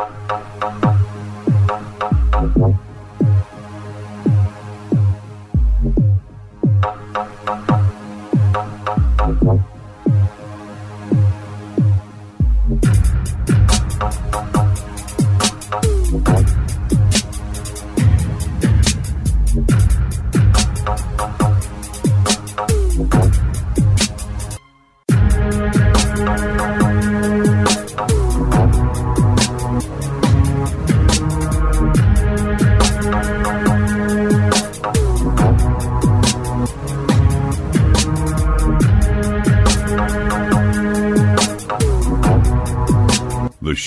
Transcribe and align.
The 0.00 0.06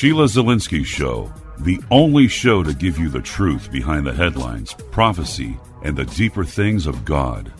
Sheila 0.03 0.25
Zilinsky 0.25 0.85
Show, 0.85 1.31
the 1.59 1.79
only 1.89 2.27
show 2.27 2.61
to 2.61 2.73
give 2.73 2.99
you 2.99 3.07
the 3.07 3.21
truth 3.21 3.71
behind 3.71 4.05
the 4.05 4.13
headlines, 4.13 4.73
prophecy, 4.91 5.57
and 5.81 5.95
the 5.95 6.03
deeper 6.03 6.43
things 6.43 6.87
of 6.87 7.05
God. 7.05 7.53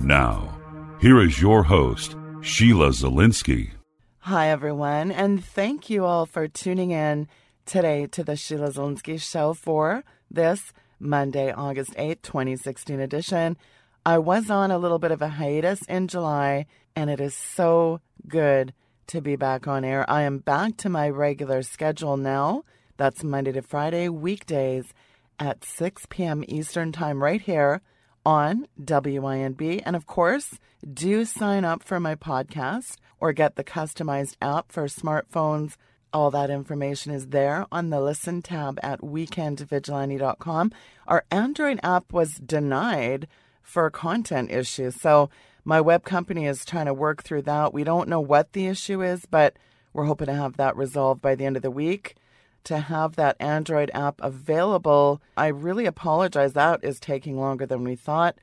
Now, 0.00 0.58
here 1.02 1.20
is 1.20 1.38
your 1.38 1.62
host, 1.62 2.16
Sheila 2.40 2.92
Zilinsky. 2.92 3.72
Hi, 4.20 4.48
everyone, 4.48 5.12
and 5.12 5.44
thank 5.44 5.90
you 5.90 6.06
all 6.06 6.24
for 6.24 6.48
tuning 6.48 6.92
in 6.92 7.28
today 7.66 8.06
to 8.12 8.24
the 8.24 8.36
Sheila 8.36 8.70
Zilinsky 8.70 9.20
Show 9.20 9.52
for 9.52 10.02
this 10.30 10.72
Monday, 10.98 11.52
August 11.52 11.92
8th, 11.96 12.22
2016 12.22 13.00
edition. 13.00 13.58
I 14.06 14.16
was 14.16 14.48
on 14.48 14.70
a 14.70 14.78
little 14.78 14.98
bit 14.98 15.10
of 15.10 15.20
a 15.20 15.28
hiatus 15.28 15.82
in 15.82 16.08
July, 16.08 16.64
and 16.96 17.10
it 17.10 17.20
is 17.20 17.36
so 17.36 18.00
good 18.26 18.72
to 19.12 19.20
be 19.20 19.36
back 19.36 19.68
on 19.68 19.84
air. 19.84 20.08
I 20.10 20.22
am 20.22 20.38
back 20.38 20.78
to 20.78 20.88
my 20.88 21.10
regular 21.10 21.62
schedule 21.62 22.16
now. 22.16 22.64
That's 22.96 23.22
Monday 23.22 23.52
to 23.52 23.60
Friday, 23.60 24.08
weekdays 24.08 24.94
at 25.38 25.66
6 25.66 26.06
p.m. 26.08 26.42
Eastern 26.48 26.92
Time, 26.92 27.22
right 27.22 27.42
here 27.42 27.82
on 28.24 28.66
WINB. 28.80 29.82
And 29.84 29.94
of 29.94 30.06
course, 30.06 30.58
do 30.90 31.26
sign 31.26 31.66
up 31.66 31.82
for 31.82 32.00
my 32.00 32.14
podcast 32.14 32.96
or 33.20 33.34
get 33.34 33.56
the 33.56 33.64
customized 33.64 34.36
app 34.40 34.72
for 34.72 34.84
smartphones. 34.84 35.76
All 36.14 36.30
that 36.30 36.48
information 36.48 37.12
is 37.12 37.26
there 37.26 37.66
on 37.70 37.90
the 37.90 38.00
Listen 38.00 38.40
tab 38.40 38.80
at 38.82 39.00
weekendvigilante.com. 39.00 40.72
Our 41.06 41.24
Android 41.30 41.80
app 41.82 42.14
was 42.14 42.36
denied 42.36 43.28
for 43.60 43.90
content 43.90 44.50
issues. 44.50 44.98
So 44.98 45.28
my 45.64 45.80
web 45.80 46.04
company 46.04 46.46
is 46.46 46.64
trying 46.64 46.86
to 46.86 46.94
work 46.94 47.22
through 47.22 47.42
that. 47.42 47.72
We 47.72 47.84
don't 47.84 48.08
know 48.08 48.20
what 48.20 48.52
the 48.52 48.66
issue 48.66 49.02
is, 49.02 49.26
but 49.26 49.56
we're 49.92 50.04
hoping 50.04 50.26
to 50.26 50.34
have 50.34 50.56
that 50.56 50.76
resolved 50.76 51.20
by 51.20 51.34
the 51.34 51.44
end 51.44 51.56
of 51.56 51.62
the 51.62 51.70
week. 51.70 52.16
To 52.64 52.78
have 52.78 53.16
that 53.16 53.36
Android 53.40 53.90
app 53.92 54.20
available, 54.22 55.20
I 55.36 55.48
really 55.48 55.86
apologize. 55.86 56.52
That 56.52 56.84
is 56.84 57.00
taking 57.00 57.38
longer 57.38 57.66
than 57.66 57.82
we 57.82 57.96
thought. 57.96 58.36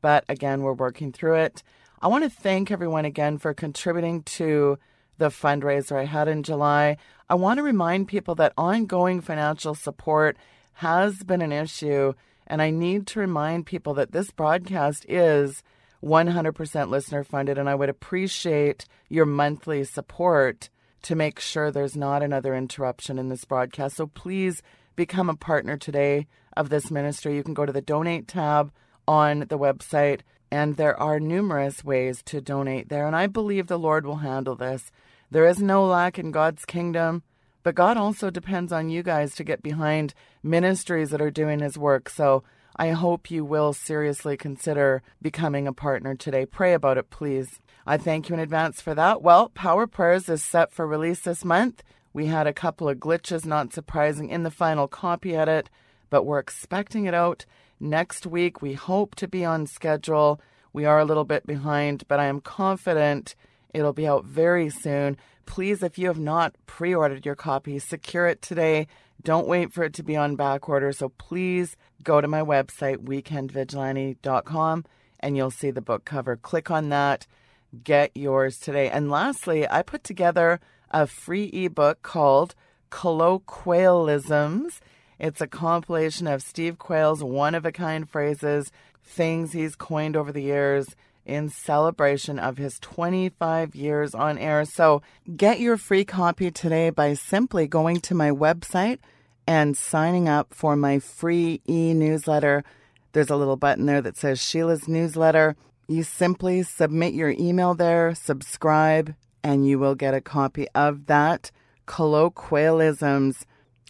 But 0.00 0.24
again, 0.28 0.62
we're 0.62 0.74
working 0.74 1.12
through 1.12 1.36
it. 1.36 1.62
I 2.00 2.08
want 2.08 2.24
to 2.24 2.30
thank 2.30 2.70
everyone 2.70 3.04
again 3.04 3.38
for 3.38 3.52
contributing 3.52 4.22
to 4.22 4.78
the 5.18 5.28
fundraiser 5.28 5.96
I 5.96 6.04
had 6.04 6.28
in 6.28 6.42
July. 6.42 6.98
I 7.28 7.34
want 7.34 7.58
to 7.58 7.62
remind 7.62 8.08
people 8.08 8.34
that 8.36 8.52
ongoing 8.56 9.20
financial 9.20 9.74
support 9.74 10.36
has 10.74 11.22
been 11.22 11.42
an 11.42 11.52
issue. 11.52 12.14
And 12.46 12.60
I 12.60 12.70
need 12.70 13.06
to 13.08 13.20
remind 13.20 13.66
people 13.66 13.94
that 13.94 14.12
this 14.12 14.30
broadcast 14.30 15.06
is 15.08 15.62
100% 16.04 16.88
listener 16.90 17.24
funded, 17.24 17.56
and 17.56 17.68
I 17.68 17.74
would 17.74 17.88
appreciate 17.88 18.84
your 19.08 19.24
monthly 19.24 19.84
support 19.84 20.68
to 21.02 21.14
make 21.14 21.40
sure 21.40 21.70
there's 21.70 21.96
not 21.96 22.22
another 22.22 22.54
interruption 22.54 23.18
in 23.18 23.28
this 23.28 23.44
broadcast. 23.44 23.96
So 23.96 24.06
please 24.06 24.62
become 24.96 25.28
a 25.28 25.36
partner 25.36 25.76
today 25.76 26.26
of 26.56 26.68
this 26.68 26.90
ministry. 26.90 27.36
You 27.36 27.42
can 27.42 27.54
go 27.54 27.66
to 27.66 27.72
the 27.72 27.80
donate 27.80 28.28
tab 28.28 28.72
on 29.08 29.40
the 29.40 29.58
website, 29.58 30.20
and 30.50 30.76
there 30.76 30.98
are 30.98 31.18
numerous 31.18 31.84
ways 31.84 32.22
to 32.24 32.40
donate 32.40 32.88
there. 32.88 33.06
And 33.06 33.16
I 33.16 33.26
believe 33.26 33.66
the 33.66 33.78
Lord 33.78 34.06
will 34.06 34.16
handle 34.16 34.56
this. 34.56 34.90
There 35.30 35.46
is 35.46 35.60
no 35.60 35.84
lack 35.84 36.18
in 36.18 36.30
God's 36.30 36.64
kingdom, 36.64 37.22
but 37.62 37.74
God 37.74 37.96
also 37.96 38.30
depends 38.30 38.72
on 38.72 38.90
you 38.90 39.02
guys 39.02 39.34
to 39.34 39.44
get 39.44 39.62
behind 39.62 40.14
ministries 40.42 41.10
that 41.10 41.22
are 41.22 41.30
doing 41.30 41.60
His 41.60 41.76
work. 41.78 42.08
So 42.08 42.44
I 42.76 42.90
hope 42.90 43.30
you 43.30 43.44
will 43.44 43.72
seriously 43.72 44.36
consider 44.36 45.02
becoming 45.22 45.68
a 45.68 45.72
partner 45.72 46.16
today. 46.16 46.44
Pray 46.44 46.74
about 46.74 46.98
it, 46.98 47.08
please. 47.08 47.60
I 47.86 47.98
thank 47.98 48.28
you 48.28 48.34
in 48.34 48.40
advance 48.40 48.80
for 48.80 48.94
that. 48.94 49.22
Well, 49.22 49.50
Power 49.50 49.86
Prayers 49.86 50.28
is 50.28 50.42
set 50.42 50.72
for 50.72 50.86
release 50.86 51.20
this 51.20 51.44
month. 51.44 51.84
We 52.12 52.26
had 52.26 52.46
a 52.46 52.52
couple 52.52 52.88
of 52.88 52.98
glitches, 52.98 53.46
not 53.46 53.72
surprising, 53.72 54.28
in 54.28 54.42
the 54.42 54.50
final 54.50 54.88
copy 54.88 55.36
edit, 55.36 55.70
but 56.10 56.24
we're 56.24 56.40
expecting 56.40 57.06
it 57.06 57.14
out 57.14 57.46
next 57.78 58.26
week. 58.26 58.60
We 58.60 58.72
hope 58.72 59.14
to 59.16 59.28
be 59.28 59.44
on 59.44 59.66
schedule. 59.66 60.40
We 60.72 60.84
are 60.84 60.98
a 60.98 61.04
little 61.04 61.24
bit 61.24 61.46
behind, 61.46 62.02
but 62.08 62.18
I 62.18 62.26
am 62.26 62.40
confident 62.40 63.36
it'll 63.72 63.92
be 63.92 64.08
out 64.08 64.24
very 64.24 64.70
soon. 64.70 65.16
Please, 65.46 65.82
if 65.82 65.98
you 65.98 66.08
have 66.08 66.18
not 66.18 66.54
pre 66.66 66.94
ordered 66.94 67.26
your 67.26 67.34
copy, 67.34 67.78
secure 67.78 68.26
it 68.26 68.42
today. 68.42 68.86
Don't 69.24 69.48
wait 69.48 69.72
for 69.72 69.84
it 69.84 69.94
to 69.94 70.02
be 70.02 70.16
on 70.16 70.36
back 70.36 70.68
order. 70.68 70.92
So 70.92 71.08
please 71.08 71.76
go 72.02 72.20
to 72.20 72.28
my 72.28 72.42
website, 72.42 72.98
weekendvigilante.com, 72.98 74.84
and 75.20 75.36
you'll 75.36 75.50
see 75.50 75.70
the 75.70 75.80
book 75.80 76.04
cover. 76.04 76.36
Click 76.36 76.70
on 76.70 76.90
that, 76.90 77.26
get 77.82 78.14
yours 78.14 78.58
today. 78.58 78.90
And 78.90 79.10
lastly, 79.10 79.68
I 79.68 79.80
put 79.82 80.04
together 80.04 80.60
a 80.90 81.06
free 81.06 81.46
ebook 81.46 82.02
called 82.02 82.54
Colloquialisms. 82.90 84.80
It's 85.18 85.40
a 85.40 85.46
compilation 85.46 86.26
of 86.26 86.42
Steve 86.42 86.78
Quayle's 86.78 87.24
one 87.24 87.54
of 87.54 87.64
a 87.64 87.72
kind 87.72 88.08
phrases, 88.08 88.70
things 89.02 89.52
he's 89.52 89.74
coined 89.74 90.16
over 90.16 90.32
the 90.32 90.42
years 90.42 90.94
in 91.24 91.48
celebration 91.48 92.38
of 92.38 92.58
his 92.58 92.78
25 92.80 93.74
years 93.74 94.14
on 94.14 94.36
air. 94.36 94.66
So 94.66 95.00
get 95.34 95.60
your 95.60 95.78
free 95.78 96.04
copy 96.04 96.50
today 96.50 96.90
by 96.90 97.14
simply 97.14 97.66
going 97.66 98.00
to 98.00 98.14
my 98.14 98.30
website 98.30 98.98
and 99.46 99.76
signing 99.76 100.28
up 100.28 100.54
for 100.54 100.76
my 100.76 100.98
free 100.98 101.60
e 101.68 101.94
newsletter. 101.94 102.64
There's 103.12 103.30
a 103.30 103.36
little 103.36 103.56
button 103.56 103.86
there 103.86 104.02
that 104.02 104.16
says 104.16 104.42
Sheila's 104.42 104.88
newsletter. 104.88 105.56
You 105.86 106.02
simply 106.02 106.62
submit 106.62 107.14
your 107.14 107.34
email 107.38 107.74
there, 107.74 108.14
subscribe, 108.14 109.14
and 109.42 109.66
you 109.66 109.78
will 109.78 109.94
get 109.94 110.14
a 110.14 110.20
copy 110.20 110.66
of 110.74 111.06
that 111.06 111.50
colloquialisms 111.86 113.44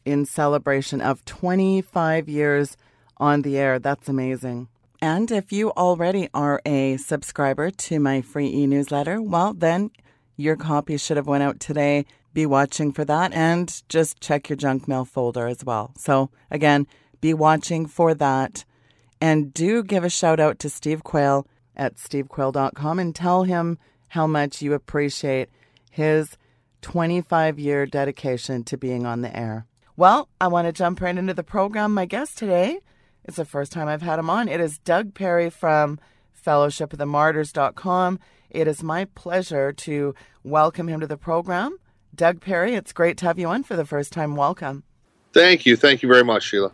in 0.05 0.27
celebration 0.27 1.01
of 1.01 1.25
25 1.25 2.29
years 2.29 2.77
on 3.17 3.43
the 3.43 3.57
air. 3.57 3.79
That's 3.79 4.09
amazing. 4.09 4.69
And 5.01 5.31
if 5.31 5.53
you 5.53 5.71
already 5.73 6.29
are 6.35 6.61
a 6.65 6.97
subscriber 6.97 7.71
to 7.71 8.01
my 8.01 8.21
free 8.23 8.49
e-newsletter, 8.49 9.21
well 9.21 9.53
then 9.55 9.91
your 10.37 10.57
copy 10.57 10.97
should 10.97 11.17
have 11.17 11.27
went 11.27 11.43
out 11.43 11.61
today. 11.61 12.07
Be 12.35 12.45
watching 12.45 12.93
for 12.93 13.05
that 13.07 13.33
and 13.33 13.83
just 13.89 14.21
check 14.21 14.51
your 14.51 14.57
junk 14.57 14.87
mail 14.87 15.05
folder 15.05 15.47
as 15.47 15.65
well. 15.65 15.93
So 15.97 16.31
again, 16.51 16.87
be 17.21 17.33
watching 17.33 17.87
for 17.87 18.13
that. 18.15 18.65
And 19.21 19.55
do 19.55 19.83
give 19.83 20.05
a 20.05 20.11
shout 20.11 20.41
out 20.41 20.59
to 20.59 20.69
Steve 20.69 21.03
Quayle 21.03 21.47
at 21.75 21.97
stevequayle.com 21.97 22.99
and 22.99 23.15
tell 23.15 23.45
him 23.45 23.79
how 24.09 24.27
much 24.27 24.61
you 24.61 24.75
appreciate 24.75 25.49
his 25.91 26.37
25 26.83 27.59
year 27.59 27.87
dedication 27.87 28.65
to 28.65 28.77
being 28.77 29.07
on 29.07 29.23
the 29.23 29.35
air. 29.35 29.67
Well, 29.97 30.29
I 30.41 30.49
want 30.49 30.67
to 30.67 30.73
jump 30.73 31.01
right 31.01 31.17
into 31.17 31.33
the 31.33 31.43
program. 31.43 31.95
My 31.95 32.05
guest 32.05 32.37
today 32.37 32.81
it's 33.25 33.39
the 33.39 33.45
first 33.45 33.73
time 33.73 33.89
I've 33.89 34.03
had 34.03 34.19
him 34.19 34.29
on. 34.29 34.49
It 34.49 34.61
is 34.61 34.79
Doug 34.79 35.15
Perry 35.15 35.49
from 35.49 35.99
fellowshipofthemartyrs.com. 36.45 38.21
It 38.51 38.69
is 38.69 38.83
my 38.83 39.07
pleasure 39.07 39.73
to 39.73 40.15
welcome 40.43 40.89
him 40.89 41.01
to 41.01 41.07
the 41.07 41.17
program. 41.17 41.79
Doug 42.15 42.41
Perry, 42.41 42.75
it's 42.75 42.93
great 42.93 43.17
to 43.19 43.27
have 43.27 43.39
you 43.39 43.49
on 43.49 43.63
for 43.63 43.77
the 43.77 43.85
first 43.85 44.13
time. 44.13 44.37
Welcome. 44.37 44.85
Thank 45.33 45.67
you. 45.67 45.77
Thank 45.77 46.03
you 46.03 46.09
very 46.09 46.25
much, 46.25 46.45
Sheila. 46.45 46.73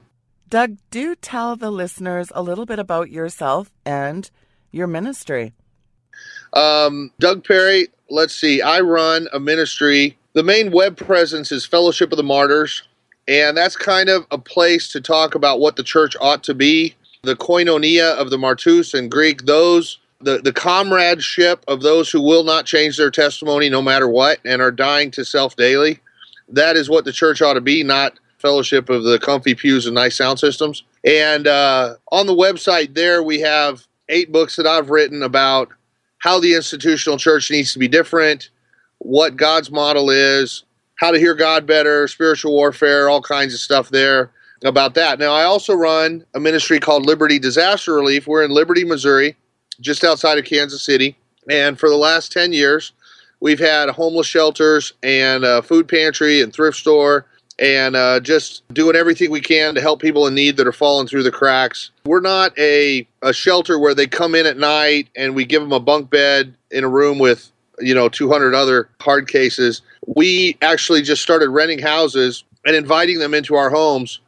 Doug, 0.49 0.77
do 0.91 1.15
tell 1.15 1.57
the 1.57 1.71
listeners 1.71 2.33
a 2.35 2.43
little 2.43 2.67
bit 2.67 2.79
about 2.79 3.11
yourself 3.11 3.71
and 3.87 4.31
your 4.73 4.87
ministry. 4.87 5.53
Um, 6.53 7.13
Doug 7.21 7.45
Perry, 7.45 7.89
let's 8.11 8.35
see. 8.35 8.61
I 8.61 8.81
run 8.81 9.29
a 9.33 9.41
ministry. 9.41 10.19
The 10.33 10.43
main 10.43 10.73
web 10.73 10.97
presence 10.97 11.53
is 11.53 11.65
Fellowship 11.65 12.13
of 12.13 12.17
the 12.17 12.25
Martyrs. 12.25 12.83
And 13.29 13.57
that's 13.57 13.77
kind 13.77 14.09
of 14.09 14.27
a 14.31 14.39
place 14.39 14.89
to 14.89 15.01
talk 15.01 15.37
about 15.37 15.61
what 15.61 15.77
the 15.77 15.85
church 15.85 16.17
ought 16.21 16.43
to 16.45 16.55
be. 16.55 16.95
The 17.23 17.37
koinonia 17.37 18.17
of 18.17 18.31
the 18.31 18.39
martus 18.39 18.95
in 18.95 19.09
Greek, 19.09 19.45
those 19.45 19.99
the, 20.21 20.39
the 20.39 20.53
comradeship 20.53 21.65
of 21.67 21.81
those 21.81 22.11
who 22.11 22.21
will 22.21 22.45
not 22.45 22.67
change 22.67 22.97
their 22.97 23.11
testimony 23.11 23.71
no 23.71 23.83
matter 23.83 24.09
what 24.09 24.39
and 24.45 24.61
are 24.61 24.71
dying 24.71 25.11
to 25.13 25.25
self 25.25 25.57
daily. 25.57 26.01
That 26.49 26.77
is 26.77 26.91
what 26.91 27.05
the 27.05 27.13
church 27.13 27.43
ought 27.43 27.55
to 27.55 27.61
be, 27.61 27.83
not 27.83 28.19
fellowship 28.39 28.89
of 28.89 29.05
the 29.05 29.19
comfy 29.19 29.55
pews 29.55 29.87
and 29.87 29.95
nice 29.95 30.17
sound 30.17 30.39
systems. 30.39 30.85
And 31.05 31.47
uh, 31.47 31.97
on 32.11 32.27
the 32.27 32.35
website 32.35 32.95
there, 32.95 33.23
we 33.23 33.41
have 33.41 33.87
eight 34.09 34.33
books 34.33 34.57
that 34.57 34.67
I've 34.67 34.91
written 34.91 35.23
about 35.23 35.69
how 36.19 36.41
the 36.41 36.55
institutional 36.55 37.19
church 37.19 37.51
needs 37.51 37.73
to 37.73 37.79
be 37.79 37.89
different, 37.89 38.51
what 38.99 39.37
God's 39.37 39.71
model 39.71 40.11
is, 40.11 40.65
how 40.97 41.11
to 41.11 41.19
hear 41.19 41.35
God 41.35 41.67
better, 41.67 42.07
spiritual 42.09 42.53
warfare, 42.53 43.09
all 43.09 43.23
kinds 43.23 43.55
of 43.55 43.61
stuff 43.61 43.89
there 43.89 44.31
about 44.65 44.95
that. 44.95 45.19
Now, 45.19 45.33
I 45.33 45.45
also 45.45 45.75
run 45.75 46.25
a 46.35 46.41
ministry 46.41 46.79
called 46.79 47.07
Liberty 47.07 47.39
Disaster 47.39 47.95
Relief. 47.95 48.27
We're 48.27 48.45
in 48.45 48.51
Liberty, 48.51 48.85
Missouri, 48.85 49.37
just 49.81 50.05
outside 50.05 50.39
of 50.39 50.45
Kansas 50.45 50.83
City. 50.83 51.17
And 51.49 51.79
for 51.79 51.89
the 51.89 51.97
last 51.97 52.33
10 52.33 52.53
years, 52.53 52.93
we've 53.41 53.59
had 53.59 53.89
homeless 53.91 54.27
shelters 54.27 54.93
and 55.03 55.45
a 55.45 55.63
food 55.63 55.89
pantry 55.89 56.43
and 56.43 56.53
thrift 56.53 56.77
store 56.77 57.27
and 57.59 57.95
uh, 57.95 58.21
just 58.21 58.67
doing 58.73 58.97
everything 58.97 59.31
we 59.31 59.41
can 59.41 59.75
to 59.75 59.81
help 59.81 60.01
people 60.01 60.27
in 60.27 60.35
need 60.35 60.57
that 60.57 60.67
are 60.67 60.73
falling 60.73 61.07
through 61.07 61.23
the 61.23 61.31
cracks. 61.31 61.91
We're 62.07 62.21
not 62.21 62.59
a, 62.59 63.07
a 63.23 63.33
shelter 63.33 63.79
where 63.79 63.95
they 63.95 64.07
come 64.07 64.35
in 64.35 64.47
at 64.47 64.57
night 64.57 65.09
and 65.15 65.35
we 65.35 65.45
give 65.45 65.61
them 65.61 65.73
a 65.73 65.81
bunk 65.81 66.09
bed 66.09 66.55
in 66.71 66.85
a 66.85 66.89
room 66.89 67.19
with, 67.19 67.51
you 67.79 67.95
know, 67.95 68.09
200 68.09 68.55
other 68.55 68.89
hard 69.01 69.29
cases. 69.29 69.83
We 70.07 70.57
actually 70.63 71.03
just 71.03 71.23
started 71.23 71.51
renting 71.51 71.81
houses 71.81 72.45
and 72.65 72.75
inviting 72.75 73.19
them 73.19 73.35
into 73.35 73.55
our 73.57 73.69
homes 73.69 74.21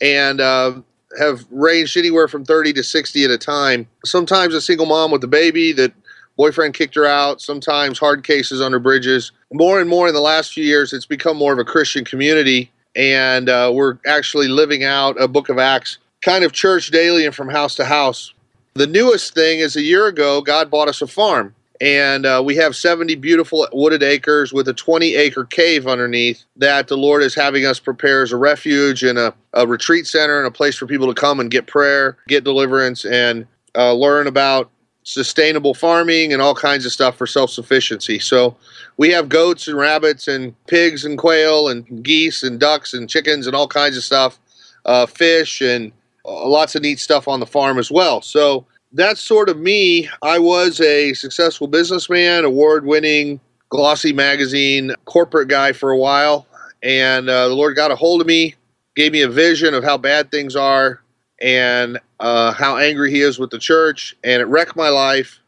and 0.00 0.40
uh, 0.40 0.72
have 1.18 1.46
ranged 1.50 1.96
anywhere 1.96 2.28
from 2.28 2.44
30 2.44 2.72
to 2.74 2.82
60 2.82 3.24
at 3.24 3.30
a 3.30 3.38
time. 3.38 3.86
Sometimes 4.04 4.54
a 4.54 4.60
single 4.60 4.86
mom 4.86 5.10
with 5.10 5.22
a 5.24 5.28
baby 5.28 5.72
that 5.72 5.92
boyfriend 6.36 6.74
kicked 6.74 6.94
her 6.94 7.06
out, 7.06 7.40
sometimes 7.40 7.98
hard 7.98 8.24
cases 8.24 8.60
under 8.60 8.78
bridges. 8.78 9.32
More 9.52 9.80
and 9.80 9.88
more 9.88 10.08
in 10.08 10.14
the 10.14 10.20
last 10.20 10.52
few 10.52 10.64
years, 10.64 10.92
it's 10.92 11.06
become 11.06 11.36
more 11.36 11.52
of 11.52 11.58
a 11.58 11.64
Christian 11.64 12.04
community, 12.04 12.70
and 12.96 13.48
uh, 13.48 13.70
we're 13.74 13.98
actually 14.06 14.48
living 14.48 14.84
out 14.84 15.20
a 15.20 15.28
book 15.28 15.48
of 15.48 15.58
Acts 15.58 15.98
kind 16.22 16.44
of 16.44 16.52
church 16.52 16.90
daily 16.90 17.26
and 17.26 17.34
from 17.34 17.48
house 17.48 17.74
to 17.74 17.84
house. 17.84 18.32
The 18.74 18.86
newest 18.86 19.34
thing 19.34 19.58
is 19.58 19.76
a 19.76 19.82
year 19.82 20.06
ago, 20.06 20.40
God 20.40 20.70
bought 20.70 20.88
us 20.88 21.02
a 21.02 21.06
farm. 21.06 21.54
And 21.82 22.26
uh, 22.26 22.40
we 22.44 22.54
have 22.56 22.76
70 22.76 23.16
beautiful 23.16 23.66
wooded 23.72 24.04
acres 24.04 24.52
with 24.52 24.68
a 24.68 24.72
20 24.72 25.16
acre 25.16 25.44
cave 25.44 25.88
underneath 25.88 26.44
that 26.54 26.86
the 26.86 26.96
Lord 26.96 27.24
is 27.24 27.34
having 27.34 27.66
us 27.66 27.80
prepare 27.80 28.22
as 28.22 28.30
a 28.30 28.36
refuge 28.36 29.02
and 29.02 29.18
a, 29.18 29.34
a 29.54 29.66
retreat 29.66 30.06
center 30.06 30.38
and 30.38 30.46
a 30.46 30.50
place 30.52 30.76
for 30.76 30.86
people 30.86 31.12
to 31.12 31.20
come 31.20 31.40
and 31.40 31.50
get 31.50 31.66
prayer, 31.66 32.16
get 32.28 32.44
deliverance, 32.44 33.04
and 33.04 33.48
uh, 33.74 33.92
learn 33.94 34.28
about 34.28 34.70
sustainable 35.02 35.74
farming 35.74 36.32
and 36.32 36.40
all 36.40 36.54
kinds 36.54 36.86
of 36.86 36.92
stuff 36.92 37.16
for 37.16 37.26
self 37.26 37.50
sufficiency. 37.50 38.20
So 38.20 38.56
we 38.96 39.10
have 39.10 39.28
goats 39.28 39.66
and 39.66 39.76
rabbits 39.76 40.28
and 40.28 40.54
pigs 40.68 41.04
and 41.04 41.18
quail 41.18 41.66
and 41.66 42.04
geese 42.04 42.44
and 42.44 42.60
ducks 42.60 42.94
and 42.94 43.10
chickens 43.10 43.48
and 43.48 43.56
all 43.56 43.66
kinds 43.66 43.96
of 43.96 44.04
stuff, 44.04 44.38
uh, 44.84 45.06
fish 45.06 45.60
and 45.60 45.90
uh, 46.24 46.46
lots 46.46 46.76
of 46.76 46.82
neat 46.82 47.00
stuff 47.00 47.26
on 47.26 47.40
the 47.40 47.46
farm 47.46 47.76
as 47.76 47.90
well. 47.90 48.22
So 48.22 48.66
that's 48.92 49.20
sort 49.20 49.48
of 49.48 49.58
me. 49.58 50.08
I 50.22 50.38
was 50.38 50.80
a 50.80 51.14
successful 51.14 51.66
businessman, 51.66 52.44
award 52.44 52.84
winning 52.84 53.40
glossy 53.68 54.12
magazine 54.12 54.94
corporate 55.06 55.48
guy 55.48 55.72
for 55.72 55.90
a 55.90 55.98
while. 55.98 56.46
And 56.82 57.28
uh, 57.28 57.48
the 57.48 57.54
Lord 57.54 57.74
got 57.74 57.90
a 57.90 57.96
hold 57.96 58.20
of 58.20 58.26
me, 58.26 58.54
gave 58.96 59.12
me 59.12 59.22
a 59.22 59.28
vision 59.28 59.72
of 59.72 59.82
how 59.82 59.96
bad 59.96 60.30
things 60.30 60.56
are 60.56 61.00
and 61.40 61.98
uh, 62.20 62.52
how 62.52 62.76
angry 62.76 63.10
he 63.10 63.20
is 63.20 63.38
with 63.38 63.50
the 63.50 63.58
church, 63.58 64.16
and 64.22 64.40
it 64.40 64.44
wrecked 64.46 64.76
my 64.76 64.88
life. 64.88 65.40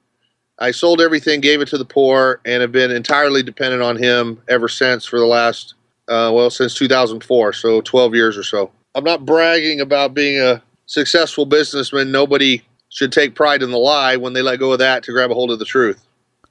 I 0.59 0.73
sold 0.73 1.01
everything, 1.01 1.41
gave 1.41 1.61
it 1.61 1.69
to 1.69 1.79
the 1.79 1.85
poor, 1.85 2.41
and 2.45 2.63
have 2.63 2.73
been 2.73 2.91
entirely 2.91 3.43
dependent 3.43 3.83
on 3.83 3.97
him 3.97 4.41
ever 4.49 4.69
since 4.69 5.05
for 5.05 5.19
the 5.19 5.27
last, 5.27 5.75
uh, 6.09 6.31
well, 6.35 6.51
since 6.51 6.75
2004, 6.75 7.53
so 7.53 7.81
12 7.81 8.15
years 8.15 8.37
or 8.37 8.43
so. 8.43 8.73
I'm 8.95 9.05
not 9.05 9.25
bragging 9.25 9.81
about 9.81 10.15
being 10.15 10.41
a 10.41 10.63
successful 10.87 11.47
businessman. 11.47 12.11
Nobody 12.11 12.63
should 12.95 13.11
take 13.11 13.35
pride 13.35 13.61
in 13.61 13.73
the 13.73 13.79
lie 13.79 14.15
when 14.15 14.35
they 14.35 14.43
let 14.43 14.61
go 14.61 14.73
of 14.73 14.79
that 14.79 15.03
to 15.03 15.13
grab 15.13 15.33
a 15.33 15.35
hold 15.35 15.51
of 15.51 15.59
the 15.59 15.65
truth. 15.65 16.07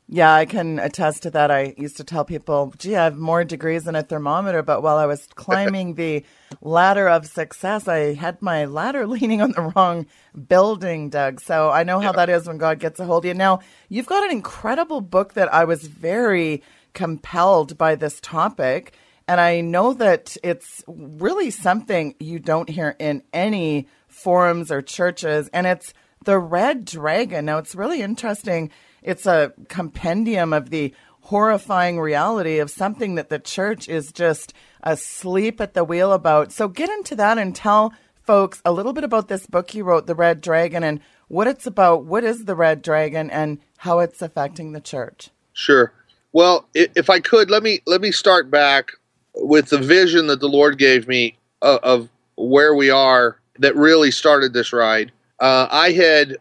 Yeah, 0.09 0.33
I 0.33 0.43
can 0.45 0.77
attest 0.77 1.23
to 1.23 1.31
that. 1.31 1.49
I 1.49 1.73
used 1.77 1.95
to 1.97 2.03
tell 2.03 2.25
people, 2.25 2.73
gee, 2.77 2.97
I 2.97 3.05
have 3.05 3.17
more 3.17 3.45
degrees 3.45 3.85
than 3.85 3.95
a 3.95 4.03
thermometer, 4.03 4.61
but 4.61 4.83
while 4.83 4.97
I 4.97 5.05
was 5.05 5.25
climbing 5.35 5.95
the 5.95 6.25
ladder 6.59 7.07
of 7.07 7.25
success, 7.25 7.87
I 7.87 8.13
had 8.13 8.41
my 8.41 8.65
ladder 8.65 9.07
leaning 9.15 9.41
on 9.41 9.53
the 9.53 9.71
wrong 9.73 10.05
building, 10.49 11.09
Doug. 11.09 11.39
So 11.39 11.69
I 11.69 11.83
know 11.83 12.01
how 12.01 12.09
yeah. 12.09 12.25
that 12.25 12.29
is 12.29 12.45
when 12.45 12.57
God 12.57 12.77
gets 12.79 12.99
a 12.99 13.05
hold 13.05 13.23
of 13.23 13.29
you. 13.29 13.33
Now, 13.33 13.61
you've 13.87 14.05
got 14.05 14.25
an 14.25 14.31
incredible 14.31 14.99
book 14.99 15.33
that 15.35 15.51
I 15.53 15.63
was 15.63 15.87
very 15.87 16.61
compelled 16.93 17.77
by 17.77 17.95
this 17.95 18.19
topic. 18.19 18.91
And 19.29 19.39
I 19.39 19.61
know 19.61 19.93
that 19.93 20.35
it's 20.43 20.83
really 20.87 21.51
something 21.51 22.15
you 22.19 22.39
don't 22.39 22.69
hear 22.69 22.97
in 22.99 23.23
any 23.31 23.87
forums 24.09 24.73
or 24.73 24.81
churches. 24.81 25.49
And 25.53 25.65
it's 25.65 25.93
The 26.23 26.39
Red 26.39 26.85
Dragon. 26.85 27.45
Now, 27.45 27.57
it's 27.57 27.75
really 27.75 28.01
interesting 28.01 28.71
it's 29.03 29.25
a 29.25 29.53
compendium 29.67 30.53
of 30.53 30.69
the 30.69 30.93
horrifying 31.21 31.99
reality 31.99 32.59
of 32.59 32.69
something 32.69 33.15
that 33.15 33.29
the 33.29 33.39
church 33.39 33.87
is 33.87 34.11
just 34.11 34.53
asleep 34.81 35.61
at 35.61 35.73
the 35.73 35.83
wheel 35.83 36.13
about. 36.13 36.51
So 36.51 36.67
get 36.67 36.89
into 36.89 37.15
that 37.17 37.37
and 37.37 37.55
tell 37.55 37.93
folks 38.23 38.61
a 38.65 38.71
little 38.71 38.93
bit 38.93 39.03
about 39.03 39.27
this 39.27 39.45
book 39.45 39.73
you 39.73 39.83
wrote, 39.83 40.07
The 40.07 40.15
Red 40.15 40.41
Dragon, 40.41 40.83
and 40.83 40.99
what 41.27 41.47
it's 41.47 41.67
about. 41.67 42.05
What 42.05 42.23
is 42.23 42.45
the 42.45 42.55
Red 42.55 42.81
Dragon 42.81 43.29
and 43.29 43.59
how 43.77 43.99
it's 43.99 44.21
affecting 44.21 44.71
the 44.71 44.81
church? 44.81 45.29
Sure. 45.53 45.93
Well, 46.31 46.67
if 46.73 47.09
I 47.09 47.19
could, 47.19 47.51
let 47.51 47.61
me 47.61 47.81
let 47.85 48.01
me 48.01 48.11
start 48.11 48.49
back 48.49 48.91
with 49.35 49.69
the 49.69 49.77
vision 49.77 50.27
that 50.27 50.39
the 50.39 50.49
Lord 50.49 50.77
gave 50.77 51.07
me 51.07 51.37
of, 51.61 51.79
of 51.83 52.09
where 52.35 52.73
we 52.73 52.89
are 52.89 53.37
that 53.59 53.75
really 53.75 54.11
started 54.11 54.53
this 54.53 54.73
ride. 54.73 55.11
Uh, 55.43 55.67
I 55.69 55.91
had 55.91 56.37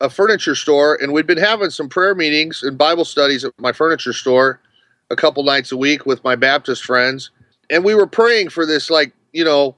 a 0.00 0.08
furniture 0.08 0.54
store, 0.54 0.96
and 1.02 1.12
we'd 1.12 1.26
been 1.26 1.36
having 1.36 1.70
some 1.70 1.88
prayer 1.88 2.14
meetings 2.14 2.62
and 2.62 2.78
Bible 2.78 3.04
studies 3.04 3.44
at 3.44 3.52
my 3.58 3.72
furniture 3.72 4.12
store 4.12 4.60
a 5.10 5.16
couple 5.16 5.42
nights 5.42 5.72
a 5.72 5.76
week 5.76 6.06
with 6.06 6.22
my 6.22 6.36
Baptist 6.36 6.84
friends. 6.84 7.30
And 7.68 7.84
we 7.84 7.96
were 7.96 8.06
praying 8.06 8.50
for 8.50 8.64
this, 8.64 8.90
like, 8.90 9.12
you 9.32 9.44
know, 9.44 9.74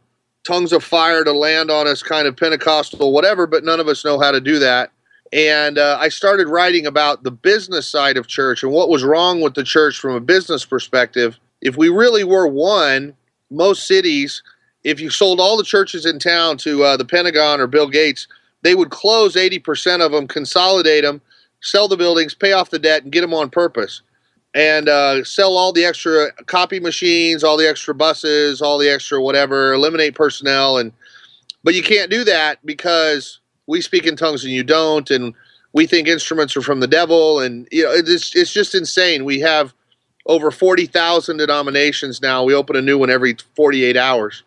tongues 0.46 0.74
of 0.74 0.84
fire 0.84 1.24
to 1.24 1.32
land 1.32 1.70
on 1.70 1.88
us, 1.88 2.02
kind 2.02 2.28
of 2.28 2.36
Pentecostal, 2.36 3.14
whatever, 3.14 3.46
but 3.46 3.64
none 3.64 3.80
of 3.80 3.88
us 3.88 4.04
know 4.04 4.20
how 4.20 4.30
to 4.30 4.42
do 4.42 4.58
that. 4.58 4.90
And 5.32 5.78
uh, 5.78 5.96
I 5.98 6.10
started 6.10 6.46
writing 6.46 6.86
about 6.86 7.22
the 7.22 7.30
business 7.30 7.88
side 7.88 8.18
of 8.18 8.26
church 8.26 8.62
and 8.62 8.72
what 8.72 8.90
was 8.90 9.04
wrong 9.04 9.40
with 9.40 9.54
the 9.54 9.64
church 9.64 9.98
from 9.98 10.14
a 10.14 10.20
business 10.20 10.66
perspective. 10.66 11.38
If 11.62 11.78
we 11.78 11.88
really 11.88 12.24
were 12.24 12.46
one, 12.46 13.16
most 13.50 13.86
cities, 13.86 14.42
if 14.84 15.00
you 15.00 15.08
sold 15.08 15.40
all 15.40 15.56
the 15.56 15.64
churches 15.64 16.04
in 16.04 16.18
town 16.18 16.58
to 16.58 16.84
uh, 16.84 16.96
the 16.98 17.06
Pentagon 17.06 17.58
or 17.58 17.66
Bill 17.66 17.88
Gates, 17.88 18.28
they 18.66 18.74
would 18.74 18.90
close 18.90 19.36
80% 19.36 20.04
of 20.04 20.10
them, 20.10 20.26
consolidate 20.26 21.04
them, 21.04 21.20
sell 21.60 21.86
the 21.86 21.96
buildings, 21.96 22.34
pay 22.34 22.50
off 22.50 22.70
the 22.70 22.80
debt, 22.80 23.04
and 23.04 23.12
get 23.12 23.20
them 23.20 23.32
on 23.32 23.48
purpose. 23.48 24.02
And 24.54 24.88
uh, 24.88 25.22
sell 25.22 25.56
all 25.56 25.72
the 25.72 25.84
extra 25.84 26.32
copy 26.46 26.80
machines, 26.80 27.44
all 27.44 27.56
the 27.56 27.68
extra 27.68 27.94
buses, 27.94 28.60
all 28.60 28.76
the 28.76 28.88
extra 28.90 29.22
whatever, 29.22 29.72
eliminate 29.72 30.16
personnel. 30.16 30.78
and 30.78 30.90
But 31.62 31.74
you 31.74 31.82
can't 31.84 32.10
do 32.10 32.24
that 32.24 32.58
because 32.66 33.38
we 33.68 33.80
speak 33.80 34.04
in 34.04 34.16
tongues 34.16 34.42
and 34.42 34.52
you 34.52 34.64
don't. 34.64 35.08
And 35.12 35.32
we 35.72 35.86
think 35.86 36.08
instruments 36.08 36.56
are 36.56 36.62
from 36.62 36.80
the 36.80 36.88
devil. 36.88 37.38
And, 37.38 37.68
you 37.70 37.84
know, 37.84 37.92
it's, 37.92 38.34
it's 38.34 38.52
just 38.52 38.74
insane. 38.74 39.24
We 39.24 39.38
have 39.40 39.74
over 40.24 40.50
40,000 40.50 41.36
denominations 41.36 42.20
now. 42.20 42.42
We 42.42 42.52
open 42.52 42.74
a 42.74 42.82
new 42.82 42.98
one 42.98 43.10
every 43.10 43.36
48 43.54 43.96
hours. 43.96 44.42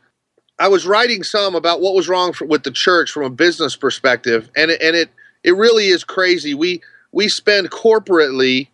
I 0.60 0.68
was 0.68 0.86
writing 0.86 1.24
some 1.24 1.56
about 1.56 1.80
what 1.80 1.96
was 1.96 2.10
wrong 2.10 2.34
for, 2.34 2.46
with 2.46 2.63
the 2.63 2.72
church 2.72 3.12
from 3.12 3.24
a 3.24 3.30
business 3.30 3.78
perspective, 3.78 4.50
and 4.58 4.72
it, 4.72 4.82
and 4.82 4.96
it 4.96 5.10
it 5.44 5.56
really 5.56 5.88
is 5.88 6.04
crazy. 6.04 6.54
We 6.54 6.82
we 7.13 7.30
spend 7.30 7.72
corporately 7.72 8.68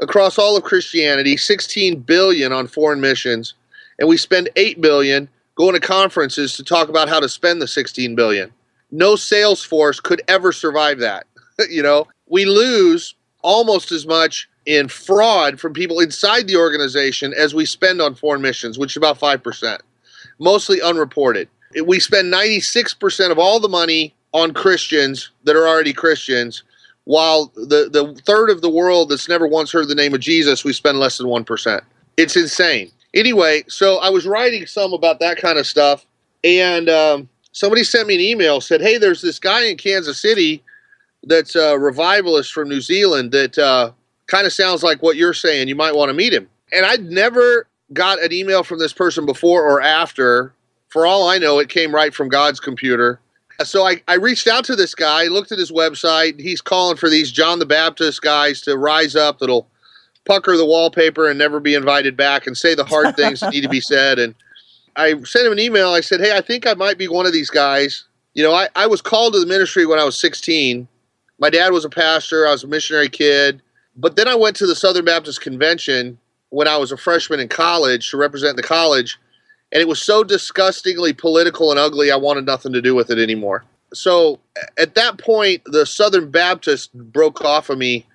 across 0.00 0.38
all 0.38 0.56
of 0.56 0.62
Christianity 0.62 1.36
16 1.36 2.00
billion 2.00 2.52
on 2.52 2.68
foreign 2.68 3.00
missions, 3.00 3.54
and 3.98 4.08
we 4.08 4.16
spend 4.16 4.48
8 4.54 4.80
billion 4.80 5.28
going 5.56 5.74
to 5.74 5.80
conferences 5.80 6.56
to 6.56 6.64
talk 6.64 6.88
about 6.88 7.08
how 7.08 7.20
to 7.20 7.28
spend 7.28 7.60
the 7.60 7.68
16 7.68 8.14
billion. 8.14 8.52
No 8.92 9.16
sales 9.16 9.64
force 9.64 9.98
could 10.00 10.22
ever 10.28 10.52
survive 10.52 11.00
that. 11.00 11.26
you 11.68 11.82
know, 11.82 12.06
we 12.28 12.44
lose 12.44 13.14
almost 13.42 13.90
as 13.92 14.06
much 14.06 14.48
in 14.66 14.88
fraud 14.88 15.60
from 15.60 15.72
people 15.72 16.00
inside 16.00 16.46
the 16.46 16.56
organization 16.56 17.34
as 17.34 17.54
we 17.54 17.66
spend 17.66 18.00
on 18.00 18.14
foreign 18.14 18.40
missions, 18.40 18.78
which 18.78 18.92
is 18.92 18.96
about 18.96 19.18
5% 19.18 19.78
mostly 20.38 20.80
unreported. 20.80 21.48
We 21.84 22.00
spend 22.00 22.32
96% 22.32 23.30
of 23.30 23.38
all 23.38 23.60
the 23.60 23.68
money 23.68 24.14
on 24.32 24.52
Christians 24.52 25.30
that 25.44 25.56
are 25.56 25.66
already 25.66 25.92
Christians, 25.92 26.62
while 27.04 27.52
the, 27.54 27.88
the 27.90 28.20
third 28.24 28.50
of 28.50 28.62
the 28.62 28.70
world 28.70 29.08
that's 29.08 29.28
never 29.28 29.46
once 29.46 29.70
heard 29.72 29.88
the 29.88 29.94
name 29.94 30.14
of 30.14 30.20
Jesus, 30.20 30.64
we 30.64 30.72
spend 30.72 30.98
less 30.98 31.18
than 31.18 31.26
1%. 31.26 31.80
It's 32.16 32.36
insane. 32.36 32.90
Anyway, 33.14 33.64
so 33.68 33.98
I 33.98 34.10
was 34.10 34.26
writing 34.26 34.66
some 34.66 34.92
about 34.92 35.20
that 35.20 35.36
kind 35.36 35.58
of 35.58 35.66
stuff, 35.66 36.04
and 36.42 36.88
um, 36.88 37.28
somebody 37.52 37.84
sent 37.84 38.08
me 38.08 38.14
an 38.14 38.20
email 38.20 38.60
said, 38.60 38.80
Hey, 38.80 38.98
there's 38.98 39.22
this 39.22 39.38
guy 39.38 39.64
in 39.64 39.76
Kansas 39.76 40.20
City 40.20 40.62
that's 41.22 41.54
a 41.54 41.78
revivalist 41.78 42.52
from 42.52 42.68
New 42.68 42.80
Zealand 42.80 43.32
that 43.32 43.56
uh, 43.56 43.92
kind 44.26 44.46
of 44.46 44.52
sounds 44.52 44.82
like 44.82 45.02
what 45.02 45.16
you're 45.16 45.32
saying. 45.34 45.68
You 45.68 45.76
might 45.76 45.94
want 45.94 46.10
to 46.10 46.14
meet 46.14 46.34
him. 46.34 46.48
And 46.72 46.84
I'd 46.84 47.04
never 47.04 47.66
got 47.94 48.22
an 48.22 48.32
email 48.32 48.62
from 48.62 48.78
this 48.78 48.92
person 48.92 49.24
before 49.26 49.62
or 49.62 49.80
after 49.80 50.52
For 50.88 51.06
all 51.06 51.28
I 51.28 51.38
know, 51.38 51.58
it 51.58 51.68
came 51.68 51.94
right 51.94 52.14
from 52.14 52.28
God's 52.28 52.60
computer. 52.60 53.20
So 53.62 53.86
I, 53.86 54.02
I 54.08 54.14
reached 54.14 54.46
out 54.46 54.64
to 54.66 54.76
this 54.76 54.94
guy, 54.94 55.24
looked 55.24 55.52
at 55.52 55.58
his 55.58 55.70
website. 55.70 56.40
He's 56.40 56.60
calling 56.60 56.96
for 56.96 57.08
these 57.08 57.30
John 57.30 57.58
the 57.58 57.66
Baptist 57.66 58.22
guys 58.22 58.60
to 58.62 58.76
rise 58.76 59.14
up 59.14 59.38
that'll 59.38 59.68
pucker 60.24 60.56
the 60.56 60.66
wallpaper 60.66 61.28
and 61.28 61.38
never 61.38 61.60
be 61.60 61.74
invited 61.74 62.16
back 62.16 62.46
and 62.46 62.56
say 62.56 62.74
the 62.74 62.84
hard 62.84 63.14
things 63.16 63.40
that 63.40 63.52
need 63.52 63.62
to 63.62 63.68
be 63.68 63.80
said. 63.80 64.18
And 64.18 64.34
I 64.96 65.20
sent 65.22 65.46
him 65.46 65.52
an 65.52 65.60
email. 65.60 65.90
I 65.90 66.00
said, 66.00 66.20
Hey, 66.20 66.36
I 66.36 66.40
think 66.40 66.66
I 66.66 66.74
might 66.74 66.98
be 66.98 67.08
one 67.08 67.26
of 67.26 67.32
these 67.32 67.50
guys. 67.50 68.04
You 68.34 68.42
know, 68.42 68.52
I, 68.52 68.68
I 68.74 68.86
was 68.86 69.00
called 69.00 69.34
to 69.34 69.40
the 69.40 69.46
ministry 69.46 69.86
when 69.86 69.98
I 69.98 70.04
was 70.04 70.18
16. 70.18 70.88
My 71.38 71.50
dad 71.50 71.72
was 71.72 71.84
a 71.84 71.90
pastor, 71.90 72.46
I 72.46 72.52
was 72.52 72.64
a 72.64 72.68
missionary 72.68 73.08
kid. 73.08 73.62
But 73.96 74.16
then 74.16 74.26
I 74.26 74.34
went 74.34 74.56
to 74.56 74.66
the 74.66 74.74
Southern 74.74 75.04
Baptist 75.04 75.40
Convention 75.40 76.18
when 76.54 76.68
I 76.68 76.76
was 76.76 76.92
a 76.92 76.96
freshman 76.96 77.40
in 77.40 77.48
college 77.48 78.10
to 78.10 78.16
represent 78.16 78.56
the 78.56 78.62
college. 78.62 79.18
And 79.72 79.82
it 79.82 79.88
was 79.88 80.00
so 80.00 80.22
disgustingly 80.22 81.12
political 81.12 81.72
and 81.72 81.80
ugly, 81.80 82.12
I 82.12 82.16
wanted 82.16 82.46
nothing 82.46 82.72
to 82.74 82.80
do 82.80 82.94
with 82.94 83.10
it 83.10 83.18
anymore. 83.18 83.64
So 83.92 84.38
at 84.78 84.94
that 84.94 85.18
point, 85.18 85.62
the 85.66 85.84
Southern 85.84 86.30
Baptist 86.30 86.94
broke 86.94 87.44
off 87.44 87.70
of 87.70 87.78
me, 87.78 88.06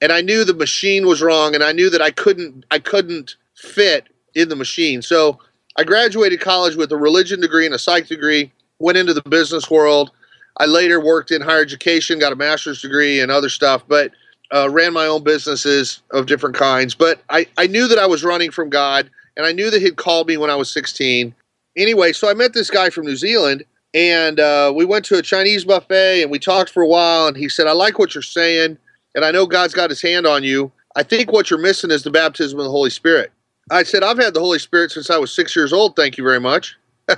and 0.00 0.12
I 0.12 0.20
knew 0.20 0.44
the 0.44 0.54
machine 0.54 1.06
was 1.06 1.20
wrong, 1.20 1.56
and 1.56 1.64
I 1.64 1.72
knew 1.72 1.90
that 1.90 2.00
I 2.00 2.12
couldn't 2.12 2.64
I 2.70 2.78
couldn't 2.78 3.34
fit 3.56 4.08
in 4.34 4.48
the 4.48 4.56
machine. 4.56 5.02
So 5.02 5.40
I 5.76 5.82
graduated 5.82 6.40
college 6.40 6.76
with 6.76 6.92
a 6.92 6.96
religion 6.96 7.40
degree 7.40 7.66
and 7.66 7.74
a 7.74 7.78
psych 7.80 8.06
degree, 8.06 8.52
went 8.78 8.98
into 8.98 9.14
the 9.14 9.22
business 9.22 9.68
world. 9.68 10.12
I 10.58 10.66
later 10.66 11.00
worked 11.00 11.32
in 11.32 11.42
higher 11.42 11.62
education, 11.62 12.20
got 12.20 12.32
a 12.32 12.36
master's 12.36 12.80
degree 12.80 13.20
and 13.20 13.30
other 13.30 13.48
stuff, 13.48 13.82
but 13.88 14.12
uh, 14.54 14.68
ran 14.70 14.92
my 14.92 15.06
own 15.06 15.22
businesses 15.22 16.02
of 16.10 16.26
different 16.26 16.56
kinds. 16.56 16.94
But 16.94 17.20
I, 17.28 17.46
I 17.58 17.66
knew 17.66 17.88
that 17.88 17.98
I 17.98 18.06
was 18.06 18.24
running 18.24 18.50
from 18.50 18.70
God 18.70 19.10
and 19.38 19.46
I 19.46 19.52
knew 19.52 19.70
that 19.70 19.80
he'd 19.80 19.96
called 19.96 20.26
me 20.26 20.36
when 20.36 20.50
I 20.50 20.56
was 20.56 20.70
16. 20.70 21.34
Anyway, 21.76 22.12
so 22.12 22.28
I 22.28 22.34
met 22.34 22.52
this 22.52 22.70
guy 22.70 22.90
from 22.90 23.06
New 23.06 23.16
Zealand, 23.16 23.64
and 23.94 24.40
uh, 24.40 24.72
we 24.74 24.84
went 24.84 25.04
to 25.06 25.16
a 25.16 25.22
Chinese 25.22 25.64
buffet, 25.64 26.22
and 26.22 26.30
we 26.30 26.40
talked 26.40 26.70
for 26.70 26.82
a 26.82 26.88
while. 26.88 27.28
And 27.28 27.36
he 27.36 27.48
said, 27.48 27.68
"I 27.68 27.72
like 27.72 28.00
what 28.00 28.14
you're 28.14 28.22
saying, 28.22 28.76
and 29.14 29.24
I 29.24 29.30
know 29.30 29.46
God's 29.46 29.74
got 29.74 29.90
His 29.90 30.02
hand 30.02 30.26
on 30.26 30.42
you. 30.42 30.72
I 30.96 31.04
think 31.04 31.30
what 31.30 31.50
you're 31.50 31.60
missing 31.60 31.92
is 31.92 32.02
the 32.02 32.10
baptism 32.10 32.58
of 32.58 32.64
the 32.64 32.70
Holy 32.70 32.90
Spirit." 32.90 33.30
I 33.70 33.84
said, 33.84 34.02
"I've 34.02 34.18
had 34.18 34.34
the 34.34 34.40
Holy 34.40 34.58
Spirit 34.58 34.90
since 34.90 35.08
I 35.08 35.18
was 35.18 35.32
six 35.32 35.54
years 35.54 35.72
old. 35.72 35.94
Thank 35.94 36.18
you 36.18 36.24
very 36.24 36.40
much." 36.40 36.76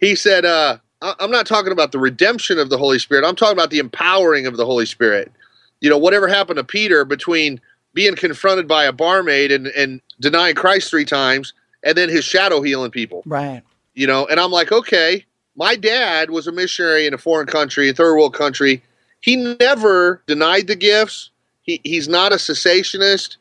he 0.00 0.14
said, 0.14 0.44
uh, 0.44 0.76
"I'm 1.00 1.30
not 1.30 1.46
talking 1.46 1.72
about 1.72 1.92
the 1.92 1.98
redemption 1.98 2.58
of 2.58 2.68
the 2.68 2.76
Holy 2.76 2.98
Spirit. 2.98 3.24
I'm 3.24 3.36
talking 3.36 3.56
about 3.56 3.70
the 3.70 3.78
empowering 3.78 4.46
of 4.46 4.58
the 4.58 4.66
Holy 4.66 4.86
Spirit. 4.86 5.32
You 5.80 5.90
know, 5.90 5.98
whatever 5.98 6.28
happened 6.28 6.58
to 6.58 6.64
Peter 6.64 7.04
between." 7.04 7.60
being 7.94 8.14
confronted 8.14 8.68
by 8.68 8.84
a 8.84 8.92
barmaid 8.92 9.50
and, 9.50 9.66
and 9.68 10.00
denying 10.20 10.54
Christ 10.54 10.88
three 10.88 11.04
times, 11.04 11.52
and 11.82 11.96
then 11.96 12.08
his 12.08 12.24
shadow 12.24 12.62
healing 12.62 12.92
people. 12.92 13.24
Right. 13.26 13.62
You 13.94 14.06
know, 14.06 14.26
and 14.26 14.38
I'm 14.38 14.52
like, 14.52 14.70
okay, 14.70 15.24
my 15.56 15.74
dad 15.74 16.30
was 16.30 16.46
a 16.46 16.52
missionary 16.52 17.06
in 17.06 17.14
a 17.14 17.18
foreign 17.18 17.48
country, 17.48 17.88
a 17.88 17.92
third 17.92 18.14
world 18.14 18.34
country. 18.34 18.82
He 19.20 19.56
never 19.58 20.22
denied 20.28 20.68
the 20.68 20.76
gifts. 20.76 21.30
He, 21.62 21.80
he's 21.82 22.08
not 22.08 22.32
a 22.32 22.36
cessationist, 22.36 23.36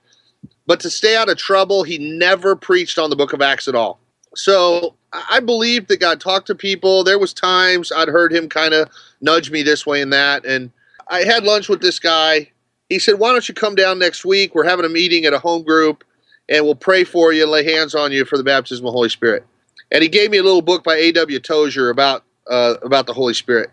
but 0.66 0.80
to 0.80 0.90
stay 0.90 1.16
out 1.16 1.30
of 1.30 1.38
trouble, 1.38 1.84
he 1.84 2.00
never 2.00 2.56
preached 2.56 2.98
on 2.98 3.12
the 3.12 3.16
book 3.16 3.34
of 3.34 3.42
Acts 3.44 3.68
at 3.68 3.76
all. 3.76 4.00
So 4.36 4.96
I 5.14 5.40
believe 5.40 5.88
that 5.88 6.00
God 6.00 6.20
talked 6.20 6.48
to 6.48 6.56
people. 6.56 7.04
There 7.04 7.20
was 7.20 7.34
times 7.34 7.92
I'd 7.92 8.08
heard 8.08 8.34
him 8.34 8.50
kind 8.50 8.74
of 8.74 8.90
nudge 9.22 9.52
me 9.52 9.62
this 9.62 9.86
way 9.86 10.02
and 10.02 10.12
that. 10.14 10.46
And 10.46 10.72
I 11.10 11.24
had 11.24 11.44
lunch 11.44 11.70
with 11.70 11.82
this 11.82 12.00
guy. 12.00 12.52
He 12.90 13.00
said, 13.00 13.20
why 13.20 13.32
don't 13.32 13.48
you 13.48 13.54
come 13.54 13.76
down 13.76 14.00
next 14.00 14.26
week? 14.26 14.56
We're 14.56 14.64
having 14.64 14.86
a 14.86 14.90
meeting 14.90 15.26
at 15.26 15.34
a 15.34 15.40
home 15.40 15.64
group 15.64 16.04
and 16.50 16.66
we'll 16.66 16.76
pray 16.76 17.04
for 17.04 17.34
you 17.34 17.44
and 17.44 17.52
lay 17.52 17.64
hands 17.64 17.96
on 17.96 18.12
you 18.12 18.26
for 18.26 18.38
the 18.38 18.44
baptism 18.44 18.86
of 18.86 18.92
the 18.92 18.96
Holy 18.96 19.10
Spirit. 19.10 19.46
And 19.92 20.02
he 20.02 20.10
gave 20.10 20.32
me 20.32 20.38
a 20.38 20.44
little 20.44 20.62
book 20.62 20.84
by 20.84 20.96
A.W. 20.96 21.40
Tozer 21.40 21.90
about 21.90 22.24
uh, 22.50 22.76
about 22.82 23.08
the 23.08 23.14
Holy 23.14 23.34
Spirit. 23.34 23.70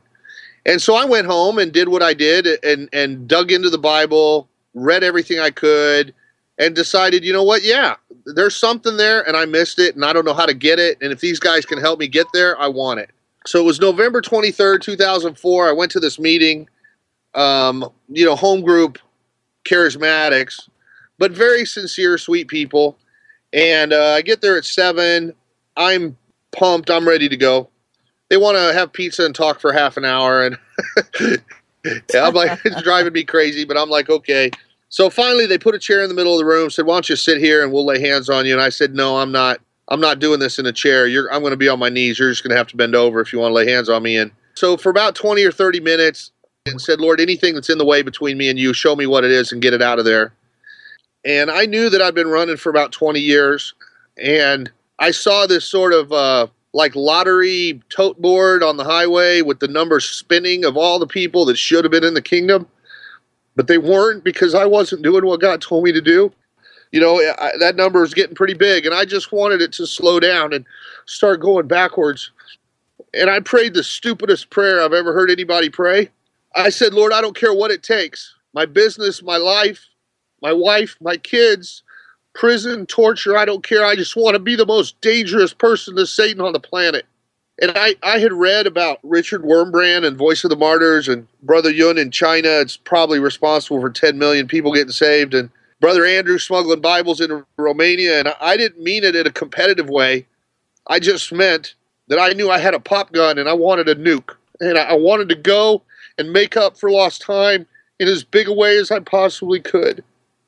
And 0.66 0.80
so 0.80 0.94
I 0.94 1.04
went 1.04 1.26
home 1.26 1.58
and 1.58 1.72
did 1.72 1.88
what 1.88 2.02
I 2.02 2.14
did 2.14 2.46
and 2.64 2.88
and 2.92 3.28
dug 3.28 3.52
into 3.52 3.70
the 3.70 3.78
Bible, 3.78 4.48
read 4.74 5.04
everything 5.04 5.38
I 5.38 5.50
could, 5.50 6.14
and 6.58 6.74
decided, 6.74 7.24
you 7.24 7.32
know 7.32 7.42
what? 7.42 7.62
Yeah, 7.62 7.96
there's 8.26 8.56
something 8.56 8.96
there, 8.96 9.26
and 9.26 9.36
I 9.36 9.44
missed 9.44 9.78
it, 9.78 9.94
and 9.94 10.04
I 10.04 10.12
don't 10.12 10.24
know 10.24 10.34
how 10.34 10.46
to 10.46 10.54
get 10.54 10.78
it. 10.78 10.98
And 11.00 11.12
if 11.12 11.20
these 11.20 11.40
guys 11.40 11.66
can 11.66 11.78
help 11.78 11.98
me 11.98 12.08
get 12.08 12.26
there, 12.32 12.58
I 12.58 12.68
want 12.68 13.00
it. 13.00 13.10
So 13.46 13.60
it 13.60 13.64
was 13.64 13.80
November 13.80 14.22
23rd, 14.22 14.80
2004. 14.80 15.68
I 15.68 15.72
went 15.72 15.90
to 15.92 16.00
this 16.00 16.18
meeting, 16.18 16.68
um, 17.34 17.88
you 18.08 18.24
know, 18.24 18.36
home 18.36 18.62
group, 18.62 18.98
charismatics, 19.64 20.68
but 21.18 21.32
very 21.32 21.64
sincere, 21.64 22.18
sweet 22.18 22.48
people. 22.48 22.96
And 23.52 23.92
uh, 23.92 24.12
I 24.12 24.22
get 24.22 24.40
there 24.40 24.56
at 24.56 24.64
seven. 24.64 25.32
I'm 25.76 26.16
pumped. 26.52 26.90
I'm 26.90 27.06
ready 27.06 27.28
to 27.28 27.36
go. 27.36 27.68
They 28.30 28.36
want 28.36 28.56
to 28.56 28.72
have 28.72 28.92
pizza 28.92 29.24
and 29.24 29.34
talk 29.34 29.60
for 29.60 29.72
half 29.72 29.96
an 29.96 30.04
hour, 30.04 30.44
and 30.44 30.58
yeah, 31.84 32.26
I'm 32.26 32.34
like, 32.34 32.58
it's 32.64 32.82
driving 32.82 33.12
me 33.12 33.24
crazy. 33.24 33.64
But 33.64 33.76
I'm 33.76 33.90
like, 33.90 34.08
okay. 34.08 34.50
So 34.88 35.10
finally, 35.10 35.46
they 35.46 35.58
put 35.58 35.74
a 35.74 35.78
chair 35.78 36.02
in 36.02 36.08
the 36.08 36.14
middle 36.14 36.32
of 36.32 36.38
the 36.38 36.44
room. 36.44 36.70
Said, 36.70 36.86
"Why 36.86 36.94
don't 36.94 37.08
you 37.08 37.16
sit 37.16 37.38
here 37.38 37.62
and 37.62 37.72
we'll 37.72 37.84
lay 37.84 38.00
hands 38.00 38.28
on 38.28 38.46
you?" 38.46 38.52
And 38.52 38.62
I 38.62 38.70
said, 38.70 38.94
"No, 38.94 39.18
I'm 39.18 39.30
not. 39.30 39.60
I'm 39.88 40.00
not 40.00 40.18
doing 40.18 40.40
this 40.40 40.58
in 40.58 40.64
a 40.64 40.72
chair. 40.72 41.06
You're, 41.06 41.30
I'm 41.32 41.42
going 41.42 41.50
to 41.50 41.58
be 41.58 41.68
on 41.68 41.78
my 41.78 41.90
knees. 41.90 42.18
You're 42.18 42.30
just 42.30 42.42
going 42.42 42.52
to 42.52 42.56
have 42.56 42.68
to 42.68 42.76
bend 42.76 42.94
over 42.94 43.20
if 43.20 43.32
you 43.32 43.38
want 43.38 43.50
to 43.50 43.54
lay 43.54 43.70
hands 43.70 43.88
on 43.88 44.02
me." 44.02 44.16
And 44.16 44.30
so 44.54 44.76
for 44.76 44.88
about 44.88 45.14
20 45.14 45.44
or 45.44 45.52
30 45.52 45.80
minutes, 45.80 46.32
and 46.66 46.80
said, 46.80 46.98
"Lord, 46.98 47.20
anything 47.20 47.54
that's 47.54 47.68
in 47.68 47.76
the 47.76 47.84
way 47.84 48.00
between 48.00 48.38
me 48.38 48.48
and 48.48 48.58
you, 48.58 48.72
show 48.72 48.96
me 48.96 49.06
what 49.06 49.22
it 49.22 49.30
is 49.30 49.52
and 49.52 49.60
get 49.60 49.74
it 49.74 49.82
out 49.82 49.98
of 49.98 50.06
there." 50.06 50.32
And 51.22 51.50
I 51.50 51.66
knew 51.66 51.90
that 51.90 52.00
I'd 52.00 52.14
been 52.14 52.28
running 52.28 52.56
for 52.56 52.70
about 52.70 52.90
20 52.90 53.20
years, 53.20 53.74
and 54.16 54.70
I 54.98 55.10
saw 55.10 55.46
this 55.46 55.66
sort 55.66 55.92
of 55.92 56.10
uh, 56.10 56.46
like 56.72 56.96
lottery 56.96 57.82
tote 57.90 58.20
board 58.20 58.62
on 58.62 58.78
the 58.78 58.84
highway 58.84 59.42
with 59.42 59.60
the 59.60 59.68
numbers 59.68 60.06
spinning 60.06 60.64
of 60.64 60.76
all 60.76 60.98
the 60.98 61.06
people 61.06 61.44
that 61.46 61.58
should 61.58 61.84
have 61.84 61.92
been 61.92 62.04
in 62.04 62.14
the 62.14 62.22
kingdom, 62.22 62.66
but 63.56 63.66
they 63.66 63.78
weren't 63.78 64.24
because 64.24 64.54
I 64.54 64.64
wasn't 64.64 65.02
doing 65.02 65.26
what 65.26 65.40
God 65.40 65.60
told 65.60 65.84
me 65.84 65.92
to 65.92 66.00
do. 66.00 66.32
You 66.92 67.00
know, 67.00 67.20
I, 67.38 67.52
that 67.58 67.76
number 67.76 68.02
is 68.04 68.14
getting 68.14 68.36
pretty 68.36 68.54
big, 68.54 68.86
and 68.86 68.94
I 68.94 69.04
just 69.04 69.32
wanted 69.32 69.60
it 69.60 69.72
to 69.74 69.86
slow 69.86 70.18
down 70.18 70.54
and 70.54 70.64
start 71.04 71.40
going 71.40 71.66
backwards. 71.66 72.30
And 73.12 73.28
I 73.28 73.40
prayed 73.40 73.74
the 73.74 73.84
stupidest 73.84 74.48
prayer 74.48 74.80
I've 74.80 74.94
ever 74.94 75.12
heard 75.12 75.30
anybody 75.30 75.68
pray. 75.68 76.10
I 76.54 76.70
said, 76.70 76.94
Lord, 76.94 77.12
I 77.12 77.20
don't 77.20 77.36
care 77.36 77.54
what 77.54 77.70
it 77.70 77.82
takes 77.82 78.34
my 78.52 78.66
business, 78.66 79.22
my 79.22 79.36
life, 79.36 79.84
my 80.40 80.52
wife, 80.52 80.96
my 81.00 81.16
kids, 81.16 81.82
prison, 82.34 82.86
torture, 82.86 83.36
I 83.36 83.44
don't 83.44 83.64
care. 83.64 83.84
I 83.84 83.96
just 83.96 84.16
want 84.16 84.34
to 84.34 84.38
be 84.38 84.56
the 84.56 84.66
most 84.66 85.00
dangerous 85.00 85.52
person 85.52 85.96
to 85.96 86.06
Satan 86.06 86.40
on 86.40 86.52
the 86.52 86.60
planet. 86.60 87.06
And 87.60 87.72
I, 87.76 87.94
I 88.02 88.18
had 88.18 88.32
read 88.32 88.66
about 88.66 88.98
Richard 89.04 89.42
Wurmbrand 89.42 90.04
and 90.04 90.16
Voice 90.16 90.42
of 90.42 90.50
the 90.50 90.56
Martyrs 90.56 91.08
and 91.08 91.26
Brother 91.42 91.70
Yun 91.70 91.98
in 91.98 92.10
China. 92.10 92.48
It's 92.48 92.76
probably 92.76 93.20
responsible 93.20 93.80
for 93.80 93.90
10 93.90 94.18
million 94.18 94.48
people 94.48 94.72
getting 94.72 94.90
saved. 94.90 95.34
And 95.34 95.50
Brother 95.80 96.04
Andrew 96.04 96.38
smuggling 96.38 96.80
Bibles 96.80 97.20
into 97.20 97.46
Romania. 97.56 98.18
And 98.18 98.34
I 98.40 98.56
didn't 98.56 98.82
mean 98.82 99.04
it 99.04 99.14
in 99.14 99.26
a 99.26 99.32
competitive 99.32 99.88
way. 99.88 100.26
I 100.88 100.98
just 100.98 101.32
meant 101.32 101.74
that 102.08 102.18
I 102.18 102.30
knew 102.30 102.50
I 102.50 102.58
had 102.58 102.74
a 102.74 102.80
pop 102.80 103.12
gun 103.12 103.38
and 103.38 103.48
I 103.48 103.52
wanted 103.52 103.88
a 103.88 103.94
nuke. 103.94 104.34
And 104.60 104.76
I 104.76 104.94
wanted 104.94 105.28
to 105.28 105.36
go 105.36 105.82
and 106.18 106.32
make 106.32 106.56
up 106.56 106.78
for 106.78 106.90
lost 106.90 107.22
time 107.22 107.66
in 107.98 108.08
as 108.08 108.24
big 108.24 108.48
a 108.48 108.52
way 108.52 108.76
as 108.76 108.90
I 108.90 109.00
possibly 109.00 109.60
could 109.60 110.04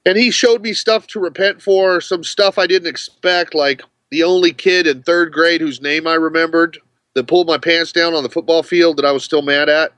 and 0.07 0.17
he 0.17 0.31
showed 0.31 0.63
me 0.63 0.73
stuff 0.73 1.09
to 1.09 1.21
repent 1.21 1.61
for, 1.61 2.01
some 2.01 2.23
stuff 2.23 2.59
I 2.59 2.69
didn't 2.69 2.89
expect, 2.89 3.55
like 3.55 3.83
the 4.11 4.23
only 4.23 4.53
kid 4.53 4.87
in 4.87 5.03
third 5.03 5.33
grade 5.33 5.61
whose 5.61 5.83
name 5.83 6.07
I 6.07 6.15
remembered 6.15 6.79
that 7.15 7.27
pulled 7.27 7.49
my 7.49 7.59
pants 7.59 7.91
down 7.91 8.15
on 8.15 8.23
the 8.23 8.29
football 8.29 8.63
field 8.63 8.97
that 8.97 9.05
I 9.05 9.11
was 9.11 9.25
still 9.25 9.43
mad 9.43 9.69
at. 9.69 9.93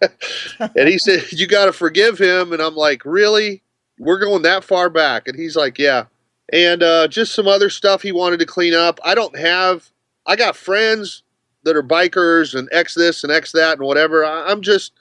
and 0.76 0.88
he 0.88 0.96
said, 0.96 1.32
You 1.32 1.48
got 1.48 1.64
to 1.66 1.72
forgive 1.72 2.18
him. 2.18 2.52
And 2.52 2.62
I'm 2.62 2.76
like, 2.76 3.04
Really? 3.04 3.62
We're 3.98 4.20
going 4.20 4.42
that 4.42 4.62
far 4.62 4.88
back? 4.88 5.26
And 5.26 5.36
he's 5.36 5.56
like, 5.56 5.76
Yeah. 5.76 6.04
And 6.52 6.82
uh, 6.82 7.08
just 7.08 7.34
some 7.34 7.48
other 7.48 7.68
stuff 7.68 8.02
he 8.02 8.12
wanted 8.12 8.38
to 8.38 8.46
clean 8.46 8.74
up. 8.74 9.00
I 9.04 9.16
don't 9.16 9.36
have, 9.36 9.90
I 10.24 10.36
got 10.36 10.56
friends 10.56 11.24
that 11.64 11.74
are 11.74 11.82
bikers 11.82 12.56
and 12.56 12.68
X 12.70 12.94
this 12.94 13.24
and 13.24 13.32
X 13.32 13.50
that 13.52 13.78
and 13.78 13.86
whatever. 13.86 14.24
I'm 14.24 14.62
just, 14.62 14.92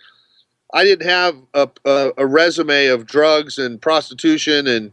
I 0.74 0.84
didn't 0.84 1.08
have 1.08 1.38
a, 1.54 1.70
a, 1.86 2.12
a, 2.18 2.26
resume 2.26 2.88
of 2.88 3.06
drugs 3.06 3.58
and 3.58 3.82
prostitution 3.82 4.68
and 4.68 4.92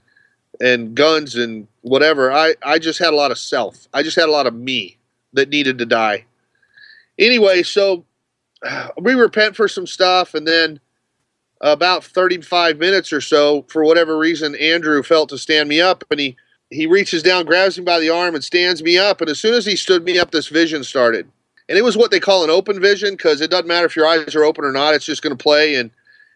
and 0.61 0.95
guns 0.95 1.35
and 1.35 1.67
whatever. 1.81 2.33
I, 2.33 2.55
I 2.63 2.79
just 2.79 3.01
had 3.01 3.13
a 3.13 3.17
lot 3.17 3.33
of 3.33 3.39
self. 3.39 3.89
I 3.93 4.05
just 4.05 4.17
had 4.17 4.29
a 4.29 4.33
lot 4.33 4.47
of 4.47 4.55
me 4.55 4.97
that 5.33 5.49
needed 5.49 5.79
to 5.79 5.87
die. 5.87 6.25
Anyway, 7.19 7.65
so 7.65 8.05
we 9.01 9.15
repent 9.15 9.57
for 9.57 9.67
some 9.67 9.87
stuff, 9.87 10.35
and 10.35 10.47
then 10.47 10.79
about 11.61 12.05
35 12.05 12.79
minutes 12.79 13.13
or 13.13 13.21
so, 13.21 13.63
for 13.69 13.85
whatever 13.85 14.17
reason, 14.17 14.55
Andrew 14.57 15.03
felt 15.03 15.29
to 15.31 15.39
stand 15.39 15.69
me 15.69 15.81
up, 15.81 16.05
and 16.11 16.21
he 16.21 16.37
he 16.71 16.87
reaches 16.87 17.23
down, 17.23 17.45
grabs 17.47 17.79
me 17.79 17.85
by 17.85 18.01
the 18.01 18.11
arm, 18.11 18.35
and 18.35 18.43
stands 18.43 18.83
me 18.83 18.97
up. 18.99 19.21
And 19.21 19.31
as 19.31 19.39
soon 19.39 19.55
as 19.55 19.67
he 19.67 19.77
stood 19.77 20.05
me 20.05 20.19
up, 20.19 20.31
this 20.31 20.49
vision 20.49 20.83
started 20.83 21.29
and 21.69 21.79
it 21.79 21.83
was 21.83 21.97
what 21.97 22.11
they 22.11 22.21
call 22.21 22.45
an 22.45 22.51
open 22.51 22.81
vision 22.81 23.13
because 23.15 23.41
it 23.41 23.51
doesn't 23.51 23.69
matter 23.69 23.87
if 23.87 23.97
your 23.97 24.07
eyes 24.07 24.35
are 24.35 24.45
open 24.45 24.65
or 24.65 24.73
not 24.73 24.95
it's 24.95 25.05
just 25.05 25.23
going 25.23 25.37
to 25.37 25.43
play 25.43 25.77
and 25.77 25.91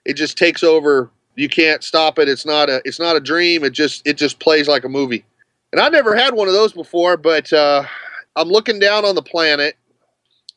it 0.05 0.15
just 0.15 0.39
takes 0.39 0.63
over 0.63 1.11
you 1.37 1.49
can't 1.49 1.85
stop 1.85 2.19
it 2.19 2.29
it's 2.29 2.47
not 2.47 2.69
a 2.69 2.81
it's 2.85 3.01
not 3.01 3.17
a 3.17 3.21
dream 3.21 3.65
it 3.65 3.71
just 3.71 4.07
it 4.07 4.17
just 4.17 4.39
plays 4.41 4.69
like 4.69 4.85
a 4.85 4.89
movie 4.89 5.25
and 5.73 5.81
i 5.81 5.89
never 5.89 6.15
had 6.17 6.35
one 6.35 6.49
of 6.49 6.55
those 6.55 6.73
before 6.73 7.17
but 7.17 7.53
uh, 7.53 7.85
i'm 8.37 8.49
looking 8.49 8.79
down 8.79 9.05
on 9.05 9.15
the 9.15 9.23
planet 9.23 9.77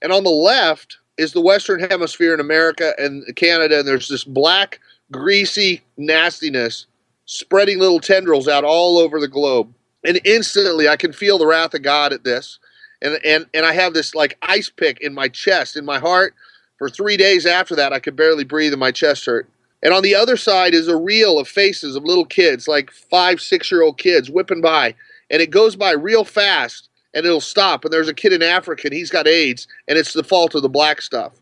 And 0.02 0.12
on 0.12 0.24
the 0.24 0.30
left 0.30 0.98
is 1.18 1.34
the 1.34 1.42
Western 1.42 1.80
Hemisphere 1.80 2.34
in 2.34 2.40
America 2.40 2.94
and 2.98 3.24
Canada, 3.36 3.80
and 3.80 3.88
there's 3.88 4.08
this 4.08 4.24
black, 4.24 4.80
greasy 5.12 5.82
nastiness 5.98 6.88
spreading 7.26 7.80
little 7.80 8.00
tendrils 8.00 8.48
out 8.48 8.64
all 8.64 8.98
over 8.98 9.20
the 9.20 9.28
globe. 9.28 9.74
And 10.04 10.20
instantly 10.26 10.90
I 10.90 10.96
can 10.98 11.14
feel 11.14 11.38
the 11.38 11.46
wrath 11.46 11.74
of 11.74 11.84
God 11.84 12.14
at 12.14 12.24
this. 12.24 12.60
And 13.02 13.20
and 13.26 13.46
and 13.54 13.66
I 13.66 13.74
have 13.74 13.94
this 13.94 14.14
like 14.16 14.38
ice 14.42 14.70
pick 14.70 15.00
in 15.02 15.14
my 15.14 15.28
chest, 15.28 15.76
in 15.76 15.86
my 15.86 16.00
heart. 16.00 16.36
For 16.78 16.90
three 16.90 17.18
days 17.18 17.46
after 17.46 17.76
that, 17.76 17.94
I 17.94 18.00
could 18.00 18.16
barely 18.16 18.44
breathe 18.44 18.74
and 18.74 18.80
my 18.80 18.92
chest 18.92 19.26
hurt. 19.26 19.48
And 19.84 19.94
on 19.94 20.04
the 20.04 20.16
other 20.16 20.38
side 20.38 20.74
is 20.74 20.88
a 20.88 20.98
reel 20.98 21.40
of 21.40 21.48
faces 21.48 21.96
of 21.96 22.04
little 22.04 22.26
kids, 22.26 22.68
like 22.68 22.92
five, 22.92 23.42
six 23.42 23.72
year 23.72 23.82
old 23.82 23.98
kids 23.98 24.30
whipping 24.30 24.62
by. 24.62 24.96
And 25.30 25.42
it 25.42 25.50
goes 25.50 25.76
by 25.76 25.92
real 25.92 26.24
fast 26.24 26.90
and 27.14 27.26
it'll 27.26 27.42
stop. 27.42 27.84
And 27.84 27.94
there's 27.94 28.10
a 28.10 28.14
kid 28.14 28.34
in 28.34 28.44
Africa 28.44 28.84
and 28.86 28.94
he's 28.94 29.10
got 29.10 29.28
AIDS 29.28 29.68
and 29.88 29.98
it's 29.98 30.14
the 30.14 30.24
fault 30.24 30.56
of 30.56 30.62
the 30.62 30.70
black 30.70 31.02
stuff. 31.02 31.34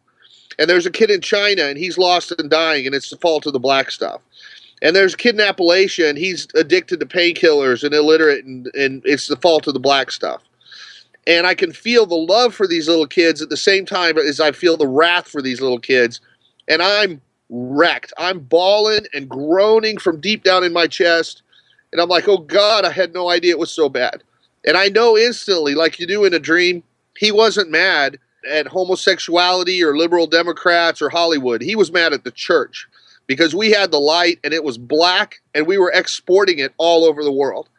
And 0.58 0.70
there's 0.70 0.86
a 0.86 0.92
kid 0.92 1.10
in 1.10 1.22
China 1.22 1.64
and 1.64 1.78
he's 1.78 1.98
lost 1.98 2.34
and 2.38 2.50
dying 2.50 2.86
and 2.86 2.96
it's 2.96 3.10
the 3.10 3.18
fault 3.18 3.46
of 3.46 3.54
the 3.54 3.60
black 3.60 3.92
stuff. 3.92 4.22
And 4.82 4.96
there's 4.96 5.14
a 5.14 5.18
kid 5.18 5.36
in 5.36 5.46
Appalachia 5.46 6.10
and 6.10 6.18
he's 6.18 6.48
addicted 6.56 7.02
to 7.02 7.06
painkillers 7.06 7.84
and 7.84 7.94
illiterate 7.94 8.46
and, 8.46 8.68
and 8.74 9.02
it's 9.06 9.28
the 9.28 9.36
fault 9.36 9.68
of 9.68 9.74
the 9.74 9.80
black 9.80 10.12
stuff. 10.12 10.42
And 11.28 11.46
I 11.46 11.54
can 11.54 11.72
feel 11.74 12.06
the 12.06 12.16
love 12.16 12.56
for 12.56 12.68
these 12.68 12.88
little 12.88 13.08
kids 13.08 13.42
at 13.42 13.50
the 13.50 13.58
same 13.58 13.86
time 13.86 14.18
as 14.18 14.40
I 14.40 14.52
feel 14.52 14.78
the 14.78 14.88
wrath 14.88 15.28
for 15.28 15.42
these 15.42 15.62
little 15.62 15.80
kids. 15.80 16.22
And 16.68 16.82
I'm 16.82 17.22
wrecked. 17.50 18.14
I'm 18.18 18.40
bawling 18.40 19.06
and 19.14 19.30
groaning 19.30 19.98
from 19.98 20.22
deep 20.22 20.44
down 20.44 20.64
in 20.64 20.74
my 20.74 20.88
chest. 20.88 21.44
And 21.92 22.02
I'm 22.02 22.10
like, 22.10 22.28
oh 22.28 22.38
God, 22.38 22.86
I 22.86 22.92
had 22.92 23.14
no 23.14 23.30
idea 23.30 23.52
it 23.52 23.60
was 23.60 23.72
so 23.72 23.90
bad. 23.90 24.24
And 24.66 24.78
I 24.78 24.88
know 24.90 25.18
instantly, 25.18 25.76
like 25.76 26.00
you 26.00 26.08
do 26.08 26.26
in 26.26 26.34
a 26.34 26.40
dream, 26.40 26.84
he 27.18 27.32
wasn't 27.32 27.72
mad 27.72 28.18
at 28.50 28.68
homosexuality 28.68 29.84
or 29.84 29.98
liberal 29.98 30.28
Democrats 30.28 31.02
or 31.02 31.10
Hollywood. 31.10 31.62
He 31.62 31.76
was 31.76 31.92
mad 31.92 32.14
at 32.14 32.24
the 32.24 32.32
church 32.32 32.88
because 33.28 33.56
we 33.56 33.72
had 33.72 33.92
the 33.92 34.00
light 34.00 34.40
and 34.44 34.54
it 34.54 34.64
was 34.64 34.78
black 34.78 35.42
and 35.54 35.68
we 35.68 35.78
were 35.78 35.92
exporting 35.94 36.60
it 36.60 36.74
all 36.78 37.06
over 37.06 37.24
the 37.24 37.32
world. 37.32 37.70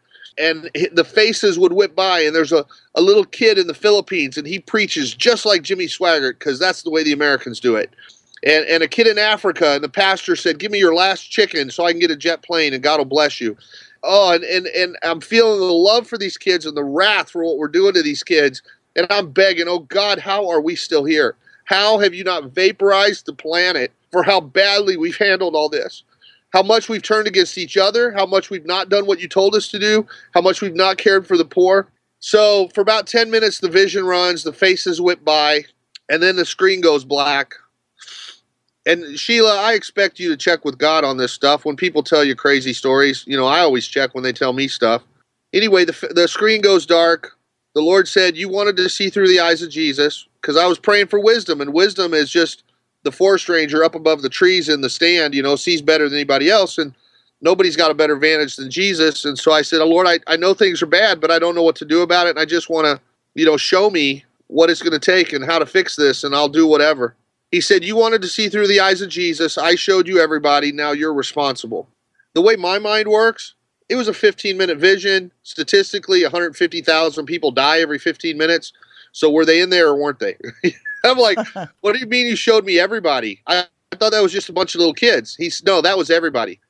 And 0.40 0.70
the 0.92 1.04
faces 1.04 1.58
would 1.58 1.74
whip 1.74 1.94
by, 1.94 2.20
and 2.20 2.34
there's 2.34 2.52
a, 2.52 2.64
a 2.94 3.02
little 3.02 3.24
kid 3.24 3.58
in 3.58 3.66
the 3.66 3.74
Philippines, 3.74 4.38
and 4.38 4.46
he 4.46 4.58
preaches 4.58 5.14
just 5.14 5.44
like 5.44 5.62
Jimmy 5.62 5.86
Swaggart 5.86 6.38
because 6.38 6.58
that's 6.58 6.82
the 6.82 6.90
way 6.90 7.02
the 7.02 7.12
Americans 7.12 7.60
do 7.60 7.76
it 7.76 7.90
and, 8.42 8.64
and 8.66 8.82
a 8.82 8.88
kid 8.88 9.06
in 9.06 9.18
Africa, 9.18 9.72
and 9.72 9.84
the 9.84 9.88
pastor 9.88 10.34
said, 10.36 10.58
Give 10.58 10.70
me 10.72 10.78
your 10.78 10.94
last 10.94 11.30
chicken 11.30 11.70
so 11.70 11.84
I 11.84 11.92
can 11.92 12.00
get 12.00 12.10
a 12.10 12.16
jet 12.16 12.42
plane 12.42 12.72
and 12.72 12.82
God 12.82 12.98
will 12.98 13.04
bless 13.04 13.40
you. 13.40 13.56
Oh, 14.02 14.32
and, 14.32 14.44
and, 14.44 14.66
and 14.68 14.96
I'm 15.02 15.20
feeling 15.20 15.60
the 15.60 15.66
love 15.66 16.06
for 16.06 16.16
these 16.16 16.38
kids 16.38 16.64
and 16.64 16.76
the 16.76 16.84
wrath 16.84 17.30
for 17.30 17.44
what 17.44 17.58
we're 17.58 17.68
doing 17.68 17.92
to 17.94 18.02
these 18.02 18.22
kids. 18.22 18.62
And 18.96 19.06
I'm 19.10 19.30
begging, 19.30 19.68
oh 19.68 19.80
God, 19.80 20.18
how 20.18 20.48
are 20.48 20.60
we 20.60 20.74
still 20.74 21.04
here? 21.04 21.36
How 21.64 21.98
have 21.98 22.14
you 22.14 22.24
not 22.24 22.52
vaporized 22.52 23.26
the 23.26 23.34
planet 23.34 23.92
for 24.10 24.22
how 24.22 24.40
badly 24.40 24.96
we've 24.96 25.16
handled 25.18 25.54
all 25.54 25.68
this? 25.68 26.02
How 26.52 26.62
much 26.62 26.88
we've 26.88 27.02
turned 27.02 27.28
against 27.28 27.58
each 27.58 27.76
other, 27.76 28.12
how 28.12 28.26
much 28.26 28.50
we've 28.50 28.66
not 28.66 28.88
done 28.88 29.06
what 29.06 29.20
you 29.20 29.28
told 29.28 29.54
us 29.54 29.68
to 29.68 29.78
do, 29.78 30.06
how 30.34 30.40
much 30.40 30.60
we've 30.60 30.74
not 30.74 30.98
cared 30.98 31.26
for 31.26 31.36
the 31.36 31.44
poor. 31.44 31.88
So, 32.18 32.68
for 32.74 32.80
about 32.80 33.06
10 33.06 33.30
minutes, 33.30 33.60
the 33.60 33.68
vision 33.68 34.04
runs, 34.04 34.42
the 34.42 34.52
faces 34.52 35.00
whip 35.00 35.24
by, 35.24 35.64
and 36.10 36.22
then 36.22 36.36
the 36.36 36.44
screen 36.44 36.80
goes 36.80 37.04
black 37.04 37.54
and 38.86 39.18
Sheila, 39.18 39.60
I 39.60 39.74
expect 39.74 40.18
you 40.18 40.28
to 40.30 40.36
check 40.36 40.64
with 40.64 40.78
God 40.78 41.04
on 41.04 41.16
this 41.16 41.32
stuff. 41.32 41.64
When 41.64 41.76
people 41.76 42.02
tell 42.02 42.24
you 42.24 42.34
crazy 42.34 42.72
stories, 42.72 43.24
you 43.26 43.36
know, 43.36 43.46
I 43.46 43.60
always 43.60 43.86
check 43.86 44.14
when 44.14 44.24
they 44.24 44.32
tell 44.32 44.52
me 44.52 44.68
stuff. 44.68 45.02
Anyway, 45.52 45.84
the, 45.84 46.08
the 46.14 46.26
screen 46.28 46.60
goes 46.60 46.86
dark. 46.86 47.36
The 47.74 47.82
Lord 47.82 48.08
said, 48.08 48.36
You 48.36 48.48
wanted 48.48 48.76
to 48.76 48.88
see 48.88 49.10
through 49.10 49.28
the 49.28 49.40
eyes 49.40 49.62
of 49.62 49.70
Jesus 49.70 50.26
because 50.40 50.56
I 50.56 50.66
was 50.66 50.78
praying 50.78 51.08
for 51.08 51.20
wisdom, 51.20 51.60
and 51.60 51.72
wisdom 51.72 52.14
is 52.14 52.30
just 52.30 52.64
the 53.02 53.12
forest 53.12 53.48
ranger 53.48 53.82
up 53.82 53.94
above 53.94 54.22
the 54.22 54.28
trees 54.28 54.68
in 54.68 54.80
the 54.80 54.90
stand, 54.90 55.34
you 55.34 55.42
know, 55.42 55.56
sees 55.56 55.82
better 55.82 56.08
than 56.08 56.18
anybody 56.18 56.50
else. 56.50 56.78
And 56.78 56.94
nobody's 57.40 57.76
got 57.76 57.90
a 57.90 57.94
better 57.94 58.16
vantage 58.16 58.56
than 58.56 58.70
Jesus. 58.70 59.24
And 59.24 59.38
so 59.38 59.52
I 59.52 59.62
said, 59.62 59.80
oh, 59.80 59.86
Lord, 59.86 60.06
I, 60.06 60.18
I 60.26 60.36
know 60.36 60.54
things 60.54 60.82
are 60.82 60.86
bad, 60.86 61.20
but 61.20 61.30
I 61.30 61.38
don't 61.38 61.54
know 61.54 61.62
what 61.62 61.76
to 61.76 61.84
do 61.84 62.02
about 62.02 62.26
it. 62.26 62.30
And 62.30 62.38
I 62.38 62.44
just 62.44 62.68
want 62.68 62.86
to, 62.86 63.00
you 63.34 63.46
know, 63.46 63.56
show 63.56 63.90
me 63.90 64.24
what 64.48 64.68
it's 64.68 64.82
going 64.82 64.98
to 64.98 64.98
take 64.98 65.32
and 65.32 65.44
how 65.44 65.58
to 65.58 65.66
fix 65.66 65.94
this, 65.96 66.24
and 66.24 66.34
I'll 66.34 66.48
do 66.48 66.66
whatever. 66.66 67.14
He 67.50 67.60
said, 67.60 67.84
You 67.84 67.96
wanted 67.96 68.22
to 68.22 68.28
see 68.28 68.48
through 68.48 68.66
the 68.66 68.80
eyes 68.80 69.00
of 69.00 69.08
Jesus. 69.08 69.56
I 69.56 69.74
showed 69.74 70.08
you 70.08 70.18
everybody. 70.18 70.72
Now 70.72 70.92
you're 70.92 71.14
responsible. 71.14 71.88
The 72.34 72.40
way 72.40 72.56
my 72.56 72.78
mind 72.78 73.08
works, 73.08 73.54
it 73.88 73.96
was 73.96 74.08
a 74.08 74.14
15 74.14 74.56
minute 74.56 74.78
vision. 74.78 75.32
Statistically, 75.42 76.22
150,000 76.22 77.26
people 77.26 77.50
die 77.50 77.80
every 77.80 77.98
15 77.98 78.36
minutes. 78.36 78.72
So 79.12 79.30
were 79.30 79.44
they 79.44 79.60
in 79.60 79.70
there 79.70 79.88
or 79.88 79.96
weren't 79.96 80.20
they? 80.20 80.36
I'm 81.04 81.18
like, 81.18 81.38
What 81.80 81.92
do 81.92 81.98
you 81.98 82.06
mean 82.06 82.26
you 82.26 82.36
showed 82.36 82.64
me 82.64 82.78
everybody? 82.78 83.40
I, 83.46 83.64
I 83.92 83.96
thought 83.96 84.12
that 84.12 84.22
was 84.22 84.32
just 84.32 84.48
a 84.48 84.52
bunch 84.52 84.74
of 84.74 84.78
little 84.78 84.94
kids. 84.94 85.34
He's 85.34 85.62
no, 85.64 85.80
that 85.80 85.98
was 85.98 86.10
everybody. 86.10 86.60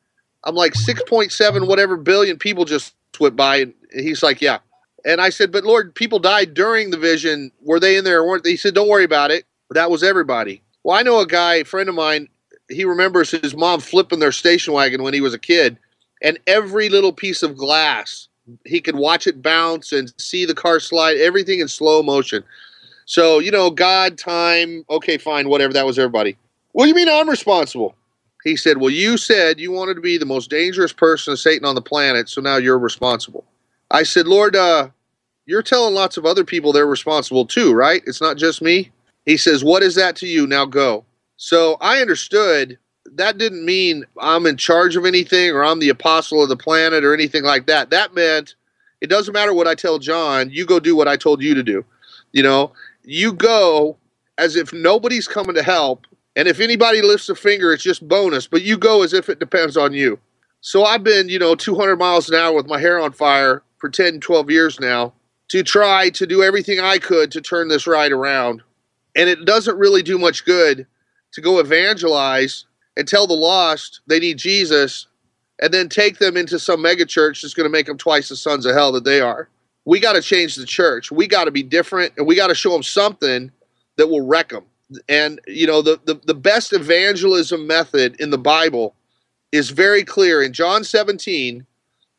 I'm 0.44 0.54
like 0.54 0.72
6.7 0.72 1.66
whatever 1.66 1.96
billion 1.96 2.38
people 2.38 2.64
just 2.64 2.94
went 3.18 3.36
by. 3.36 3.56
And 3.56 3.74
he's 3.92 4.22
like, 4.22 4.40
Yeah. 4.40 4.58
And 5.04 5.20
I 5.20 5.30
said, 5.30 5.52
But 5.52 5.64
Lord, 5.64 5.94
people 5.94 6.18
died 6.18 6.54
during 6.54 6.90
the 6.90 6.98
vision. 6.98 7.50
Were 7.62 7.80
they 7.80 7.96
in 7.96 8.04
there 8.04 8.20
or 8.20 8.28
weren't 8.28 8.44
they? 8.44 8.50
He 8.50 8.56
said, 8.56 8.74
Don't 8.74 8.88
worry 8.88 9.04
about 9.04 9.30
it. 9.30 9.44
That 9.70 9.90
was 9.90 10.02
everybody. 10.02 10.62
Well, 10.82 10.98
I 10.98 11.02
know 11.02 11.20
a 11.20 11.26
guy, 11.26 11.56
a 11.56 11.64
friend 11.64 11.88
of 11.88 11.94
mine, 11.94 12.28
he 12.70 12.84
remembers 12.84 13.30
his 13.30 13.54
mom 13.54 13.80
flipping 13.80 14.20
their 14.20 14.32
station 14.32 14.72
wagon 14.72 15.02
when 15.02 15.14
he 15.14 15.20
was 15.20 15.34
a 15.34 15.38
kid, 15.38 15.76
and 16.22 16.38
every 16.46 16.88
little 16.88 17.12
piece 17.12 17.42
of 17.42 17.56
glass, 17.56 18.28
he 18.64 18.80
could 18.80 18.96
watch 18.96 19.26
it 19.26 19.42
bounce 19.42 19.92
and 19.92 20.12
see 20.18 20.44
the 20.44 20.54
car 20.54 20.80
slide, 20.80 21.16
everything 21.18 21.60
in 21.60 21.68
slow 21.68 22.02
motion. 22.02 22.42
So, 23.10 23.40
you 23.40 23.50
know, 23.50 23.70
God, 23.70 24.18
time, 24.18 24.84
okay, 24.88 25.18
fine, 25.18 25.48
whatever, 25.48 25.72
that 25.72 25.84
was 25.84 25.98
everybody. 25.98 26.36
Do 26.78 26.86
you 26.86 26.94
mean 26.94 27.08
I'm 27.08 27.28
responsible? 27.28 27.96
He 28.44 28.54
said, 28.54 28.78
Well, 28.78 28.90
you 28.90 29.16
said 29.16 29.58
you 29.58 29.72
wanted 29.72 29.94
to 29.94 30.00
be 30.00 30.16
the 30.16 30.24
most 30.24 30.48
dangerous 30.48 30.92
person, 30.92 31.32
of 31.32 31.40
Satan, 31.40 31.66
on 31.66 31.74
the 31.74 31.82
planet, 31.82 32.28
so 32.28 32.40
now 32.40 32.56
you're 32.56 32.78
responsible. 32.78 33.44
I 33.90 34.04
said, 34.04 34.28
Lord, 34.28 34.54
uh, 34.54 34.90
you're 35.44 35.60
telling 35.60 35.92
lots 35.92 36.18
of 36.18 36.24
other 36.24 36.44
people 36.44 36.72
they're 36.72 36.86
responsible 36.86 37.44
too, 37.46 37.72
right? 37.72 38.00
It's 38.06 38.20
not 38.20 38.36
just 38.36 38.62
me. 38.62 38.92
He 39.26 39.36
says, 39.36 39.64
What 39.64 39.82
is 39.82 39.96
that 39.96 40.14
to 40.18 40.28
you? 40.28 40.46
Now 40.46 40.64
go. 40.64 41.04
So 41.36 41.78
I 41.80 42.00
understood 42.00 42.78
that 43.14 43.38
didn't 43.38 43.64
mean 43.64 44.04
I'm 44.20 44.46
in 44.46 44.56
charge 44.56 44.94
of 44.94 45.04
anything 45.04 45.50
or 45.50 45.64
I'm 45.64 45.80
the 45.80 45.88
apostle 45.88 46.44
of 46.44 46.48
the 46.48 46.56
planet 46.56 47.04
or 47.04 47.12
anything 47.12 47.42
like 47.42 47.66
that. 47.66 47.90
That 47.90 48.14
meant 48.14 48.54
it 49.00 49.10
doesn't 49.10 49.34
matter 49.34 49.52
what 49.52 49.66
I 49.66 49.74
tell 49.74 49.98
John, 49.98 50.48
you 50.50 50.64
go 50.64 50.78
do 50.78 50.94
what 50.94 51.08
I 51.08 51.16
told 51.16 51.42
you 51.42 51.56
to 51.56 51.64
do. 51.64 51.84
You 52.32 52.44
know, 52.44 52.72
you 53.04 53.32
go 53.32 53.96
as 54.38 54.56
if 54.56 54.72
nobody's 54.72 55.28
coming 55.28 55.54
to 55.54 55.62
help. 55.62 56.06
And 56.36 56.48
if 56.48 56.60
anybody 56.60 57.02
lifts 57.02 57.28
a 57.28 57.34
finger, 57.34 57.72
it's 57.72 57.82
just 57.82 58.06
bonus, 58.06 58.46
but 58.46 58.62
you 58.62 58.78
go 58.78 59.02
as 59.02 59.12
if 59.12 59.28
it 59.28 59.40
depends 59.40 59.76
on 59.76 59.92
you. 59.92 60.18
So 60.60 60.84
I've 60.84 61.04
been, 61.04 61.28
you 61.28 61.38
know, 61.38 61.54
200 61.54 61.96
miles 61.96 62.28
an 62.28 62.36
hour 62.36 62.54
with 62.54 62.66
my 62.66 62.78
hair 62.78 62.98
on 62.98 63.12
fire 63.12 63.62
for 63.78 63.88
10, 63.88 64.20
12 64.20 64.50
years 64.50 64.80
now 64.80 65.12
to 65.48 65.62
try 65.62 66.10
to 66.10 66.26
do 66.26 66.42
everything 66.42 66.80
I 66.80 66.98
could 66.98 67.32
to 67.32 67.40
turn 67.40 67.68
this 67.68 67.86
ride 67.86 68.12
around 68.12 68.62
and 69.16 69.28
it 69.28 69.44
doesn't 69.44 69.78
really 69.78 70.02
do 70.02 70.18
much 70.18 70.44
good 70.44 70.86
to 71.32 71.40
go 71.40 71.58
evangelize 71.58 72.66
and 72.96 73.06
tell 73.06 73.26
the 73.26 73.34
lost 73.34 74.00
they 74.06 74.18
need 74.18 74.38
Jesus 74.38 75.06
and 75.60 75.72
then 75.72 75.88
take 75.88 76.18
them 76.18 76.36
into 76.36 76.58
some 76.58 76.82
megachurch 76.82 77.42
that's 77.42 77.54
going 77.54 77.68
to 77.68 77.72
make 77.72 77.86
them 77.86 77.98
twice 77.98 78.28
the 78.28 78.36
sons 78.36 78.66
of 78.66 78.74
hell 78.74 78.92
that 78.92 79.04
they 79.04 79.20
are. 79.20 79.48
We 79.90 79.98
got 79.98 80.12
to 80.12 80.22
change 80.22 80.54
the 80.54 80.66
church. 80.66 81.10
We 81.10 81.26
got 81.26 81.46
to 81.46 81.50
be 81.50 81.64
different 81.64 82.12
and 82.16 82.24
we 82.24 82.36
got 82.36 82.46
to 82.46 82.54
show 82.54 82.70
them 82.70 82.84
something 82.84 83.50
that 83.96 84.06
will 84.06 84.24
wreck 84.24 84.50
them. 84.50 84.64
And, 85.08 85.40
you 85.48 85.66
know, 85.66 85.82
the, 85.82 85.98
the, 86.04 86.14
the 86.26 86.34
best 86.34 86.72
evangelism 86.72 87.66
method 87.66 88.14
in 88.20 88.30
the 88.30 88.38
Bible 88.38 88.94
is 89.50 89.70
very 89.70 90.04
clear. 90.04 90.42
In 90.42 90.52
John 90.52 90.84
17, 90.84 91.66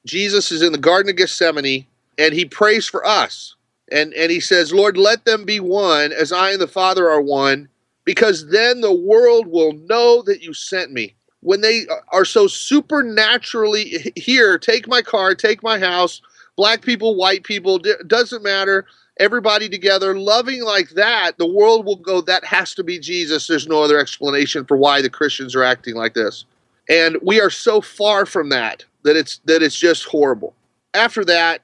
Jesus 0.05 0.51
is 0.51 0.61
in 0.61 0.73
the 0.73 0.77
Garden 0.77 1.11
of 1.11 1.15
Gethsemane 1.15 1.87
and 2.17 2.33
he 2.33 2.43
prays 2.43 2.87
for 2.87 3.07
us 3.07 3.55
and 3.89 4.13
and 4.15 4.31
he 4.31 4.39
says 4.39 4.73
lord 4.73 4.97
let 4.97 5.25
them 5.25 5.45
be 5.45 5.59
one 5.59 6.11
as 6.11 6.31
i 6.31 6.51
and 6.51 6.61
the 6.61 6.67
father 6.67 7.09
are 7.09 7.21
one 7.21 7.67
because 8.05 8.49
then 8.49 8.81
the 8.81 8.93
world 8.93 9.47
will 9.47 9.73
know 9.73 10.21
that 10.21 10.41
you 10.41 10.53
sent 10.53 10.91
me 10.91 11.13
when 11.41 11.61
they 11.61 11.85
are 12.11 12.25
so 12.25 12.47
supernaturally 12.47 14.11
here 14.15 14.57
take 14.57 14.87
my 14.87 15.01
car 15.01 15.33
take 15.33 15.63
my 15.63 15.79
house 15.79 16.21
black 16.61 16.81
people 16.81 17.15
white 17.15 17.43
people 17.43 17.79
doesn't 18.07 18.43
matter 18.43 18.85
everybody 19.19 19.67
together 19.67 20.17
loving 20.17 20.63
like 20.63 20.89
that 20.91 21.37
the 21.37 21.47
world 21.47 21.85
will 21.85 21.95
go 21.95 22.21
that 22.21 22.43
has 22.45 22.73
to 22.73 22.83
be 22.83 22.99
jesus 22.99 23.47
there's 23.47 23.67
no 23.67 23.83
other 23.83 23.97
explanation 23.97 24.63
for 24.65 24.77
why 24.77 25.01
the 25.01 25.09
christians 25.09 25.55
are 25.55 25.63
acting 25.63 25.95
like 25.95 26.13
this 26.13 26.45
and 26.89 27.17
we 27.21 27.41
are 27.41 27.49
so 27.49 27.81
far 27.81 28.25
from 28.25 28.49
that 28.49 28.85
that 29.03 29.17
it's 29.17 29.41
that 29.45 29.63
it's 29.63 29.77
just 29.77 30.05
horrible 30.05 30.53
after 30.93 31.25
that 31.25 31.61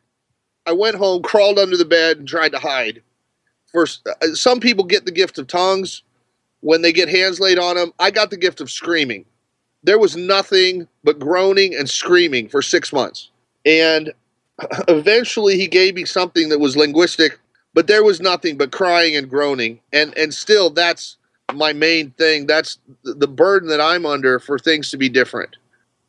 I 0.67 0.73
went 0.73 0.97
home, 0.97 1.23
crawled 1.23 1.59
under 1.59 1.77
the 1.77 1.85
bed, 1.85 2.17
and 2.17 2.27
tried 2.27 2.51
to 2.51 2.59
hide. 2.59 3.01
First, 3.71 4.05
uh, 4.05 4.33
some 4.33 4.59
people 4.59 4.83
get 4.83 5.05
the 5.05 5.11
gift 5.11 5.39
of 5.39 5.47
tongues 5.47 6.03
when 6.59 6.81
they 6.81 6.91
get 6.91 7.07
hands 7.07 7.39
laid 7.39 7.57
on 7.57 7.77
them. 7.77 7.93
I 7.99 8.11
got 8.11 8.29
the 8.29 8.37
gift 8.37 8.59
of 8.59 8.69
screaming. 8.69 9.25
There 9.83 9.97
was 9.97 10.17
nothing 10.17 10.87
but 11.05 11.19
groaning 11.19 11.73
and 11.73 11.89
screaming 11.89 12.49
for 12.49 12.61
six 12.61 12.91
months. 12.91 13.29
And 13.65 14.11
eventually, 14.87 15.57
he 15.57 15.67
gave 15.67 15.95
me 15.95 16.05
something 16.05 16.49
that 16.49 16.59
was 16.59 16.75
linguistic, 16.75 17.39
but 17.73 17.87
there 17.87 18.03
was 18.03 18.21
nothing 18.21 18.57
but 18.57 18.71
crying 18.71 19.15
and 19.15 19.29
groaning. 19.29 19.79
And 19.93 20.17
and 20.17 20.33
still 20.33 20.69
that's 20.69 21.17
my 21.53 21.73
main 21.73 22.11
thing. 22.11 22.47
That's 22.47 22.79
the 23.03 23.27
burden 23.27 23.69
that 23.69 23.81
I'm 23.81 24.05
under 24.05 24.39
for 24.39 24.57
things 24.59 24.89
to 24.91 24.97
be 24.97 25.09
different. 25.09 25.57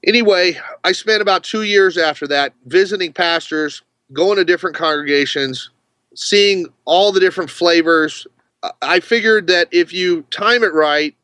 Anyway, 0.07 0.59
I 0.85 0.93
spent 0.93 1.23
about 1.23 1.43
2 1.45 1.63
years 1.63 1.99
after 1.99 2.27
that 2.29 2.55
visiting 2.67 3.13
pastors, 3.13 3.83
going 4.13 4.37
to 4.37 4.45
different 4.45 4.77
congregations, 4.77 5.71
seeing 6.15 6.67
all 6.85 7.13
the 7.13 7.21
different 7.21 7.51
flavors. 7.51 8.27
I 8.83 9.01
figured 9.01 9.47
that 9.49 9.69
if 9.71 9.93
you 9.93 10.23
time 10.31 10.63
it 10.63 10.73
right, 10.73 11.15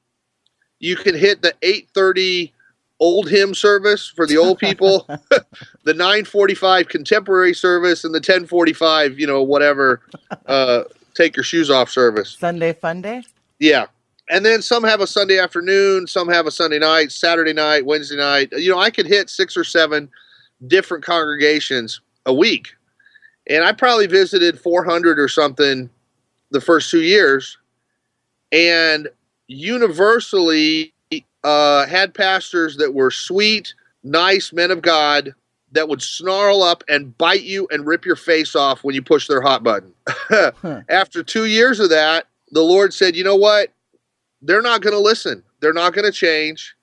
you 0.80 0.96
can 0.96 1.14
hit 1.14 1.42
the 1.42 1.54
8:30 1.62 2.52
old 3.00 3.28
hymn 3.28 3.54
service 3.54 4.08
for 4.14 4.26
the 4.26 4.36
old 4.36 4.58
people, 4.58 5.06
the 5.84 5.92
9:45 5.92 6.88
contemporary 6.88 7.54
service, 7.54 8.04
and 8.04 8.14
the 8.14 8.20
10:45, 8.20 9.18
you 9.18 9.26
know, 9.26 9.42
whatever, 9.42 10.00
uh, 10.46 10.84
take 11.14 11.36
your 11.36 11.44
shoes 11.44 11.70
off 11.70 11.90
service. 11.90 12.36
Sunday 12.38 12.72
fun 12.72 13.02
day. 13.02 13.22
Yeah, 13.58 13.86
and 14.30 14.44
then 14.44 14.62
some 14.62 14.84
have 14.84 15.00
a 15.00 15.06
Sunday 15.06 15.38
afternoon, 15.38 16.06
some 16.06 16.28
have 16.28 16.46
a 16.46 16.50
Sunday 16.50 16.78
night, 16.78 17.12
Saturday 17.12 17.52
night, 17.52 17.86
Wednesday 17.86 18.16
night. 18.16 18.52
You 18.52 18.70
know, 18.70 18.78
I 18.78 18.90
could 18.90 19.06
hit 19.06 19.30
six 19.30 19.56
or 19.56 19.64
seven 19.64 20.10
different 20.66 21.04
congregations 21.04 22.00
a 22.26 22.32
week, 22.32 22.74
and 23.48 23.64
I 23.64 23.72
probably 23.72 24.06
visited 24.06 24.58
400 24.58 25.18
or 25.18 25.28
something 25.28 25.90
the 26.50 26.60
first 26.60 26.90
two 26.90 27.02
years, 27.02 27.58
and 28.52 29.08
universally 29.46 30.93
uh, 31.44 31.86
had 31.86 32.14
pastors 32.14 32.76
that 32.78 32.94
were 32.94 33.10
sweet, 33.10 33.74
nice 34.02 34.52
men 34.52 34.70
of 34.70 34.82
God 34.82 35.34
that 35.72 35.88
would 35.88 36.02
snarl 36.02 36.62
up 36.62 36.82
and 36.88 37.16
bite 37.18 37.42
you 37.42 37.68
and 37.70 37.86
rip 37.86 38.04
your 38.04 38.16
face 38.16 38.56
off 38.56 38.82
when 38.82 38.94
you 38.94 39.02
push 39.02 39.28
their 39.28 39.42
hot 39.42 39.62
button. 39.62 39.92
huh. 40.08 40.82
After 40.88 41.22
two 41.22 41.46
years 41.46 41.80
of 41.80 41.90
that, 41.90 42.26
the 42.50 42.62
Lord 42.62 42.94
said, 42.94 43.16
you 43.16 43.24
know 43.24 43.36
what? 43.36 43.70
They're 44.40 44.62
not 44.62 44.82
going 44.82 44.94
to 44.94 45.00
listen. 45.00 45.42
They're 45.60 45.72
not 45.72 45.92
going 45.92 46.04
to 46.04 46.12
change. 46.12 46.74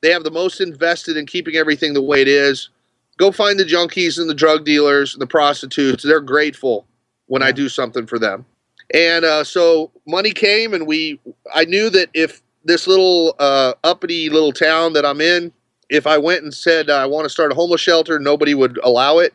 They 0.00 0.10
have 0.10 0.24
the 0.24 0.30
most 0.30 0.60
invested 0.60 1.16
in 1.16 1.26
keeping 1.26 1.56
everything 1.56 1.92
the 1.92 2.02
way 2.02 2.22
it 2.22 2.28
is. 2.28 2.70
Go 3.18 3.32
find 3.32 3.58
the 3.58 3.64
junkies 3.64 4.18
and 4.18 4.30
the 4.30 4.34
drug 4.34 4.64
dealers 4.64 5.12
and 5.12 5.20
the 5.20 5.26
prostitutes. 5.26 6.04
They're 6.04 6.20
grateful 6.20 6.86
when 7.26 7.42
yeah. 7.42 7.48
I 7.48 7.52
do 7.52 7.68
something 7.68 8.06
for 8.06 8.18
them. 8.18 8.46
And 8.94 9.24
uh, 9.24 9.44
so 9.44 9.90
money 10.06 10.30
came, 10.30 10.72
and 10.72 10.86
we. 10.86 11.20
I 11.52 11.66
knew 11.66 11.90
that 11.90 12.08
if 12.14 12.40
this 12.64 12.86
little 12.86 13.34
uh, 13.38 13.74
uppity 13.84 14.28
little 14.28 14.52
town 14.52 14.92
that 14.94 15.06
I'm 15.06 15.20
in, 15.20 15.52
if 15.90 16.06
I 16.06 16.18
went 16.18 16.42
and 16.42 16.52
said 16.52 16.90
I 16.90 17.06
want 17.06 17.24
to 17.24 17.30
start 17.30 17.52
a 17.52 17.54
homeless 17.54 17.80
shelter, 17.80 18.18
nobody 18.18 18.54
would 18.54 18.78
allow 18.82 19.18
it. 19.18 19.34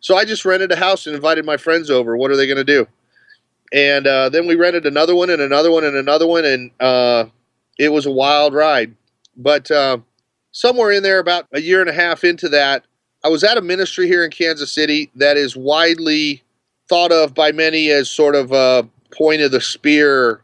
So 0.00 0.16
I 0.16 0.24
just 0.24 0.44
rented 0.44 0.72
a 0.72 0.76
house 0.76 1.06
and 1.06 1.14
invited 1.14 1.44
my 1.44 1.56
friends 1.56 1.90
over. 1.90 2.16
What 2.16 2.30
are 2.30 2.36
they 2.36 2.46
going 2.46 2.56
to 2.56 2.64
do? 2.64 2.86
And 3.72 4.06
uh, 4.06 4.28
then 4.28 4.46
we 4.46 4.54
rented 4.54 4.86
another 4.86 5.14
one 5.14 5.30
and 5.30 5.42
another 5.42 5.70
one 5.70 5.84
and 5.84 5.96
another 5.96 6.26
one, 6.26 6.44
and 6.44 6.70
uh, 6.80 7.26
it 7.78 7.88
was 7.88 8.06
a 8.06 8.10
wild 8.10 8.54
ride. 8.54 8.94
But 9.36 9.70
uh, 9.70 9.98
somewhere 10.52 10.92
in 10.92 11.02
there, 11.02 11.18
about 11.18 11.46
a 11.52 11.60
year 11.60 11.80
and 11.80 11.90
a 11.90 11.92
half 11.92 12.24
into 12.24 12.48
that, 12.50 12.84
I 13.24 13.28
was 13.28 13.42
at 13.42 13.58
a 13.58 13.62
ministry 13.62 14.06
here 14.06 14.24
in 14.24 14.30
Kansas 14.30 14.72
City 14.72 15.10
that 15.16 15.36
is 15.36 15.56
widely 15.56 16.42
thought 16.88 17.10
of 17.10 17.34
by 17.34 17.50
many 17.50 17.90
as 17.90 18.10
sort 18.10 18.36
of 18.36 18.52
a 18.52 18.88
point 19.10 19.42
of 19.42 19.50
the 19.50 19.60
spear, 19.60 20.42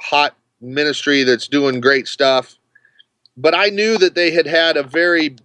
hot 0.00 0.36
ministry 0.60 1.24
that's 1.24 1.48
doing 1.48 1.80
great 1.80 2.08
stuff. 2.08 2.56
But 3.36 3.54
I 3.54 3.68
knew 3.68 3.98
that 3.98 4.14
they 4.14 4.30
had 4.30 4.46
had 4.46 4.76
a 4.76 4.82
very 4.82 5.36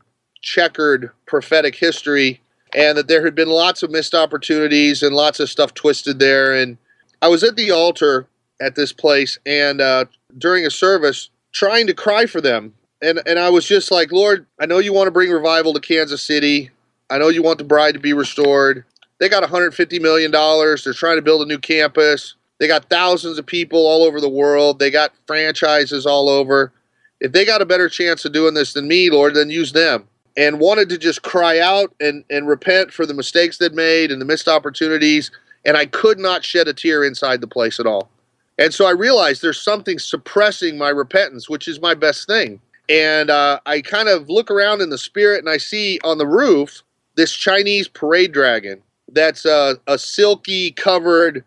checkered 0.41 1.11
prophetic 1.25 1.75
history 1.75 2.41
and 2.75 2.97
that 2.97 3.07
there 3.07 3.23
had 3.23 3.35
been 3.35 3.49
lots 3.49 3.83
of 3.83 3.91
missed 3.91 4.15
opportunities 4.15 5.03
and 5.03 5.15
lots 5.15 5.39
of 5.39 5.49
stuff 5.49 5.73
twisted 5.73 6.19
there. 6.19 6.53
And 6.55 6.77
I 7.21 7.27
was 7.27 7.43
at 7.43 7.55
the 7.55 7.71
altar 7.71 8.27
at 8.61 8.75
this 8.75 8.91
place 8.91 9.37
and 9.45 9.79
uh, 9.79 10.05
during 10.37 10.65
a 10.65 10.71
service 10.71 11.29
trying 11.53 11.87
to 11.87 11.93
cry 11.93 12.25
for 12.25 12.41
them. 12.41 12.73
And, 13.01 13.21
and 13.25 13.37
I 13.37 13.49
was 13.49 13.65
just 13.65 13.91
like, 13.91 14.11
Lord, 14.11 14.45
I 14.59 14.65
know 14.65 14.79
you 14.79 14.93
want 14.93 15.07
to 15.07 15.11
bring 15.11 15.29
revival 15.29 15.73
to 15.73 15.79
Kansas 15.79 16.23
City. 16.23 16.71
I 17.09 17.17
know 17.17 17.29
you 17.29 17.43
want 17.43 17.57
the 17.57 17.63
bride 17.63 17.93
to 17.93 17.99
be 17.99 18.13
restored. 18.13 18.85
They 19.19 19.29
got 19.29 19.43
$150 19.43 20.01
million. 20.01 20.31
They're 20.31 20.93
trying 20.93 21.17
to 21.17 21.21
build 21.21 21.43
a 21.43 21.45
new 21.45 21.59
campus. 21.59 22.35
They 22.63 22.67
got 22.69 22.85
thousands 22.85 23.37
of 23.37 23.45
people 23.45 23.85
all 23.85 24.05
over 24.05 24.21
the 24.21 24.29
world. 24.29 24.79
They 24.79 24.89
got 24.89 25.11
franchises 25.27 26.05
all 26.05 26.29
over. 26.29 26.71
If 27.19 27.33
they 27.33 27.43
got 27.43 27.61
a 27.61 27.65
better 27.65 27.89
chance 27.89 28.23
of 28.23 28.31
doing 28.31 28.53
this 28.53 28.71
than 28.71 28.87
me, 28.87 29.09
Lord, 29.09 29.35
then 29.35 29.49
use 29.49 29.73
them. 29.73 30.07
And 30.37 30.61
wanted 30.61 30.87
to 30.87 30.97
just 30.97 31.23
cry 31.23 31.59
out 31.59 31.93
and, 31.99 32.23
and 32.29 32.47
repent 32.47 32.93
for 32.93 33.05
the 33.05 33.13
mistakes 33.13 33.57
they'd 33.57 33.73
made 33.73 34.13
and 34.13 34.21
the 34.21 34.25
missed 34.25 34.47
opportunities. 34.47 35.29
And 35.65 35.75
I 35.75 35.87
could 35.87 36.19
not 36.19 36.45
shed 36.45 36.69
a 36.69 36.73
tear 36.73 37.03
inside 37.03 37.41
the 37.41 37.47
place 37.47 37.81
at 37.81 37.85
all. 37.85 38.09
And 38.57 38.73
so 38.73 38.85
I 38.85 38.91
realized 38.91 39.41
there's 39.41 39.61
something 39.61 39.99
suppressing 39.99 40.77
my 40.77 40.87
repentance, 40.87 41.49
which 41.49 41.67
is 41.67 41.81
my 41.81 41.93
best 41.93 42.27
thing. 42.27 42.61
And 42.87 43.29
uh, 43.29 43.59
I 43.65 43.81
kind 43.81 44.07
of 44.07 44.29
look 44.29 44.49
around 44.49 44.79
in 44.79 44.89
the 44.89 44.97
spirit 44.97 45.39
and 45.39 45.49
I 45.49 45.57
see 45.57 45.99
on 46.05 46.17
the 46.17 46.27
roof 46.27 46.81
this 47.15 47.33
Chinese 47.33 47.89
parade 47.89 48.31
dragon 48.31 48.81
that's 49.11 49.45
uh, 49.45 49.73
a 49.85 49.97
silky 49.97 50.71
covered 50.71 51.43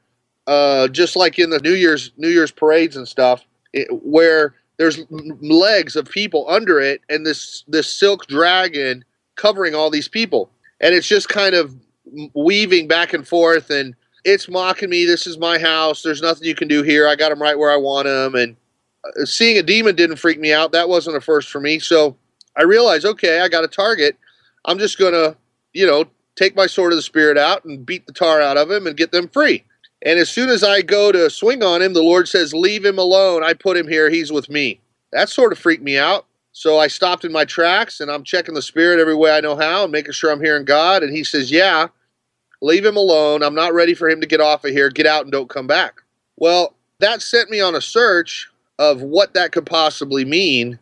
uh, 0.46 0.88
just 0.88 1.16
like 1.16 1.38
in 1.38 1.50
the 1.50 1.60
New 1.60 1.74
Year's 1.74 2.12
New 2.16 2.28
Year's 2.28 2.50
parades 2.50 2.96
and 2.96 3.06
stuff, 3.06 3.44
it, 3.72 3.88
where 3.90 4.54
there's 4.78 5.00
legs 5.10 5.96
of 5.96 6.08
people 6.08 6.46
under 6.48 6.80
it, 6.80 7.00
and 7.08 7.24
this 7.24 7.64
this 7.68 7.92
silk 7.92 8.26
dragon 8.26 9.04
covering 9.36 9.74
all 9.74 9.90
these 9.90 10.08
people, 10.08 10.50
and 10.80 10.94
it's 10.94 11.08
just 11.08 11.28
kind 11.28 11.54
of 11.54 11.74
weaving 12.34 12.88
back 12.88 13.12
and 13.12 13.26
forth, 13.26 13.70
and 13.70 13.94
it's 14.24 14.48
mocking 14.48 14.90
me. 14.90 15.04
This 15.04 15.26
is 15.26 15.38
my 15.38 15.58
house. 15.58 16.02
There's 16.02 16.22
nothing 16.22 16.46
you 16.46 16.54
can 16.54 16.68
do 16.68 16.82
here. 16.82 17.08
I 17.08 17.16
got 17.16 17.30
them 17.30 17.42
right 17.42 17.58
where 17.58 17.70
I 17.70 17.76
want 17.76 18.06
them, 18.06 18.34
and 18.34 18.56
uh, 19.04 19.24
seeing 19.24 19.58
a 19.58 19.62
demon 19.62 19.96
didn't 19.96 20.16
freak 20.16 20.38
me 20.38 20.52
out. 20.52 20.72
That 20.72 20.88
wasn't 20.88 21.16
a 21.16 21.20
first 21.20 21.48
for 21.48 21.60
me. 21.60 21.78
So 21.78 22.16
I 22.56 22.62
realized, 22.62 23.04
okay, 23.04 23.40
I 23.40 23.48
got 23.48 23.64
a 23.64 23.68
target. 23.68 24.16
I'm 24.64 24.78
just 24.78 24.98
gonna, 24.98 25.36
you 25.72 25.86
know, 25.86 26.04
take 26.36 26.54
my 26.54 26.66
sword 26.66 26.92
of 26.92 26.96
the 26.96 27.02
spirit 27.02 27.38
out 27.38 27.64
and 27.64 27.84
beat 27.84 28.06
the 28.06 28.12
tar 28.12 28.40
out 28.40 28.56
of 28.56 28.70
him 28.70 28.86
and 28.86 28.96
get 28.96 29.12
them 29.12 29.28
free. 29.28 29.64
And 30.06 30.20
as 30.20 30.30
soon 30.30 30.50
as 30.50 30.62
I 30.62 30.82
go 30.82 31.10
to 31.10 31.28
swing 31.28 31.64
on 31.64 31.82
him, 31.82 31.92
the 31.92 32.02
Lord 32.02 32.28
says, 32.28 32.54
Leave 32.54 32.84
him 32.84 32.96
alone. 32.96 33.42
I 33.42 33.54
put 33.54 33.76
him 33.76 33.88
here. 33.88 34.08
He's 34.08 34.30
with 34.30 34.48
me. 34.48 34.80
That 35.10 35.28
sort 35.28 35.52
of 35.52 35.58
freaked 35.58 35.82
me 35.82 35.98
out. 35.98 36.26
So 36.52 36.78
I 36.78 36.86
stopped 36.86 37.24
in 37.24 37.32
my 37.32 37.44
tracks 37.44 38.00
and 38.00 38.08
I'm 38.08 38.22
checking 38.22 38.54
the 38.54 38.62
spirit 38.62 39.00
every 39.00 39.16
way 39.16 39.36
I 39.36 39.40
know 39.40 39.56
how 39.56 39.82
and 39.82 39.92
making 39.92 40.12
sure 40.12 40.30
I'm 40.30 40.42
hearing 40.42 40.64
God. 40.64 41.02
And 41.02 41.14
he 41.14 41.24
says, 41.24 41.50
Yeah, 41.50 41.88
leave 42.62 42.84
him 42.84 42.96
alone. 42.96 43.42
I'm 43.42 43.54
not 43.56 43.74
ready 43.74 43.94
for 43.94 44.08
him 44.08 44.20
to 44.20 44.28
get 44.28 44.40
off 44.40 44.64
of 44.64 44.70
here. 44.70 44.90
Get 44.90 45.06
out 45.06 45.24
and 45.24 45.32
don't 45.32 45.50
come 45.50 45.66
back. 45.66 46.00
Well, 46.36 46.74
that 47.00 47.20
sent 47.20 47.50
me 47.50 47.60
on 47.60 47.74
a 47.74 47.80
search 47.80 48.48
of 48.78 49.02
what 49.02 49.34
that 49.34 49.50
could 49.50 49.66
possibly 49.66 50.24
mean. 50.24 50.78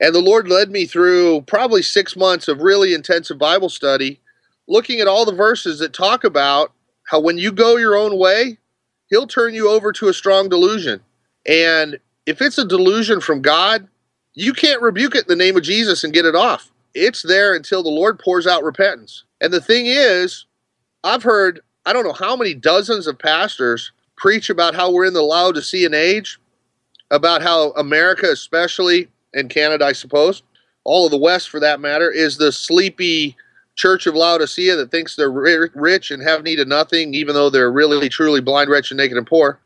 And 0.00 0.14
the 0.14 0.22
Lord 0.22 0.48
led 0.48 0.70
me 0.70 0.86
through 0.86 1.42
probably 1.42 1.82
six 1.82 2.16
months 2.16 2.48
of 2.48 2.62
really 2.62 2.94
intensive 2.94 3.38
Bible 3.38 3.68
study, 3.68 4.20
looking 4.68 5.00
at 5.00 5.06
all 5.06 5.26
the 5.26 5.34
verses 5.34 5.80
that 5.80 5.92
talk 5.92 6.24
about 6.24 6.72
how 7.08 7.18
when 7.18 7.38
you 7.38 7.50
go 7.50 7.78
your 7.78 7.96
own 7.96 8.18
way, 8.18 8.58
he'll 9.08 9.26
turn 9.26 9.54
you 9.54 9.70
over 9.70 9.92
to 9.92 10.08
a 10.08 10.12
strong 10.12 10.50
delusion. 10.50 11.00
And 11.46 11.98
if 12.26 12.42
it's 12.42 12.58
a 12.58 12.66
delusion 12.66 13.22
from 13.22 13.40
God, 13.40 13.88
you 14.34 14.52
can't 14.52 14.82
rebuke 14.82 15.14
it 15.14 15.22
in 15.22 15.28
the 15.28 15.42
name 15.42 15.56
of 15.56 15.62
Jesus 15.62 16.04
and 16.04 16.12
get 16.12 16.26
it 16.26 16.34
off. 16.34 16.70
It's 16.92 17.22
there 17.22 17.54
until 17.54 17.82
the 17.82 17.88
Lord 17.88 18.18
pours 18.18 18.46
out 18.46 18.62
repentance. 18.62 19.24
And 19.40 19.54
the 19.54 19.60
thing 19.60 19.86
is, 19.86 20.44
I've 21.02 21.22
heard, 21.22 21.60
I 21.86 21.94
don't 21.94 22.04
know 22.04 22.12
how 22.12 22.36
many 22.36 22.52
dozens 22.52 23.06
of 23.06 23.18
pastors 23.18 23.90
preach 24.18 24.50
about 24.50 24.74
how 24.74 24.92
we're 24.92 25.06
in 25.06 25.14
the 25.14 25.22
Laodicean 25.22 25.94
age, 25.94 26.38
about 27.10 27.40
how 27.40 27.70
America, 27.70 28.26
especially, 28.30 29.08
and 29.32 29.48
Canada, 29.48 29.86
I 29.86 29.92
suppose, 29.92 30.42
all 30.84 31.06
of 31.06 31.10
the 31.10 31.16
West 31.16 31.48
for 31.48 31.60
that 31.60 31.80
matter, 31.80 32.10
is 32.10 32.36
the 32.36 32.52
sleepy 32.52 33.34
church 33.78 34.06
of 34.06 34.14
Laodicea 34.14 34.76
that 34.76 34.90
thinks 34.90 35.14
they're 35.14 35.30
rich 35.30 36.10
and 36.10 36.22
have 36.22 36.42
need 36.42 36.58
of 36.58 36.68
nothing, 36.68 37.14
even 37.14 37.34
though 37.34 37.48
they're 37.48 37.70
really, 37.70 38.08
truly 38.08 38.40
blind, 38.40 38.68
wretched, 38.68 38.96
naked, 38.96 39.16
and 39.16 39.26
poor. 39.26 39.60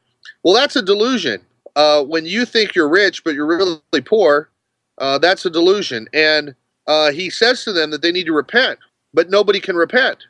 Well, 0.44 0.54
that's 0.54 0.76
a 0.76 0.82
delusion. 0.82 1.40
Uh, 1.74 2.04
when 2.04 2.26
you 2.26 2.44
think 2.44 2.74
you're 2.74 2.88
rich 2.88 3.24
but 3.24 3.34
you're 3.34 3.46
really 3.46 3.80
poor, 4.04 4.50
uh, 4.98 5.18
that's 5.18 5.46
a 5.46 5.50
delusion. 5.50 6.06
And 6.12 6.54
uh, 6.86 7.10
he 7.10 7.30
says 7.30 7.64
to 7.64 7.72
them 7.72 7.90
that 7.90 8.02
they 8.02 8.12
need 8.12 8.26
to 8.26 8.34
repent, 8.34 8.78
but 9.14 9.30
nobody 9.30 9.58
can 9.58 9.76
repent. 9.76 10.26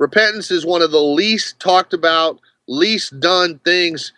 Repentance 0.00 0.50
is 0.50 0.66
one 0.66 0.82
of 0.82 0.90
the 0.90 0.98
least 1.00 1.60
talked 1.60 1.94
about, 1.94 2.40
least 2.66 3.20
done 3.20 3.60
things 3.64 4.12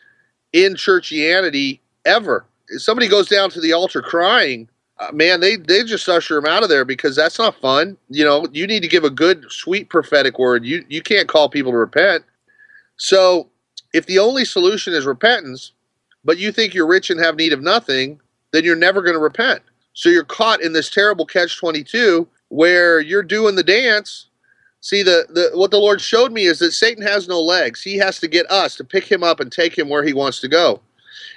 in 0.55 0.75
churchianity 0.75 1.81
ever. 2.07 2.47
If 2.69 2.81
somebody 2.81 3.09
goes 3.09 3.29
down 3.29 3.51
to 3.51 3.61
the 3.61 3.75
altar 3.75 4.01
crying, 4.01 4.69
Uh, 5.03 5.13
man, 5.13 5.41
they 5.41 5.57
they 5.57 5.83
just 5.85 6.09
usher 6.09 6.39
him 6.39 6.47
out 6.47 6.63
of 6.63 6.69
there 6.69 6.85
because 6.85 7.17
that's 7.17 7.39
not 7.39 7.61
fun. 7.61 7.97
You 8.09 8.25
know, 8.25 8.47
you 8.53 8.67
need 8.67 8.83
to 8.83 8.89
give 8.89 9.05
a 9.05 9.11
good, 9.11 9.45
sweet 9.51 9.89
prophetic 9.89 10.39
word. 10.39 10.65
You 10.65 10.85
you 10.89 11.03
can't 11.03 11.29
call 11.29 11.49
people 11.49 11.73
to 11.73 11.79
repent. 11.79 12.25
So, 12.97 13.49
if 13.93 14.07
the 14.07 14.19
only 14.19 14.45
solution 14.45 14.95
is 14.95 15.07
repentance, 15.07 15.73
but 16.25 16.39
you 16.39 16.53
think 16.53 16.75
you're 16.75 16.87
rich 16.87 17.11
and 17.11 17.21
have 17.21 17.37
need 17.37 17.53
of 17.53 17.63
nothing, 17.63 18.21
then 18.53 18.65
you're 18.65 18.77
never 18.77 19.03
going 19.03 19.15
to 19.15 19.21
repent. 19.21 19.63
So 19.95 20.09
you're 20.09 20.25
caught 20.25 20.63
in 20.63 20.73
this 20.73 20.89
terrible 20.89 21.27
catch 21.27 21.59
22 21.59 22.27
where 22.49 23.01
you're 23.01 23.23
doing 23.23 23.57
the 23.57 23.63
dance, 23.63 24.29
See, 24.83 25.05
the, 25.05 25.27
the 25.29 25.57
what 25.57 25.71
the 25.71 25.79
Lord 25.79 26.01
showed 26.01 26.33
me 26.33 26.47
is 26.47 26.59
that 26.59 26.73
Satan 26.73 27.05
has 27.05 27.29
no 27.29 27.41
legs. 27.41 27.83
He 27.83 27.97
has 27.99 28.19
to 28.19 28.27
get 28.27 28.51
us 28.51 28.75
to 28.77 28.85
pick 28.85 29.05
him 29.05 29.23
up 29.23 29.39
and 29.39 29.51
take 29.51 29.79
him 29.79 29.89
where 29.89 30.03
he 30.03 30.13
wants 30.13 30.41
to 30.41 30.49
go. 30.49 30.81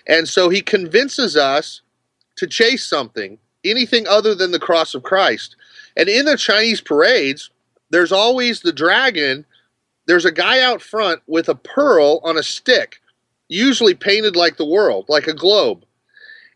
And 0.08 0.28
so 0.28 0.50
he 0.50 0.62
convinces 0.62 1.38
us 1.38 1.82
to 2.38 2.48
chase 2.48 2.84
something, 2.84 3.38
anything 3.66 4.08
other 4.08 4.36
than 4.36 4.52
the 4.52 4.60
cross 4.60 4.94
of 4.94 5.04
Christ. 5.04 5.56
And 5.98 6.08
in 6.08 6.26
the 6.26 6.38
Chinese 6.38 6.82
parades, 6.82 7.50
there's 7.90 8.12
always 8.12 8.62
the 8.62 8.74
dragon. 8.74 9.46
There's 10.08 10.26
a 10.26 10.32
guy 10.32 10.62
out 10.62 10.82
front 10.82 11.22
with 11.28 11.50
a 11.50 11.56
pearl 11.56 12.20
on 12.24 12.38
a 12.38 12.44
stick, 12.44 13.02
usually 13.48 13.94
painted 13.94 14.36
like 14.36 14.58
the 14.58 14.66
world, 14.66 15.06
like 15.08 15.28
a 15.28 15.34
globe. 15.34 15.86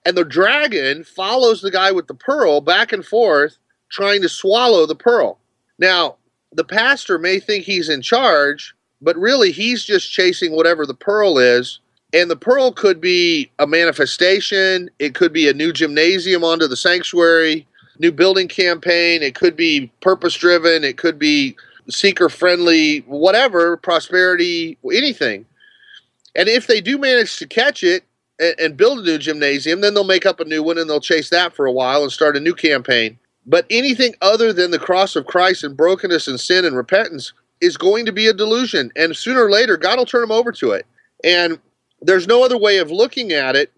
And 0.06 0.17
the 0.17 0.26
dragon 0.26 1.04
follows 1.04 1.62
the 1.62 1.72
guy 1.72 1.91
with 1.91 2.08
the 2.08 2.13
pearl 2.13 2.62
back 2.62 2.91
and 2.93 3.06
forth, 3.06 3.58
trying 3.91 4.22
to 4.22 4.30
swallow 4.30 4.86
the 4.86 4.95
pearl. 4.95 5.39
Now, 5.78 6.17
the 6.52 6.63
pastor 6.63 7.17
may 7.17 7.39
think 7.39 7.65
he's 7.65 7.89
in 7.89 8.02
charge, 8.02 8.74
but 9.02 9.17
really 9.17 9.52
he's 9.52 9.84
just 9.84 10.12
chasing 10.12 10.56
whatever 10.56 10.86
the 10.86 10.93
pearl 10.93 11.38
is. 11.38 11.80
And 12.13 12.30
the 12.30 12.36
pearl 12.36 12.72
could 12.72 13.00
be 13.00 13.52
a 13.60 13.67
manifestation, 13.67 14.89
it 14.98 15.13
could 15.13 15.32
be 15.32 15.48
a 15.48 15.54
new 15.54 15.72
gymnasium 15.72 16.43
onto 16.43 16.67
the 16.67 16.76
sanctuary, 16.76 17.67
new 18.00 18.12
building 18.12 18.48
campaign, 18.48 19.22
it 19.22 19.36
could 19.36 19.56
be 19.56 19.91
purpose 20.02 20.36
driven, 20.36 20.84
it 20.84 20.98
could 20.98 21.19
be 21.19 21.56
seeker 21.89 22.30
friendly, 22.30 23.00
whatever, 23.02 23.78
prosperity, 23.78 24.78
anything. 24.91 25.45
And 26.36 26.48
if 26.48 26.67
they 26.67 26.82
do 26.82 26.98
manage 26.98 27.38
to 27.38 27.48
catch 27.48 27.84
it 27.84 28.04
and, 28.39 28.56
and 28.60 28.78
build 28.78 29.00
a 29.00 29.04
new 29.04 29.17
gymnasium, 29.17 29.82
then 29.82 29.93
they'll 29.93 30.04
make 30.04 30.26
up 30.26 30.39
a 30.39 30.45
new 30.45 30.63
one 30.63 30.78
and 30.78 30.89
they'll 30.89 31.00
chase 31.00 31.30
that 31.30 31.54
for 31.54 31.65
a 31.65 31.72
while 31.72 32.02
and 32.02 32.12
start 32.12 32.38
a 32.38 32.39
new 32.39 32.56
campaign. 32.56 33.17
But 33.45 33.65
anything 33.69 34.13
other 34.22 34.54
than 34.54 34.72
the 34.72 34.80
cross 34.80 35.15
of 35.15 35.26
Christ 35.26 35.63
and 35.63 35.76
brokenness 35.76 36.28
and 36.28 36.39
sin 36.39 36.65
and 36.65 36.76
repentance 36.76 37.34
is 37.62 37.78
going 37.78 38.06
to 38.06 38.12
be 38.12 38.28
a 38.28 38.34
delusion. 38.34 38.91
And 38.95 39.15
sooner 39.15 39.45
or 39.45 39.52
later, 39.52 39.76
God 39.76 39.98
will 39.98 40.06
turn 40.06 40.22
them 40.22 40.32
over 40.32 40.52
to 40.54 40.72
it. 40.72 40.86
And 41.24 41.60
there's 42.02 42.28
no 42.28 42.44
other 42.44 42.58
way 42.58 42.78
of 42.78 42.92
looking 42.92 43.32
at 43.32 43.56
it 43.56 43.72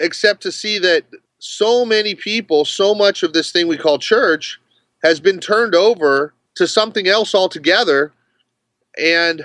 except 0.00 0.42
to 0.42 0.52
see 0.52 0.78
that 0.78 1.04
so 1.38 1.84
many 1.84 2.14
people, 2.14 2.64
so 2.64 2.94
much 2.94 3.22
of 3.22 3.32
this 3.32 3.50
thing 3.52 3.68
we 3.68 3.76
call 3.76 3.98
church, 3.98 4.60
has 5.02 5.20
been 5.20 5.40
turned 5.40 5.74
over 5.74 6.34
to 6.54 6.66
something 6.66 7.08
else 7.08 7.34
altogether 7.34 8.12
and 8.98 9.42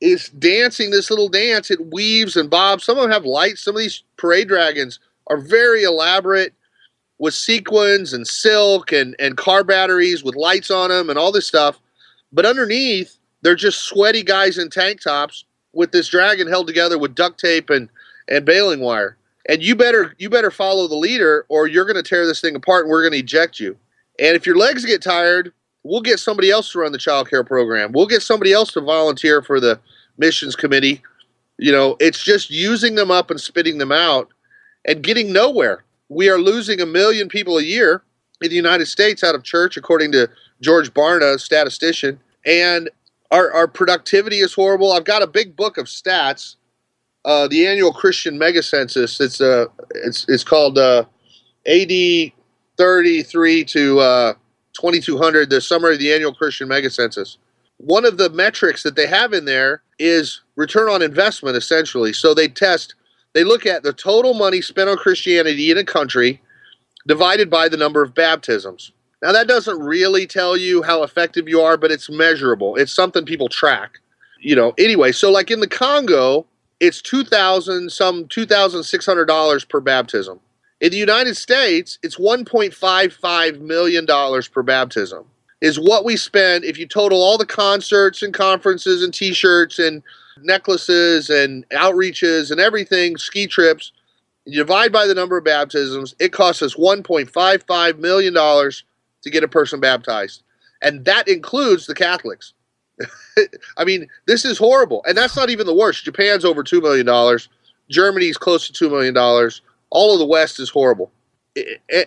is 0.00 0.28
dancing 0.30 0.90
this 0.90 1.10
little 1.10 1.28
dance. 1.28 1.70
It 1.70 1.92
weaves 1.92 2.36
and 2.36 2.50
bobs. 2.50 2.84
Some 2.84 2.96
of 2.96 3.02
them 3.02 3.10
have 3.10 3.24
lights. 3.24 3.62
Some 3.62 3.76
of 3.76 3.80
these 3.80 4.02
parade 4.16 4.48
dragons 4.48 4.98
are 5.28 5.36
very 5.36 5.82
elaborate 5.82 6.54
with 7.18 7.34
sequins 7.34 8.12
and 8.12 8.26
silk 8.26 8.92
and, 8.92 9.14
and 9.18 9.36
car 9.36 9.64
batteries 9.64 10.22
with 10.22 10.36
lights 10.36 10.70
on 10.70 10.90
them 10.90 11.10
and 11.10 11.18
all 11.18 11.32
this 11.32 11.46
stuff. 11.46 11.78
But 12.32 12.46
underneath, 12.46 13.16
they're 13.42 13.56
just 13.56 13.80
sweaty 13.80 14.22
guys 14.22 14.58
in 14.58 14.70
tank 14.70 15.00
tops 15.00 15.44
with 15.72 15.92
this 15.92 16.08
dragon 16.08 16.46
held 16.46 16.66
together 16.66 16.98
with 16.98 17.14
duct 17.14 17.38
tape 17.38 17.70
and, 17.70 17.88
and 18.28 18.44
baling 18.44 18.80
wire. 18.80 19.16
And 19.48 19.62
you 19.62 19.74
better 19.74 20.14
you 20.18 20.28
better 20.28 20.50
follow 20.50 20.88
the 20.88 20.96
leader 20.96 21.46
or 21.48 21.66
you're 21.66 21.86
gonna 21.86 22.02
tear 22.02 22.26
this 22.26 22.40
thing 22.40 22.54
apart 22.54 22.84
and 22.84 22.90
we're 22.90 23.02
gonna 23.02 23.16
eject 23.16 23.58
you. 23.58 23.76
And 24.18 24.36
if 24.36 24.46
your 24.46 24.56
legs 24.56 24.84
get 24.84 25.00
tired, 25.00 25.52
we'll 25.84 26.02
get 26.02 26.18
somebody 26.18 26.50
else 26.50 26.72
to 26.72 26.80
run 26.80 26.92
the 26.92 26.98
child 26.98 27.30
care 27.30 27.44
program. 27.44 27.92
We'll 27.92 28.06
get 28.06 28.22
somebody 28.22 28.52
else 28.52 28.72
to 28.72 28.80
volunteer 28.80 29.42
for 29.42 29.60
the 29.60 29.80
missions 30.18 30.56
committee. 30.56 31.02
You 31.56 31.72
know, 31.72 31.96
it's 31.98 32.22
just 32.22 32.50
using 32.50 32.94
them 32.94 33.10
up 33.10 33.30
and 33.30 33.40
spitting 33.40 33.78
them 33.78 33.92
out 33.92 34.28
and 34.84 35.02
getting 35.02 35.32
nowhere 35.32 35.84
we 36.08 36.28
are 36.28 36.38
losing 36.38 36.80
a 36.80 36.86
million 36.86 37.28
people 37.28 37.58
a 37.58 37.62
year 37.62 38.02
in 38.40 38.50
the 38.50 38.56
United 38.56 38.86
States 38.86 39.22
out 39.22 39.34
of 39.34 39.42
church, 39.42 39.76
according 39.76 40.12
to 40.12 40.28
George 40.60 40.92
Barna, 40.94 41.38
statistician. 41.38 42.18
And 42.46 42.88
our, 43.30 43.52
our 43.52 43.68
productivity 43.68 44.38
is 44.38 44.54
horrible. 44.54 44.92
I've 44.92 45.04
got 45.04 45.22
a 45.22 45.26
big 45.26 45.56
book 45.56 45.78
of 45.78 45.86
stats, 45.86 46.56
uh, 47.24 47.48
the 47.48 47.66
annual 47.66 47.92
Christian 47.92 48.38
mega 48.38 48.62
census. 48.62 49.20
It's 49.20 49.40
uh, 49.40 49.66
it's 49.94 50.26
it's 50.28 50.44
called 50.44 50.78
uh, 50.78 51.04
AD 51.66 52.32
33 52.78 53.64
to 53.64 53.98
uh, 54.00 54.32
2200, 54.80 55.50
the 55.50 55.60
summary 55.60 55.94
of 55.94 55.98
the 55.98 56.12
annual 56.12 56.32
Christian 56.32 56.68
mega 56.68 56.90
census. 56.90 57.38
One 57.78 58.04
of 58.04 58.16
the 58.16 58.30
metrics 58.30 58.82
that 58.82 58.96
they 58.96 59.06
have 59.06 59.32
in 59.32 59.44
there 59.44 59.82
is 59.98 60.40
return 60.56 60.88
on 60.88 61.02
investment, 61.02 61.56
essentially. 61.56 62.12
So 62.12 62.34
they 62.34 62.48
test 62.48 62.94
they 63.34 63.44
look 63.44 63.66
at 63.66 63.82
the 63.82 63.92
total 63.92 64.34
money 64.34 64.62
spent 64.62 64.88
on 64.88 64.96
Christianity 64.96 65.70
in 65.70 65.78
a 65.78 65.84
country 65.84 66.40
divided 67.06 67.50
by 67.50 67.68
the 67.68 67.76
number 67.76 68.02
of 68.02 68.14
baptisms. 68.14 68.92
Now, 69.22 69.32
that 69.32 69.48
doesn't 69.48 69.80
really 69.80 70.26
tell 70.26 70.56
you 70.56 70.82
how 70.82 71.02
effective 71.02 71.48
you 71.48 71.60
are, 71.60 71.76
but 71.76 71.90
it's 71.90 72.08
measurable. 72.08 72.76
It's 72.76 72.92
something 72.92 73.24
people 73.24 73.48
track. 73.48 73.98
You 74.40 74.54
know, 74.54 74.72
anyway, 74.78 75.10
so 75.12 75.30
like 75.30 75.50
in 75.50 75.60
the 75.60 75.66
Congo, 75.66 76.46
it's 76.78 77.02
2000 77.02 77.90
some 77.90 78.26
$2,600 78.26 79.68
per 79.68 79.80
baptism. 79.80 80.38
In 80.80 80.92
the 80.92 80.96
United 80.96 81.36
States, 81.36 81.98
it's 82.04 82.16
1.55 82.16 83.60
million 83.60 84.06
dollars 84.06 84.46
per 84.46 84.62
baptism. 84.62 85.24
Is 85.60 85.80
what 85.80 86.04
we 86.04 86.16
spend 86.16 86.64
if 86.64 86.78
you 86.78 86.86
total 86.86 87.20
all 87.20 87.36
the 87.36 87.44
concerts 87.44 88.22
and 88.22 88.32
conferences 88.32 89.02
and 89.02 89.12
t-shirts 89.12 89.80
and 89.80 90.04
necklaces 90.42 91.30
and 91.30 91.68
outreaches 91.70 92.52
and 92.52 92.60
everything, 92.60 93.16
ski 93.16 93.48
trips. 93.48 93.90
You 94.44 94.58
divide 94.58 94.92
by 94.92 95.08
the 95.08 95.14
number 95.14 95.36
of 95.36 95.44
baptisms, 95.44 96.14
it 96.20 96.32
costs 96.32 96.62
us 96.62 96.74
$1.55 96.74 97.98
million 97.98 98.34
to 99.22 99.30
get 99.30 99.44
a 99.44 99.48
person 99.48 99.80
baptized. 99.80 100.42
And 100.82 101.04
that 101.04 101.28
includes 101.28 101.86
the 101.86 101.94
Catholics. 101.94 102.54
I 103.76 103.84
mean, 103.84 104.08
this 104.26 104.44
is 104.44 104.58
horrible. 104.58 105.02
And 105.06 105.16
that's 105.16 105.36
not 105.36 105.50
even 105.50 105.66
the 105.66 105.74
worst. 105.74 106.04
Japan's 106.04 106.44
over 106.44 106.62
$2 106.62 106.82
million. 106.82 107.38
Germany's 107.90 108.36
close 108.36 108.68
to 108.68 108.88
$2 108.88 108.90
million. 108.90 109.16
All 109.90 110.12
of 110.12 110.18
the 110.18 110.26
West 110.26 110.60
is 110.60 110.70
horrible 110.70 111.10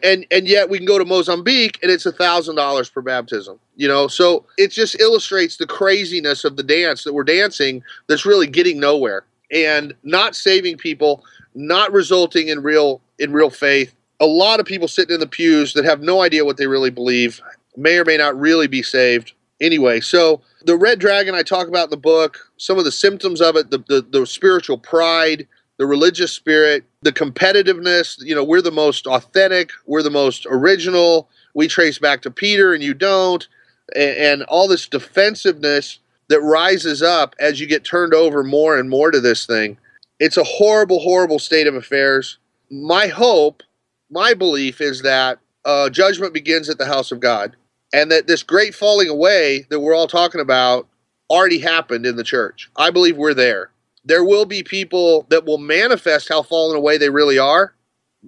and 0.04 0.26
and 0.32 0.47
yet 0.47 0.69
we 0.69 0.78
can 0.78 0.86
go 0.86 0.97
to 0.97 1.06
Mozambique 1.06 1.80
and 1.82 1.91
it's 1.91 2.06
a 2.06 2.12
thousand 2.12 2.56
dollars 2.56 2.89
per 2.89 3.02
baptism. 3.02 3.60
You 3.76 3.88
know, 3.88 4.08
so 4.08 4.45
it 4.58 4.71
just 4.71 5.00
illustrates 5.00 5.58
the 5.58 5.67
craziness 5.67 6.43
of 6.43 6.58
the 6.58 6.63
dance 6.63 7.04
that 7.04 7.13
we're 7.13 7.24
dancing. 7.24 7.84
That's 8.08 8.26
really 8.26 8.47
getting 8.47 8.80
nowhere 8.80 9.26
and 9.52 9.93
not 10.04 10.36
saving 10.36 10.78
people, 10.78 11.24
not 11.56 11.91
resulting 11.91 12.47
in 12.47 12.62
real 12.62 13.02
in 13.19 13.34
real 13.34 13.50
faith. 13.50 13.95
A 14.21 14.25
lot 14.25 14.62
of 14.62 14.65
people 14.65 14.88
sitting 14.88 15.13
in 15.13 15.19
the 15.19 15.27
pews 15.27 15.73
that 15.73 15.84
have 15.84 16.01
no 16.01 16.21
idea 16.21 16.45
what 16.45 16.55
they 16.55 16.67
really 16.67 16.91
believe 16.91 17.41
may 17.75 17.97
or 17.97 18.05
may 18.05 18.17
not 18.17 18.39
really 18.39 18.67
be 18.67 18.84
saved. 18.84 19.34
Anyway, 19.60 19.99
so 19.99 20.41
the 20.65 20.77
red 20.77 20.99
dragon 20.99 21.36
I 21.36 21.43
talk 21.43 21.67
about 21.67 21.86
in 21.86 21.89
the 21.89 21.97
book, 21.97 22.39
some 22.57 22.77
of 22.77 22.86
the 22.86 22.91
symptoms 22.91 23.41
of 23.41 23.55
it, 23.55 23.71
the, 23.71 23.79
the, 23.79 24.05
the 24.10 24.25
spiritual 24.25 24.77
pride, 24.77 25.47
the 25.77 25.86
religious 25.86 26.31
spirit, 26.31 26.84
the 27.01 27.12
competitiveness. 27.12 28.17
You 28.19 28.36
know, 28.36 28.43
we're 28.43 28.62
the 28.62 28.71
most 28.71 29.07
authentic, 29.07 29.71
we're 29.86 30.03
the 30.03 30.10
most 30.10 30.45
original. 30.49 31.27
We 31.53 31.67
trace 31.67 31.99
back 31.99 32.21
to 32.21 32.31
Peter 32.31 32.73
and 32.73 32.84
you 32.84 32.93
don't, 32.93 33.47
and, 33.95 34.17
and 34.17 34.43
all 34.43 34.67
this 34.67 34.88
defensiveness 34.88 35.99
that 36.29 36.41
rises 36.41 37.01
up 37.01 37.36
as 37.39 37.60
you 37.60 37.67
get 37.67 37.84
turned 37.84 38.13
over 38.13 38.43
more 38.43 38.77
and 38.77 38.89
more 38.89 39.12
to 39.12 39.19
this 39.19 39.45
thing. 39.45 39.77
It's 40.19 40.38
a 40.38 40.43
horrible, 40.43 40.99
horrible 40.99 41.39
state 41.39 41.67
of 41.67 41.75
affairs. 41.75 42.38
My 42.69 43.07
hope, 43.07 43.63
my 44.12 44.34
belief 44.34 44.82
is 44.82 45.02
that 45.02 45.39
uh, 45.65 45.89
judgment 45.89 46.34
begins 46.34 46.69
at 46.69 46.78
the 46.78 46.86
house 46.86 47.12
of 47.12 47.19
God, 47.19 47.56
and 47.93 48.12
that 48.12 48.28
this 48.28 48.43
great 48.43 48.76
falling 48.76 49.10
away 49.10 49.65
that 49.69 49.80
we're 49.80 49.95
all 49.95 50.08
talking 50.08 50.41
about 50.41 50.88
already 51.30 51.60
happened 51.60 52.06
in 52.06 52.17
the 52.17 52.24
church. 52.24 52.69
I 52.76 52.91
believe 52.91 53.17
we're 53.17 53.34
there 53.34 53.71
there 54.06 54.24
will 54.24 54.45
be 54.45 54.63
people 54.63 55.26
that 55.30 55.45
will 55.45 55.58
manifest 55.58 56.30
how 56.30 56.41
fallen 56.41 56.76
away 56.76 56.97
they 56.97 57.10
really 57.10 57.38
are, 57.38 57.74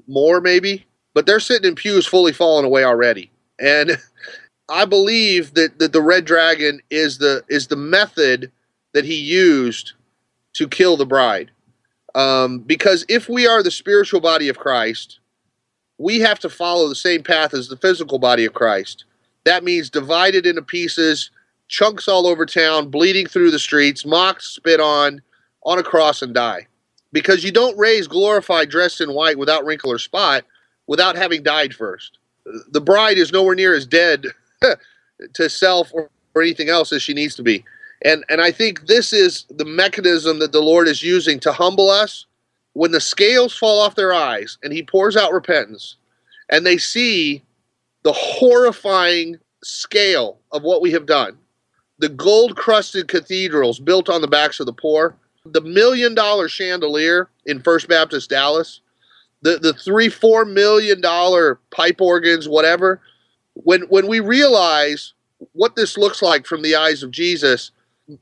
more 0.07 0.39
maybe, 0.39 0.85
but 1.13 1.25
they're 1.25 1.39
sitting 1.39 1.69
in 1.69 1.75
pews 1.75 2.05
fully 2.05 2.33
fallen 2.33 2.65
away 2.65 2.83
already. 2.83 3.31
And 3.59 3.97
I 4.69 4.85
believe 4.85 5.53
that, 5.55 5.79
that 5.79 5.93
the 5.93 6.01
red 6.01 6.25
dragon 6.25 6.81
is 6.89 7.17
the 7.17 7.43
is 7.49 7.67
the 7.67 7.75
method 7.75 8.51
that 8.93 9.05
he 9.05 9.15
used 9.15 9.93
to 10.53 10.67
kill 10.67 10.97
the 10.97 11.05
bride. 11.05 11.51
Um, 12.15 12.59
because 12.59 13.05
if 13.09 13.27
we 13.27 13.47
are 13.47 13.63
the 13.63 13.71
spiritual 13.71 14.21
body 14.21 14.47
of 14.47 14.59
Christ, 14.59 15.19
we 16.03 16.19
have 16.19 16.39
to 16.39 16.49
follow 16.49 16.89
the 16.89 16.95
same 16.95 17.23
path 17.23 17.53
as 17.53 17.69
the 17.69 17.77
physical 17.77 18.19
body 18.19 18.43
of 18.43 18.53
Christ. 18.53 19.05
That 19.45 19.63
means 19.63 19.89
divided 19.89 20.45
into 20.45 20.61
pieces, 20.61 21.31
chunks 21.69 22.09
all 22.09 22.27
over 22.27 22.45
town, 22.45 22.89
bleeding 22.89 23.25
through 23.25 23.51
the 23.51 23.59
streets, 23.59 24.05
mocked, 24.05 24.43
spit 24.43 24.81
on, 24.81 25.21
on 25.63 25.79
a 25.79 25.83
cross 25.83 26.21
and 26.21 26.33
die. 26.33 26.67
Because 27.13 27.43
you 27.43 27.51
don't 27.51 27.77
raise 27.77 28.07
glorified 28.07 28.69
dressed 28.69 28.99
in 28.99 29.13
white 29.13 29.37
without 29.37 29.65
wrinkle 29.65 29.91
or 29.91 29.97
spot 29.97 30.43
without 30.87 31.15
having 31.15 31.41
died 31.41 31.73
first. 31.73 32.17
The 32.71 32.81
bride 32.81 33.17
is 33.17 33.31
nowhere 33.31 33.55
near 33.55 33.73
as 33.73 33.85
dead 33.85 34.25
to 35.33 35.49
self 35.49 35.89
or, 35.93 36.09
or 36.35 36.41
anything 36.41 36.67
else 36.69 36.91
as 36.91 37.01
she 37.01 37.13
needs 37.13 37.35
to 37.35 37.43
be. 37.43 37.63
And 38.03 38.25
and 38.29 38.41
I 38.41 38.51
think 38.51 38.87
this 38.87 39.13
is 39.13 39.45
the 39.49 39.63
mechanism 39.63 40.39
that 40.39 40.51
the 40.51 40.61
Lord 40.61 40.89
is 40.89 41.01
using 41.01 41.39
to 41.41 41.53
humble 41.53 41.89
us 41.89 42.25
when 42.73 42.91
the 42.91 43.01
scales 43.01 43.55
fall 43.55 43.79
off 43.79 43.95
their 43.95 44.13
eyes 44.13 44.57
and 44.63 44.73
he 44.73 44.83
pours 44.83 45.15
out 45.15 45.33
repentance 45.33 45.97
and 46.49 46.65
they 46.65 46.77
see 46.77 47.43
the 48.03 48.13
horrifying 48.13 49.37
scale 49.63 50.39
of 50.51 50.63
what 50.63 50.81
we 50.81 50.91
have 50.91 51.05
done 51.05 51.37
the 52.03 52.09
gold 52.09 52.57
crusted 52.57 53.07
cathedrals 53.07 53.79
built 53.79 54.09
on 54.09 54.19
the 54.21 54.27
backs 54.27 54.59
of 54.59 54.65
the 54.65 54.73
poor, 54.73 55.15
the 55.45 55.61
million 55.61 56.13
dollar 56.13 56.49
chandelier 56.49 57.29
in 57.45 57.61
First 57.61 57.87
Baptist 57.87 58.29
Dallas, 58.29 58.81
the, 59.41 59.57
the 59.57 59.71
three, 59.73 60.09
four 60.09 60.43
million 60.43 60.99
dollar 60.99 61.59
pipe 61.71 62.01
organs, 62.01 62.49
whatever. 62.49 62.99
When 63.53 63.83
when 63.83 64.07
we 64.07 64.19
realize 64.19 65.13
what 65.53 65.77
this 65.77 65.97
looks 65.97 66.21
like 66.21 66.45
from 66.45 66.61
the 66.61 66.75
eyes 66.75 67.03
of 67.03 67.11
Jesus, 67.11 67.71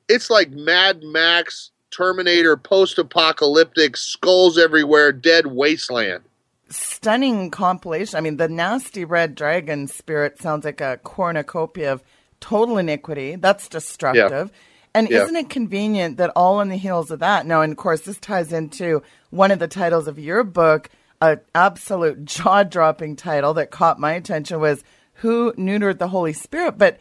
it's 0.08 0.30
like 0.30 0.52
Mad 0.52 1.02
Max, 1.02 1.71
Terminator, 1.92 2.58
post 2.58 2.98
apocalyptic, 2.98 3.98
skulls 3.98 4.58
everywhere, 4.58 5.12
dead 5.12 5.48
wasteland. 5.48 6.24
Stunning 6.70 7.52
compilation. 7.52 8.18
I 8.18 8.22
mean, 8.22 8.38
the 8.38 8.48
nasty 8.48 9.04
red 9.04 9.36
dragon 9.36 9.88
spirit 9.88 10.42
sounds 10.42 10.64
like 10.64 10.80
a 10.80 11.00
cornucopia 11.04 11.92
of 11.92 12.04
total 12.40 12.78
iniquity. 12.78 13.36
That's 13.36 13.68
destructive. 13.68 14.52
Yeah. 14.54 14.58
And 14.94 15.10
yeah. 15.10 15.24
isn't 15.24 15.36
it 15.36 15.50
convenient 15.50 16.18
that 16.18 16.32
all 16.36 16.60
on 16.60 16.70
the 16.70 16.76
heels 16.76 17.12
of 17.12 17.20
that? 17.20 17.46
Now, 17.46 17.62
and 17.62 17.72
of 17.72 17.78
course, 17.78 18.02
this 18.02 18.20
ties 18.20 18.52
into 18.52 19.02
one 19.30 19.52
of 19.52 19.60
the 19.60 19.68
titles 19.68 20.08
of 20.08 20.20
your 20.20 20.44
book, 20.44 20.90
an 21.22 21.40
absolute 21.56 22.26
jaw 22.26 22.64
dropping 22.64 23.16
title 23.16 23.54
that 23.54 23.72
caught 23.72 24.00
my 24.00 24.14
attention 24.14 24.60
was 24.60 24.84
Who 25.16 25.54
Neutered 25.54 25.98
the 25.98 26.10
Holy 26.10 26.34
Spirit? 26.34 26.78
But 26.78 26.98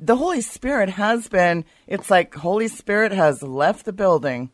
the 0.00 0.16
Holy 0.16 0.40
Spirit 0.40 0.90
has 0.90 1.28
been, 1.28 1.64
it's 1.86 2.10
like 2.10 2.34
Holy 2.34 2.68
Spirit 2.68 3.12
has 3.12 3.42
left 3.42 3.84
the 3.84 3.92
building. 3.92 4.50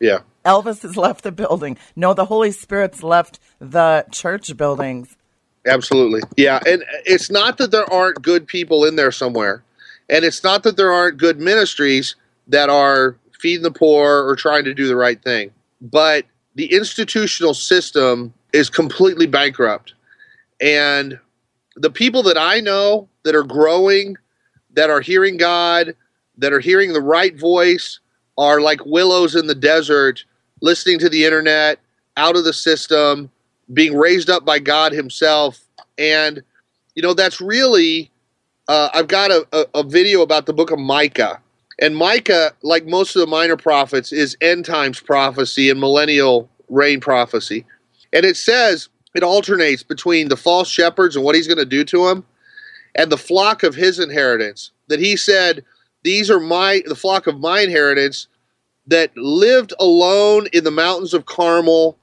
Yeah. 0.00 0.20
Elvis 0.44 0.82
has 0.82 0.96
left 0.96 1.24
the 1.24 1.32
building. 1.32 1.76
No, 1.94 2.14
the 2.14 2.24
Holy 2.24 2.52
Spirit's 2.52 3.02
left 3.02 3.38
the 3.58 4.06
church 4.10 4.56
buildings. 4.56 5.16
Absolutely. 5.66 6.22
Yeah. 6.36 6.60
And 6.66 6.84
it's 7.04 7.30
not 7.30 7.58
that 7.58 7.70
there 7.70 7.90
aren't 7.92 8.22
good 8.22 8.46
people 8.46 8.84
in 8.84 8.96
there 8.96 9.12
somewhere. 9.12 9.62
And 10.08 10.24
it's 10.24 10.42
not 10.42 10.62
that 10.62 10.76
there 10.76 10.90
aren't 10.90 11.18
good 11.18 11.38
ministries 11.38 12.16
that 12.46 12.70
are 12.70 13.16
feeding 13.38 13.62
the 13.62 13.70
poor 13.70 14.26
or 14.26 14.36
trying 14.36 14.64
to 14.64 14.72
do 14.72 14.88
the 14.88 14.96
right 14.96 15.22
thing. 15.22 15.50
But 15.80 16.24
the 16.54 16.72
institutional 16.72 17.54
system 17.54 18.32
is 18.52 18.70
completely 18.70 19.26
bankrupt. 19.26 19.94
And 20.60 21.18
the 21.76 21.90
people 21.90 22.22
that 22.24 22.38
I 22.38 22.60
know 22.60 23.08
that 23.24 23.34
are 23.34 23.44
growing 23.44 24.16
that 24.78 24.90
are 24.90 25.00
hearing 25.00 25.36
God, 25.36 25.96
that 26.36 26.52
are 26.52 26.60
hearing 26.60 26.92
the 26.92 27.00
right 27.00 27.36
voice, 27.36 27.98
are 28.38 28.60
like 28.60 28.86
willows 28.86 29.34
in 29.34 29.48
the 29.48 29.54
desert, 29.56 30.24
listening 30.60 31.00
to 31.00 31.08
the 31.08 31.24
internet, 31.24 31.80
out 32.16 32.36
of 32.36 32.44
the 32.44 32.52
system, 32.52 33.28
being 33.72 33.96
raised 33.96 34.30
up 34.30 34.44
by 34.44 34.60
God 34.60 34.92
Himself. 34.92 35.58
And, 35.98 36.44
you 36.94 37.02
know, 37.02 37.12
that's 37.12 37.40
really, 37.40 38.12
uh, 38.68 38.90
I've 38.94 39.08
got 39.08 39.32
a, 39.32 39.44
a, 39.50 39.80
a 39.80 39.82
video 39.82 40.22
about 40.22 40.46
the 40.46 40.52
book 40.52 40.70
of 40.70 40.78
Micah. 40.78 41.40
And 41.80 41.96
Micah, 41.96 42.52
like 42.62 42.86
most 42.86 43.16
of 43.16 43.20
the 43.20 43.26
minor 43.26 43.56
prophets, 43.56 44.12
is 44.12 44.36
end 44.40 44.64
times 44.64 45.00
prophecy 45.00 45.70
and 45.70 45.80
millennial 45.80 46.48
reign 46.68 47.00
prophecy. 47.00 47.66
And 48.12 48.24
it 48.24 48.36
says 48.36 48.88
it 49.16 49.24
alternates 49.24 49.82
between 49.82 50.28
the 50.28 50.36
false 50.36 50.68
shepherds 50.68 51.16
and 51.16 51.24
what 51.24 51.34
he's 51.34 51.48
going 51.48 51.58
to 51.58 51.64
do 51.64 51.82
to 51.82 52.06
them 52.06 52.24
and 52.98 53.10
the 53.10 53.16
flock 53.16 53.62
of 53.62 53.74
his 53.74 53.98
inheritance. 53.98 54.72
That 54.88 55.00
he 55.00 55.16
said, 55.16 55.64
These 56.02 56.30
are 56.30 56.40
my 56.40 56.82
the 56.84 56.94
flock 56.94 57.26
of 57.26 57.40
my 57.40 57.60
inheritance 57.60 58.26
that 58.88 59.16
lived 59.16 59.72
alone 59.80 60.48
in 60.52 60.64
the 60.64 60.70
mountains 60.70 61.14
of 61.14 61.26
Carmel, 61.26 61.96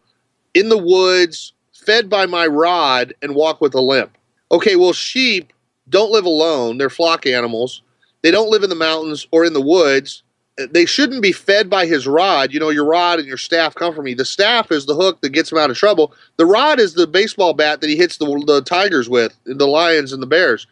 in 0.54 0.70
the 0.70 0.78
woods, 0.78 1.54
fed 1.74 2.10
by 2.10 2.26
my 2.26 2.48
rod, 2.48 3.14
and 3.22 3.36
walk 3.36 3.62
with 3.62 3.76
a 3.76 3.82
limp. 3.82 4.18
Okay, 4.52 4.76
well, 4.76 4.94
sheep 4.94 5.52
don't 5.90 6.12
live 6.12 6.26
alone, 6.26 6.78
they're 6.78 6.90
flock 6.90 7.28
animals. 7.28 7.84
They 8.24 8.32
don't 8.32 8.50
live 8.50 8.64
in 8.64 8.70
the 8.72 8.76
mountains 8.76 9.28
or 9.32 9.46
in 9.46 9.54
the 9.54 9.62
woods 9.62 10.24
they 10.58 10.86
shouldn't 10.86 11.22
be 11.22 11.32
fed 11.32 11.70
by 11.70 11.86
his 11.86 12.08
rod. 12.08 12.54
You 12.54 12.60
know, 12.60 12.70
your 12.70 12.86
rod 12.86 13.20
and 13.20 13.28
your 13.28 13.38
staff 13.38 13.76
come 13.76 13.94
from 13.94 14.06
me. 14.06 14.14
The 14.14 14.24
staff 14.24 14.72
is 14.72 14.86
the 14.86 14.96
hook 14.96 15.20
that 15.22 15.30
gets 15.30 15.52
him 15.52 15.58
out 15.58 15.70
of 15.70 15.78
trouble. 15.78 16.14
The 16.38 16.46
rod 16.46 16.80
is 16.80 16.94
the 16.94 17.08
baseball 17.08 17.54
bat 17.54 17.82
that 17.82 17.90
he 17.90 17.98
hits 17.98 18.18
the, 18.18 18.26
the 18.48 18.62
tigers 18.62 19.10
with, 19.10 19.38
the 19.44 19.68
lions 19.68 20.14
and 20.14 20.22
the 20.22 20.28
bears. 20.28 20.66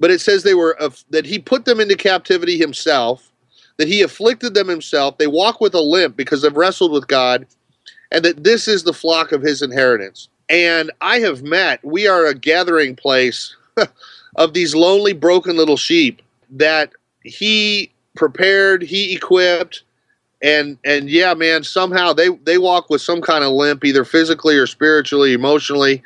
But 0.00 0.10
it 0.10 0.20
says 0.20 0.42
they 0.42 0.54
were 0.54 0.80
uh, 0.82 0.90
that 1.10 1.24
he 1.24 1.38
put 1.38 1.64
them 1.64 1.78
into 1.78 1.96
captivity 1.96 2.58
himself, 2.58 3.30
that 3.76 3.86
he 3.86 4.02
afflicted 4.02 4.54
them 4.54 4.66
himself. 4.66 5.18
They 5.18 5.28
walk 5.28 5.60
with 5.60 5.74
a 5.74 5.80
limp 5.80 6.16
because 6.16 6.42
they've 6.42 6.56
wrestled 6.56 6.90
with 6.90 7.06
God, 7.06 7.46
and 8.10 8.24
that 8.24 8.42
this 8.42 8.66
is 8.66 8.82
the 8.82 8.92
flock 8.92 9.30
of 9.30 9.42
his 9.42 9.62
inheritance. 9.62 10.28
And 10.48 10.90
I 11.00 11.20
have 11.20 11.44
met. 11.44 11.84
We 11.84 12.08
are 12.08 12.26
a 12.26 12.34
gathering 12.34 12.96
place 12.96 13.54
of 14.36 14.52
these 14.54 14.74
lonely, 14.74 15.12
broken 15.12 15.56
little 15.56 15.76
sheep 15.76 16.20
that 16.50 16.92
he 17.22 17.91
prepared, 18.14 18.82
he 18.82 19.14
equipped, 19.14 19.82
and 20.42 20.76
and 20.84 21.08
yeah, 21.08 21.34
man, 21.34 21.62
somehow 21.64 22.12
they 22.12 22.28
they 22.28 22.58
walk 22.58 22.90
with 22.90 23.00
some 23.00 23.20
kind 23.20 23.44
of 23.44 23.52
limp, 23.52 23.84
either 23.84 24.04
physically 24.04 24.56
or 24.56 24.66
spiritually, 24.66 25.32
emotionally. 25.32 26.02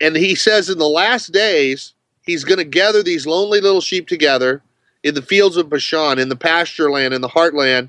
And 0.00 0.16
he 0.16 0.34
says 0.34 0.68
in 0.68 0.78
the 0.78 0.88
last 0.88 1.32
days, 1.32 1.94
he's 2.22 2.44
going 2.44 2.58
to 2.58 2.64
gather 2.64 3.02
these 3.02 3.26
lonely 3.26 3.60
little 3.60 3.80
sheep 3.80 4.08
together 4.08 4.62
in 5.02 5.14
the 5.14 5.22
fields 5.22 5.56
of 5.56 5.70
Bashan, 5.70 6.18
in 6.18 6.28
the 6.28 6.36
pasture 6.36 6.90
land, 6.90 7.14
in 7.14 7.20
the 7.20 7.28
heartland, 7.28 7.88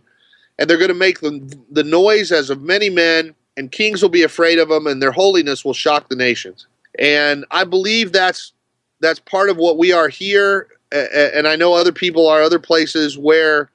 and 0.60 0.70
they're 0.70 0.78
going 0.78 0.88
to 0.88 0.94
make 0.94 1.20
the, 1.20 1.58
the 1.72 1.84
noise 1.84 2.32
as 2.32 2.50
of 2.50 2.62
many 2.62 2.90
men, 2.90 3.34
and 3.58 3.72
kings 3.72 4.02
will 4.02 4.10
be 4.10 4.24
afraid 4.24 4.60
of 4.60 4.70
them, 4.70 4.88
and 4.88 5.02
their 5.02 5.12
holiness 5.12 5.66
will 5.66 5.74
shock 5.74 6.10
the 6.10 6.16
nations. 6.16 6.68
And 7.00 7.46
I 7.52 7.64
believe 7.64 8.12
that's 8.12 8.54
that's 9.00 9.20
part 9.20 9.50
of 9.50 9.58
what 9.58 9.78
we 9.78 9.92
are 9.92 10.08
here 10.08 10.68
and 10.92 11.48
I 11.48 11.56
know 11.56 11.74
other 11.74 11.92
people 11.92 12.28
are 12.28 12.42
other 12.42 12.60
places 12.60 13.18
where 13.18 13.70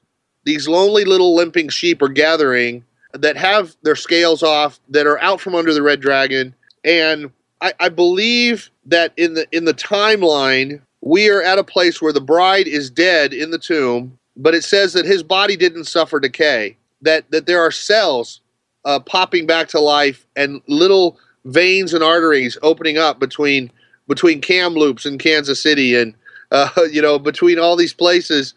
these 0.45 0.69
lonely 0.69 1.05
little 1.05 1.35
limping 1.35 1.69
sheep 1.69 2.03
are 2.03 2.09
gathering 2.09 2.85
that 3.13 3.37
have 3.37 3.77
their 3.83 3.97
scales 3.97 4.43
off, 4.43 4.81
that 4.89 5.07
are 5.07 5.21
out 5.21 5.41
from 5.41 5.55
under 5.55 5.75
the 5.75 5.83
red 5.83 6.01
dragon, 6.01 6.55
and 6.85 7.31
I, 7.61 7.73
I 7.81 7.89
believe 7.89 8.71
that 8.87 9.13
in 9.17 9.35
the 9.35 9.47
in 9.53 9.65
the 9.65 9.75
timeline 9.75 10.81
we 11.01 11.29
are 11.29 11.43
at 11.43 11.59
a 11.59 11.65
place 11.65 12.01
where 12.01 12.13
the 12.13 12.21
bride 12.21 12.67
is 12.67 12.91
dead 12.91 13.33
in 13.33 13.51
the 13.51 13.59
tomb, 13.59 14.19
but 14.37 14.55
it 14.55 14.65
says 14.65 14.93
that 14.93 15.05
his 15.05 15.23
body 15.23 15.57
didn't 15.57 15.85
suffer 15.85 16.21
decay. 16.21 16.77
That 17.03 17.31
that 17.31 17.47
there 17.47 17.61
are 17.61 17.71
cells 17.71 18.41
uh, 18.85 19.01
popping 19.01 19.47
back 19.47 19.69
to 19.69 19.81
life 19.81 20.27
and 20.37 20.61
little 20.69 21.19
veins 21.45 21.93
and 21.93 22.03
arteries 22.03 22.57
opening 22.63 22.99
up 22.99 23.19
between 23.19 23.71
between 24.09 24.41
Kamloops 24.41 25.07
and 25.07 25.21
Kansas 25.21 25.63
City 25.63 25.95
and 25.95 26.15
uh, 26.53 26.69
you 26.93 27.03
know, 27.03 27.19
between 27.19 27.59
all 27.59 27.75
these 27.75 27.95
places. 27.95 28.55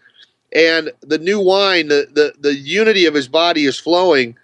And 0.54 0.92
the 1.02 1.18
new 1.18 1.40
wine, 1.40 1.88
the, 1.88 2.08
the, 2.14 2.34
the 2.40 2.56
unity 2.56 3.06
of 3.06 3.14
his 3.16 3.28
body 3.28 3.66
is 3.66 3.80
flowing. 3.80 4.38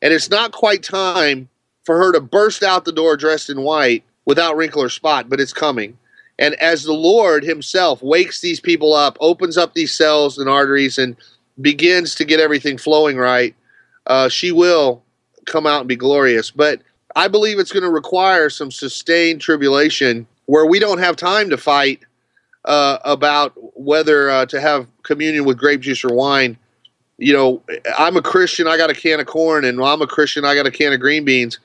And 0.00 0.12
it's 0.14 0.30
not 0.30 0.52
quite 0.52 0.82
time 0.84 1.48
for 1.82 1.98
her 1.98 2.12
to 2.12 2.20
burst 2.20 2.62
out 2.62 2.84
the 2.84 2.92
door 2.92 3.16
dressed 3.16 3.50
in 3.50 3.62
white 3.62 4.04
without 4.24 4.56
wrinkle 4.56 4.82
or 4.82 4.88
spot, 4.88 5.28
but 5.28 5.40
it's 5.40 5.52
coming. 5.52 5.98
And 6.38 6.54
as 6.56 6.84
the 6.84 6.92
Lord 6.92 7.42
himself 7.42 8.00
wakes 8.02 8.40
these 8.40 8.60
people 8.60 8.94
up, 8.94 9.16
opens 9.20 9.56
up 9.58 9.74
these 9.74 9.94
cells 9.94 10.38
and 10.38 10.48
arteries, 10.48 10.96
and 10.98 11.16
begins 11.60 12.14
to 12.14 12.24
get 12.24 12.38
everything 12.38 12.78
flowing 12.78 13.16
right, 13.16 13.54
uh, 14.06 14.28
she 14.28 14.52
will 14.52 15.02
come 15.46 15.66
out 15.66 15.80
and 15.80 15.88
be 15.88 15.96
glorious. 15.96 16.50
But 16.50 16.82
I 17.16 17.26
believe 17.26 17.58
it's 17.58 17.72
going 17.72 17.82
to 17.82 17.90
require 17.90 18.50
some 18.50 18.70
sustained 18.70 19.40
tribulation 19.40 20.26
where 20.46 20.66
we 20.66 20.78
don't 20.78 20.98
have 20.98 21.16
time 21.16 21.50
to 21.50 21.56
fight 21.56 22.00
uh, 22.64 22.98
about 23.04 23.52
whether 23.78 24.30
uh, 24.30 24.46
to 24.46 24.60
have 24.60 24.86
communion 25.02 25.44
with 25.44 25.58
grape 25.58 25.80
juice 25.80 26.04
or 26.04 26.14
wine. 26.14 26.58
You 27.16 27.32
know, 27.32 27.62
I'm 27.98 28.16
a 28.16 28.22
Christian. 28.22 28.68
I 28.68 28.76
got 28.76 28.90
a 28.90 28.94
can 28.94 29.20
of 29.20 29.26
corn, 29.26 29.64
and 29.64 29.82
I'm 29.82 30.02
a 30.02 30.06
Christian. 30.06 30.44
I 30.44 30.54
got 30.54 30.66
a 30.66 30.70
can 30.70 30.92
of 30.92 31.00
green 31.00 31.24
beans. 31.24 31.58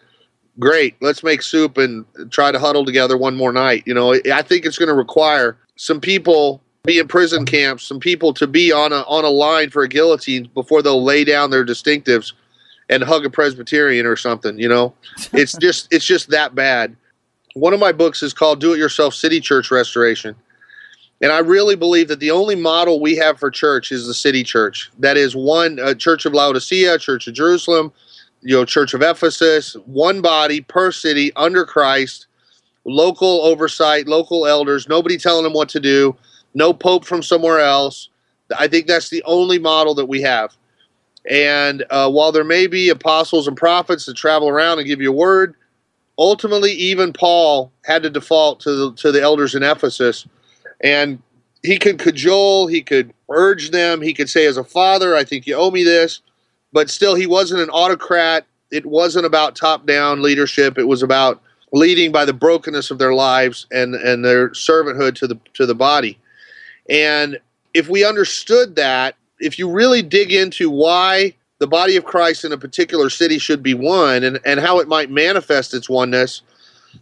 Great. 0.59 0.95
Let's 1.01 1.23
make 1.23 1.41
soup 1.41 1.77
and 1.77 2.05
try 2.31 2.51
to 2.51 2.59
huddle 2.59 2.85
together 2.85 3.17
one 3.17 3.35
more 3.35 3.51
night. 3.51 3.83
You 3.85 3.93
know, 3.93 4.13
I 4.13 4.41
think 4.41 4.65
it's 4.65 4.77
going 4.77 4.89
to 4.89 4.95
require 4.95 5.57
some 5.75 5.99
people 5.99 6.61
be 6.83 6.99
in 6.99 7.07
prison 7.07 7.45
camps, 7.45 7.85
some 7.85 7.99
people 7.99 8.33
to 8.33 8.45
be 8.45 8.71
on 8.71 8.91
a 8.91 9.01
on 9.03 9.23
a 9.23 9.29
line 9.29 9.69
for 9.69 9.83
a 9.83 9.87
guillotine 9.87 10.49
before 10.53 10.81
they'll 10.81 11.03
lay 11.03 11.23
down 11.23 11.49
their 11.49 11.65
distinctives 11.65 12.33
and 12.89 13.03
hug 13.03 13.25
a 13.25 13.29
Presbyterian 13.29 14.05
or 14.05 14.17
something. 14.17 14.59
You 14.59 14.67
know, 14.67 14.93
it's 15.31 15.57
just 15.61 15.87
it's 15.91 16.05
just 16.05 16.29
that 16.29 16.55
bad. 16.55 16.95
One 17.53 17.73
of 17.73 17.79
my 17.79 17.93
books 17.93 18.21
is 18.21 18.33
called 18.33 18.59
"Do 18.59 18.73
It 18.73 18.79
Yourself 18.79 19.13
City 19.13 19.39
Church 19.39 19.71
Restoration." 19.71 20.35
And 21.21 21.31
I 21.31 21.39
really 21.39 21.75
believe 21.75 22.09
that 22.09 22.19
the 22.19 22.31
only 22.31 22.55
model 22.55 22.99
we 22.99 23.15
have 23.15 23.39
for 23.39 23.49
church 23.49 23.91
is 23.91 24.07
the 24.07 24.13
city 24.13 24.43
church. 24.43 24.91
That 24.99 25.15
is 25.15 25.35
one 25.35 25.79
uh, 25.79 25.93
Church 25.93 26.25
of 26.25 26.33
Laodicea, 26.33 26.99
Church 26.99 27.27
of 27.27 27.33
Jerusalem, 27.33 27.93
you 28.41 28.57
know, 28.57 28.65
Church 28.65 28.93
of 28.93 29.01
Ephesus, 29.01 29.75
one 29.85 30.21
body 30.21 30.61
per 30.61 30.91
city 30.91 31.31
under 31.35 31.65
Christ, 31.65 32.27
local 32.85 33.41
oversight, 33.41 34.07
local 34.07 34.45
elders, 34.45 34.89
nobody 34.89 35.17
telling 35.17 35.43
them 35.43 35.53
what 35.53 35.69
to 35.69 35.79
do, 35.79 36.15
no 36.53 36.73
pope 36.73 37.05
from 37.05 37.23
somewhere 37.23 37.59
else. 37.59 38.09
I 38.57 38.67
think 38.67 38.87
that's 38.87 39.09
the 39.09 39.23
only 39.23 39.59
model 39.59 39.95
that 39.95 40.05
we 40.05 40.21
have. 40.21 40.55
And 41.29 41.85
uh, 41.89 42.11
while 42.11 42.33
there 42.33 42.43
may 42.43 42.67
be 42.67 42.89
apostles 42.89 43.47
and 43.47 43.55
prophets 43.55 44.05
that 44.05 44.17
travel 44.17 44.49
around 44.49 44.79
and 44.79 44.87
give 44.87 44.99
you 44.99 45.09
a 45.09 45.15
word, 45.15 45.55
ultimately, 46.17 46.73
even 46.73 47.13
Paul 47.13 47.71
had 47.85 48.03
to 48.03 48.09
default 48.09 48.59
to 48.61 48.75
the, 48.75 48.93
to 48.95 49.11
the 49.13 49.21
elders 49.21 49.55
in 49.55 49.63
Ephesus 49.63 50.27
and 50.83 51.19
he 51.63 51.79
could 51.79 51.97
cajole, 51.97 52.67
he 52.67 52.81
could 52.81 53.13
urge 53.29 53.71
them, 53.71 54.01
he 54.01 54.13
could 54.13 54.29
say, 54.29 54.45
as 54.45 54.57
a 54.57 54.63
father, 54.63 55.15
I 55.15 55.23
think 55.23 55.47
you 55.47 55.55
owe 55.55 55.71
me 55.71 55.83
this. 55.83 56.19
But 56.73 56.89
still, 56.89 57.15
he 57.15 57.25
wasn't 57.25 57.61
an 57.61 57.69
autocrat. 57.69 58.45
It 58.71 58.85
wasn't 58.85 59.25
about 59.25 59.55
top 59.55 59.85
down 59.85 60.21
leadership. 60.21 60.77
It 60.77 60.87
was 60.87 61.01
about 61.01 61.41
leading 61.71 62.11
by 62.11 62.25
the 62.25 62.33
brokenness 62.33 62.91
of 62.91 62.99
their 62.99 63.13
lives 63.13 63.65
and, 63.71 63.95
and 63.95 64.25
their 64.25 64.49
servanthood 64.49 65.15
to 65.15 65.27
the 65.27 65.39
to 65.53 65.65
the 65.65 65.75
body. 65.75 66.19
And 66.89 67.39
if 67.73 67.89
we 67.89 68.05
understood 68.05 68.75
that, 68.75 69.15
if 69.39 69.57
you 69.57 69.69
really 69.69 70.01
dig 70.01 70.31
into 70.31 70.69
why 70.69 71.33
the 71.59 71.67
body 71.67 71.95
of 71.95 72.05
Christ 72.05 72.43
in 72.43 72.51
a 72.51 72.57
particular 72.57 73.09
city 73.09 73.39
should 73.39 73.63
be 73.63 73.73
one 73.73 74.23
and, 74.23 74.39
and 74.45 74.59
how 74.59 74.79
it 74.79 74.87
might 74.87 75.09
manifest 75.09 75.73
its 75.73 75.89
oneness, 75.89 76.41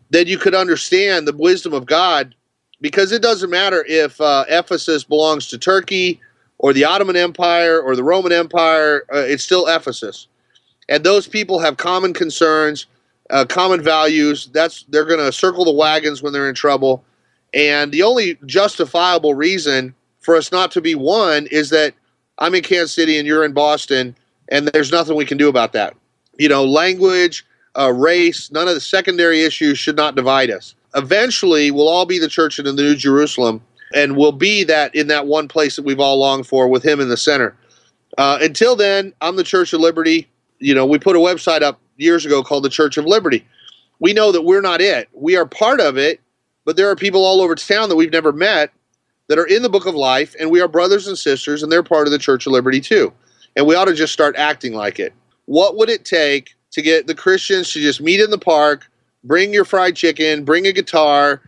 then 0.10 0.28
you 0.28 0.38
could 0.38 0.54
understand 0.54 1.28
the 1.28 1.36
wisdom 1.36 1.74
of 1.74 1.86
God 1.86 2.36
because 2.82 3.12
it 3.12 3.22
doesn't 3.22 3.50
matter 3.50 3.86
if 3.88 4.20
uh, 4.20 4.44
Ephesus 4.50 5.04
belongs 5.04 5.48
to 5.48 5.58
Turkey 5.58 6.20
or 6.58 6.74
the 6.74 6.84
Ottoman 6.84 7.16
Empire 7.16 7.80
or 7.80 7.96
the 7.96 8.04
Roman 8.04 8.32
Empire, 8.32 9.06
uh, 9.14 9.18
it's 9.20 9.44
still 9.44 9.68
Ephesus. 9.68 10.28
And 10.90 11.04
those 11.04 11.28
people 11.28 11.60
have 11.60 11.78
common 11.78 12.14
concerns, 12.14 12.88
uh, 13.30 13.46
common 13.46 13.82
values. 13.82 14.50
That's 14.52 14.84
they're 14.90 15.06
going 15.06 15.20
to 15.20 15.32
circle 15.32 15.64
the 15.64 15.72
wagons 15.72 16.22
when 16.22 16.34
they're 16.34 16.50
in 16.50 16.56
trouble. 16.56 17.04
And 17.54 17.92
the 17.92 18.04
only 18.04 18.38
justifiable 18.46 19.36
reason 19.36 19.94
for 20.20 20.36
us 20.36 20.52
not 20.52 20.72
to 20.72 20.82
be 20.82 20.96
one 20.96 21.48
is 21.48 21.70
that 21.70 21.94
I'm 22.40 22.56
in 22.56 22.64
Kansas 22.64 22.94
City 22.94 23.18
and 23.18 23.28
you're 23.28 23.46
in 23.46 23.54
Boston, 23.54 24.16
and 24.50 24.68
there's 24.70 24.92
nothing 24.92 25.16
we 25.16 25.26
can 25.26 25.38
do 25.38 25.50
about 25.50 25.74
that. 25.74 25.96
You 26.38 26.50
know, 26.50 26.66
language, 26.66 27.46
uh, 27.78 27.94
race, 27.94 28.52
none 28.52 28.68
of 28.68 28.74
the 28.74 28.82
secondary 28.82 29.42
issues 29.44 29.78
should 29.78 29.96
not 29.96 30.16
divide 30.16 30.50
us 30.50 30.76
eventually 30.96 31.72
we'll 31.72 31.88
all 31.88 32.06
be 32.06 32.20
the 32.20 32.28
church 32.28 32.60
in 32.60 32.66
the 32.66 32.74
New 32.74 32.96
Jerusalem, 32.96 33.62
and 33.94 34.16
we'll 34.16 34.32
be 34.32 34.64
that 34.66 34.94
in 34.96 35.08
that 35.08 35.28
one 35.28 35.48
place 35.48 35.76
that 35.76 35.86
we've 35.86 36.00
all 36.00 36.18
longed 36.18 36.48
for 36.48 36.68
with 36.68 36.84
Him 36.84 37.00
in 37.00 37.10
the 37.10 37.18
center. 37.18 37.56
Uh, 38.18 38.40
until 38.42 38.76
then, 38.76 39.14
I'm 39.22 39.36
the 39.36 39.44
Church 39.44 39.74
of 39.74 39.82
Liberty. 39.82 40.28
You 40.60 40.76
know, 40.76 40.86
we 40.86 41.00
put 41.00 41.16
a 41.16 41.20
website 41.20 41.62
up 41.62 41.80
years 41.98 42.26
ago 42.26 42.44
called 42.44 42.64
the 42.64 42.70
Church 42.70 42.98
of 42.98 43.06
Liberty. 43.06 43.46
We 44.00 44.14
know 44.14 44.32
that 44.32 44.42
we're 44.42 44.62
not 44.62 44.82
it. 44.82 45.08
We 45.14 45.36
are 45.36 45.46
part 45.46 45.80
of 45.80 45.98
it, 45.98 46.20
but 46.66 46.76
there 46.76 46.90
are 46.90 46.96
people 46.96 47.24
all 47.24 47.42
over 47.42 47.56
town 47.56 47.90
that 47.90 47.96
we've 47.96 48.12
never 48.12 48.32
met 48.32 48.72
that 49.28 49.40
are 49.40 49.46
in 49.46 49.62
the 49.62 49.70
book 49.70 49.86
of 49.86 49.96
life, 49.96 50.36
and 50.40 50.52
we 50.52 50.60
are 50.60 50.68
brothers 50.68 51.08
and 51.08 51.18
sisters, 51.18 51.64
and 51.64 51.72
they're 51.72 51.84
part 51.84 52.08
of 52.08 52.12
the 52.12 52.20
Church 52.20 52.46
of 52.46 52.52
Liberty 52.52 52.82
too. 52.82 53.14
And 53.56 53.66
we 53.66 53.76
ought 53.76 53.86
to 53.86 53.94
just 53.94 54.14
start 54.14 54.36
acting 54.36 54.74
like 54.74 55.00
it. 55.00 55.14
What 55.46 55.78
would 55.78 55.90
it 55.90 56.06
take 56.06 56.56
to 56.72 56.82
get 56.82 57.08
the 57.08 57.16
Christians 57.16 57.72
to 57.72 57.80
just 57.80 58.02
meet 58.02 58.20
in 58.20 58.30
the 58.30 58.38
park, 58.38 58.90
bring 59.24 59.54
your 59.54 59.66
fried 59.66 59.96
chicken, 59.96 60.44
bring 60.44 60.68
a 60.68 60.72
guitar, 60.72 61.42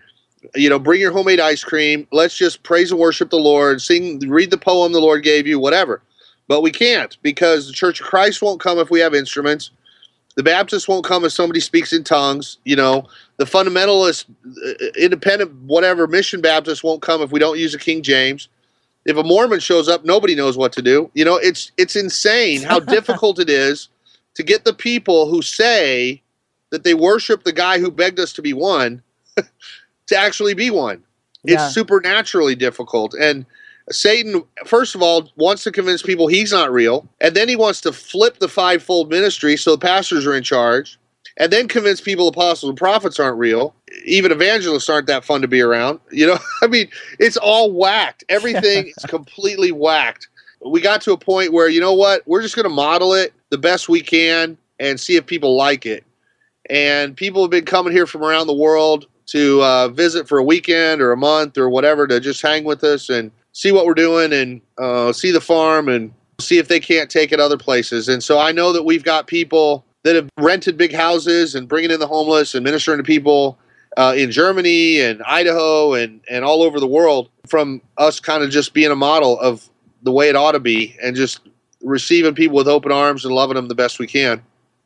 you 0.56 0.70
know, 0.70 0.80
bring 0.80 1.02
your 1.02 1.12
homemade 1.12 1.40
ice 1.40 1.64
cream. 1.64 2.08
Let's 2.12 2.38
just 2.38 2.64
praise 2.64 2.92
and 2.92 3.00
worship 3.00 3.30
the 3.30 3.38
Lord, 3.38 3.82
sing, 3.82 4.20
read 4.30 4.52
the 4.52 4.58
poem 4.58 4.92
the 4.92 5.00
Lord 5.00 5.24
gave 5.24 5.48
you, 5.48 5.60
whatever. 5.60 6.02
But 6.48 6.62
we 6.62 6.72
can't 6.72 7.18
because 7.22 7.68
the 7.68 7.74
Church 7.74 8.02
of 8.02 8.08
Christ 8.08 8.42
won't 8.42 8.60
come 8.60 8.78
if 8.80 8.90
we 8.90 9.00
have 9.00 9.14
instruments. 9.14 9.72
The 10.36 10.44
Baptists 10.44 10.88
won't 10.88 11.06
come 11.06 11.24
if 11.26 11.32
somebody 11.32 11.60
speaks 11.60 11.94
in 11.94 12.04
tongues. 12.04 12.58
You 12.66 12.76
know, 12.76 13.08
the 13.38 13.46
fundamentalist, 13.46 14.26
uh, 14.46 14.86
independent, 15.00 15.54
whatever 15.64 16.08
mission 16.08 16.42
Baptists 16.42 16.84
won't 16.84 17.02
come 17.02 17.22
if 17.22 17.32
we 17.32 17.40
don't 17.40 17.60
use 17.60 17.74
a 17.74 17.80
King 17.80 18.02
James. 18.02 18.50
If 19.06 19.18
a 19.18 19.24
Mormon 19.24 19.60
shows 19.60 19.88
up, 19.88 20.06
nobody 20.06 20.34
knows 20.34 20.58
what 20.58 20.74
to 20.74 20.82
do. 20.82 21.12
You 21.14 21.26
know, 21.26 21.36
it's 21.36 21.72
it's 21.78 21.96
insane 21.96 22.64
how 22.64 22.80
difficult 22.98 23.40
it 23.40 23.50
is 23.50 23.90
to 24.36 24.44
get 24.44 24.66
the 24.66 24.74
people 24.74 25.30
who 25.30 25.42
say 25.42 26.23
that 26.74 26.84
they 26.84 26.96
worship 26.96 27.44
the 27.44 27.54
guy 27.54 27.78
who 27.78 27.92
begged 27.92 28.20
us 28.20 28.34
to 28.34 28.42
be 28.42 28.52
one 28.52 29.04
to 30.08 30.18
actually 30.18 30.56
be 30.56 30.72
one. 30.72 31.04
Yeah. 31.44 31.54
It's 31.54 31.76
supernaturally 31.76 32.56
difficult. 32.56 33.14
And 33.14 33.46
Satan, 33.92 34.44
first 34.66 34.96
of 34.96 35.04
all, 35.04 35.30
wants 35.36 35.64
to 35.66 35.72
convince 35.72 36.02
people 36.02 36.26
he's 36.26 36.52
not 36.52 36.74
real. 36.74 37.08
And 37.22 37.36
then 37.36 37.48
he 37.48 37.56
wants 37.56 37.80
to 37.82 37.94
flip 37.94 38.40
the 38.40 38.48
fivefold 38.48 39.12
ministry 39.12 39.56
so 39.56 39.76
the 39.76 39.78
pastors 39.78 40.26
are 40.26 40.34
in 40.34 40.42
charge. 40.42 40.98
And 41.38 41.54
then 41.54 41.68
convince 41.68 42.02
people 42.02 42.28
apostles 42.28 42.72
and 42.72 42.78
prophets 42.78 43.20
aren't 43.20 43.38
real. 43.38 43.76
Even 44.06 44.32
evangelists 44.32 44.90
aren't 44.90 45.06
that 45.08 45.24
fun 45.24 45.44
to 45.44 45.48
be 45.48 45.62
around. 45.62 46.00
You 46.12 46.26
know, 46.26 46.40
I 46.64 46.68
mean, 46.68 46.90
it's 47.20 47.38
all 47.38 47.72
whacked. 47.72 48.24
Everything 48.30 48.88
is 48.98 49.06
completely 49.06 49.72
whacked. 49.72 50.28
We 50.66 50.82
got 50.82 51.02
to 51.02 51.12
a 51.12 51.18
point 51.20 51.54
where, 51.54 51.70
you 51.70 51.82
know 51.82 51.94
what? 51.94 52.24
We're 52.26 52.42
just 52.42 52.56
going 52.56 52.68
to 52.68 52.74
model 52.74 53.14
it 53.14 53.32
the 53.52 53.60
best 53.60 53.90
we 53.90 54.02
can 54.02 54.58
and 54.80 55.00
see 55.00 55.18
if 55.18 55.28
people 55.28 55.56
like 55.56 55.86
it 55.86 56.04
and 56.70 57.16
people 57.16 57.42
have 57.42 57.52
been 57.52 57.66
coming 57.66 57.94
here 57.94 58.08
from 58.08 58.24
around 58.24 58.48
the 58.48 58.54
world 58.54 59.08
to 59.28 59.62
uh, 59.64 59.88
visit 59.90 60.28
for 60.28 60.38
a 60.38 60.44
weekend 60.44 61.02
or 61.02 61.12
a 61.12 61.18
month 61.18 61.58
or 61.58 61.70
whatever 61.70 62.08
to 62.08 62.20
just 62.20 62.42
hang 62.42 62.64
with 62.64 62.84
us 62.84 63.10
and 63.10 63.32
see 63.54 63.72
what 63.72 63.86
we're 63.86 63.94
doing 63.94 64.34
and 64.34 64.62
uh, 64.78 65.14
see 65.14 65.32
the 65.32 65.42
farm 65.42 65.88
and 65.88 66.14
see 66.40 66.58
if 66.58 66.68
they 66.68 66.80
can't 66.80 67.10
take 67.10 67.32
it 67.32 67.40
other 67.40 67.58
places. 67.58 68.10
And 68.10 68.24
so 68.24 68.40
I 68.40 68.52
know 68.52 68.74
that 68.74 68.84
we've 68.84 69.04
got 69.04 69.28
people 69.28 69.86
that 70.04 70.16
have 70.16 70.30
rented 70.38 70.78
big 70.78 70.94
houses 70.94 71.56
and 71.56 71.68
bringing 71.68 71.92
in 71.92 72.00
the 72.00 72.08
homeless 72.08 72.56
and 72.56 72.64
ministering 72.64 72.98
to 72.98 73.04
people 73.04 73.58
uh, 73.96 74.14
in 74.18 74.32
Germany 74.32 75.00
and 75.00 75.22
Idaho 75.24 75.94
and, 75.94 76.20
and 76.30 76.44
all 76.44 76.64
over 76.64 76.80
the 76.80 76.88
world 76.88 77.30
from 77.48 77.82
us 77.98 78.20
kind 78.20 78.44
of 78.44 78.50
just 78.50 78.74
being 78.74 78.92
a 78.92 78.96
model 78.96 79.40
of 79.40 79.70
the 80.02 80.12
way 80.12 80.30
it 80.30 80.36
ought 80.36 80.54
to 80.54 80.60
be 80.60 80.98
and 81.02 81.16
just 81.16 81.42
receiving 81.82 82.34
people 82.34 82.58
with 82.58 82.68
open 82.68 82.92
arms 82.92 83.24
and 83.24 83.34
loving 83.34 83.56
them 83.56 83.68
the 83.68 83.76
best 83.76 84.00
we 84.00 84.08
can. 84.08 84.42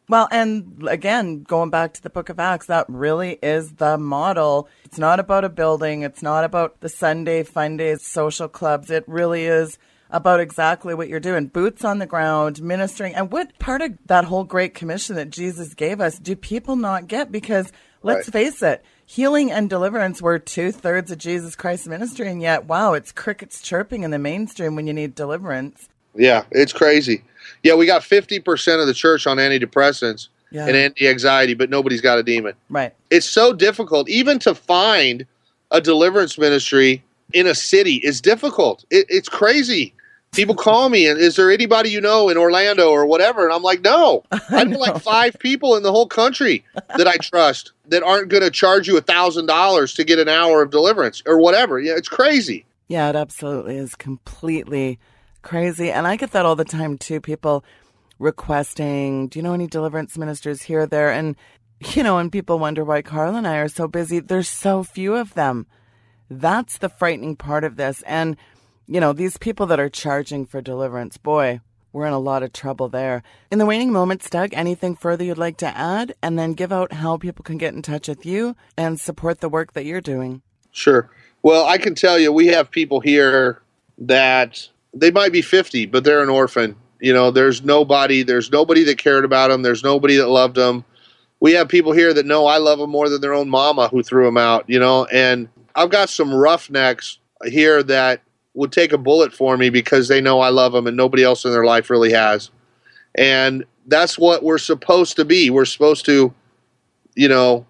Well, 0.09 0.29
and 0.31 0.87
again, 0.87 1.43
going 1.43 1.69
back 1.69 1.93
to 1.95 2.01
the 2.01 2.09
book 2.09 2.29
of 2.29 2.39
Acts, 2.39 2.67
that 2.67 2.85
really 2.87 3.37
is 3.43 3.73
the 3.73 3.97
model. 3.97 4.69
It's 4.85 4.97
not 4.97 5.19
about 5.19 5.43
a 5.43 5.49
building. 5.49 6.03
It's 6.03 6.21
not 6.21 6.45
about 6.45 6.79
the 6.79 6.87
Sunday 6.87 7.43
fun 7.43 7.75
days, 7.75 8.03
social 8.03 8.47
clubs. 8.47 8.89
It 8.89 9.03
really 9.05 9.45
is 9.45 9.77
about 10.09 10.39
exactly 10.39 10.93
what 10.93 11.09
you're 11.09 11.19
doing 11.19 11.47
boots 11.47 11.83
on 11.83 11.99
the 11.99 12.05
ground, 12.05 12.61
ministering. 12.61 13.15
And 13.15 13.33
what 13.33 13.59
part 13.59 13.81
of 13.81 13.97
that 14.05 14.23
whole 14.23 14.45
great 14.45 14.73
commission 14.73 15.17
that 15.17 15.29
Jesus 15.29 15.73
gave 15.73 15.99
us 15.99 16.17
do 16.19 16.37
people 16.37 16.77
not 16.77 17.07
get? 17.07 17.29
Because 17.29 17.73
let's 18.01 18.27
right. 18.27 18.33
face 18.33 18.61
it, 18.61 18.85
healing 19.05 19.51
and 19.51 19.69
deliverance 19.69 20.21
were 20.21 20.39
two 20.39 20.71
thirds 20.71 21.11
of 21.11 21.17
Jesus 21.17 21.57
Christ's 21.57 21.89
ministry. 21.89 22.29
And 22.29 22.41
yet, 22.41 22.63
wow, 22.63 22.93
it's 22.93 23.11
crickets 23.11 23.61
chirping 23.61 24.03
in 24.03 24.11
the 24.11 24.19
mainstream 24.19 24.77
when 24.77 24.87
you 24.87 24.93
need 24.93 25.15
deliverance. 25.15 25.89
Yeah, 26.17 26.43
it's 26.51 26.73
crazy. 26.73 27.23
Yeah, 27.63 27.75
we 27.75 27.85
got 27.85 28.01
50% 28.01 28.81
of 28.81 28.87
the 28.87 28.93
church 28.93 29.27
on 29.27 29.37
antidepressants 29.37 30.29
yeah. 30.51 30.67
and 30.67 30.75
anti-anxiety, 30.75 31.53
but 31.53 31.69
nobody's 31.69 32.01
got 32.01 32.17
a 32.17 32.23
demon. 32.23 32.53
Right. 32.69 32.93
It's 33.09 33.29
so 33.29 33.53
difficult 33.53 34.09
even 34.09 34.39
to 34.39 34.55
find 34.55 35.25
a 35.71 35.81
deliverance 35.81 36.37
ministry 36.37 37.03
in 37.33 37.47
a 37.47 37.55
city 37.55 37.95
is 37.95 38.21
difficult. 38.21 38.85
It, 38.89 39.05
it's 39.09 39.29
crazy. 39.29 39.93
People 40.31 40.55
call 40.67 40.89
me 40.89 41.07
and 41.07 41.19
is 41.19 41.35
there 41.35 41.51
anybody 41.51 41.89
you 41.89 42.01
know 42.01 42.29
in 42.29 42.37
Orlando 42.37 42.89
or 42.89 43.05
whatever? 43.05 43.43
And 43.43 43.53
I'm 43.53 43.63
like, 43.63 43.81
no. 43.81 44.23
I 44.49 44.63
know 44.63 44.79
like 44.79 45.01
five 45.01 45.37
people 45.39 45.75
in 45.75 45.83
the 45.83 45.91
whole 45.91 46.07
country 46.07 46.63
that 46.97 47.07
I 47.07 47.17
trust 47.21 47.71
that 47.87 48.03
aren't 48.03 48.29
going 48.29 48.43
to 48.43 48.51
charge 48.51 48.87
you 48.87 48.97
a 48.97 49.01
thousand 49.01 49.47
dollars 49.47 49.93
to 49.95 50.03
get 50.03 50.19
an 50.19 50.29
hour 50.29 50.61
of 50.61 50.71
deliverance 50.71 51.21
or 51.25 51.39
whatever. 51.39 51.79
Yeah, 51.79 51.93
it's 51.97 52.09
crazy. 52.09 52.65
Yeah, 52.87 53.09
it 53.09 53.15
absolutely 53.17 53.75
is 53.75 53.95
completely 53.95 54.97
crazy. 55.41 55.91
And 55.91 56.07
I 56.07 56.15
get 56.15 56.31
that 56.31 56.45
all 56.45 56.55
the 56.55 56.65
time 56.65 56.97
too. 56.97 57.21
People 57.21 57.63
requesting, 58.19 59.27
do 59.27 59.39
you 59.39 59.43
know 59.43 59.53
any 59.53 59.67
deliverance 59.67 60.17
ministers 60.17 60.63
here 60.63 60.81
or 60.81 60.85
there? 60.85 61.11
And, 61.11 61.35
you 61.93 62.03
know, 62.03 62.17
and 62.17 62.31
people 62.31 62.59
wonder 62.59 62.83
why 62.83 63.01
Carl 63.01 63.35
and 63.35 63.47
I 63.47 63.57
are 63.57 63.67
so 63.67 63.87
busy. 63.87 64.19
There's 64.19 64.49
so 64.49 64.83
few 64.83 65.15
of 65.15 65.33
them. 65.33 65.67
That's 66.29 66.77
the 66.77 66.89
frightening 66.89 67.35
part 67.35 67.63
of 67.63 67.77
this. 67.77 68.01
And, 68.03 68.35
you 68.87 68.99
know, 68.99 69.13
these 69.13 69.37
people 69.37 69.65
that 69.67 69.79
are 69.79 69.89
charging 69.89 70.45
for 70.45 70.61
deliverance, 70.61 71.17
boy, 71.17 71.61
we're 71.93 72.05
in 72.05 72.13
a 72.13 72.19
lot 72.19 72.43
of 72.43 72.53
trouble 72.53 72.89
there. 72.89 73.23
In 73.49 73.59
the 73.59 73.65
waning 73.65 73.91
moments, 73.91 74.29
Doug, 74.29 74.53
anything 74.53 74.95
further 74.95 75.23
you'd 75.23 75.37
like 75.37 75.57
to 75.57 75.77
add? 75.77 76.13
And 76.21 76.37
then 76.37 76.53
give 76.53 76.71
out 76.71 76.93
how 76.93 77.17
people 77.17 77.43
can 77.43 77.57
get 77.57 77.73
in 77.73 77.81
touch 77.81 78.07
with 78.07 78.25
you 78.25 78.55
and 78.77 78.99
support 78.99 79.39
the 79.39 79.49
work 79.49 79.73
that 79.73 79.85
you're 79.85 80.01
doing. 80.01 80.41
Sure. 80.71 81.09
Well, 81.43 81.65
I 81.65 81.77
can 81.77 81.95
tell 81.95 82.19
you, 82.19 82.31
we 82.31 82.47
have 82.47 82.69
people 82.69 82.99
here 82.99 83.61
that 83.99 84.69
they 84.99 85.11
might 85.11 85.31
be 85.31 85.41
50, 85.41 85.85
but 85.87 86.03
they're 86.03 86.23
an 86.23 86.29
orphan. 86.29 86.75
You 86.99 87.13
know, 87.13 87.31
there's 87.31 87.63
nobody, 87.63 88.23
there's 88.23 88.51
nobody 88.51 88.83
that 88.83 88.97
cared 88.97 89.25
about 89.25 89.49
them. 89.49 89.61
There's 89.61 89.83
nobody 89.83 90.15
that 90.17 90.27
loved 90.27 90.55
them. 90.55 90.83
We 91.39 91.53
have 91.53 91.69
people 91.69 91.91
here 91.91 92.13
that 92.13 92.25
know 92.25 92.47
I 92.47 92.57
love 92.57 92.79
them 92.79 92.89
more 92.89 93.09
than 93.09 93.21
their 93.21 93.33
own 93.33 93.49
mama 93.49 93.89
who 93.89 94.01
threw 94.01 94.25
them 94.25 94.37
out, 94.37 94.67
you 94.67 94.79
know, 94.79 95.05
and 95.05 95.47
I've 95.75 95.91
got 95.91 96.09
some 96.09 96.33
roughnecks 96.33 97.19
here 97.45 97.83
that 97.83 98.21
would 98.55 98.71
take 98.71 98.91
a 98.91 98.97
bullet 98.97 99.31
for 99.31 99.55
me 99.55 99.69
because 99.69 100.07
they 100.07 100.19
know 100.19 100.39
I 100.39 100.49
love 100.49 100.73
them 100.73 100.87
and 100.87 100.97
nobody 100.97 101.23
else 101.23 101.45
in 101.45 101.51
their 101.51 101.65
life 101.65 101.91
really 101.91 102.11
has. 102.11 102.49
And 103.15 103.63
that's 103.85 104.17
what 104.17 104.41
we're 104.41 104.57
supposed 104.57 105.15
to 105.17 105.25
be. 105.25 105.51
We're 105.51 105.65
supposed 105.65 106.05
to, 106.05 106.33
you 107.15 107.27
know, 107.27 107.67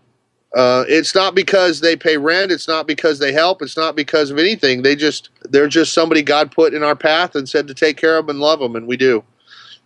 uh, 0.57 0.85
it's 0.87 1.13
not 1.13 1.35
because 1.35 1.81
they 1.81 1.95
pay 1.95 2.17
rent. 2.17 2.51
It's 2.51 2.67
not 2.67 2.87
because 2.87 3.19
they 3.19 3.31
help. 3.31 3.61
It's 3.61 3.77
not 3.77 3.95
because 3.95 4.31
of 4.31 4.39
anything. 4.39 4.81
They 4.81 4.95
just 4.95 5.29
they're 5.43 5.67
just 5.67 5.93
somebody 5.93 6.23
God 6.23 6.51
put 6.51 6.73
in 6.73 6.81
our 6.81 6.95
path 6.95 7.35
and 7.35 7.47
said 7.47 7.67
to 7.67 7.75
take 7.75 7.95
care 7.95 8.17
of 8.17 8.25
them 8.25 8.37
and 8.37 8.39
love 8.39 8.59
them, 8.59 8.75
and 8.75 8.87
we 8.87 8.97
do. 8.97 9.23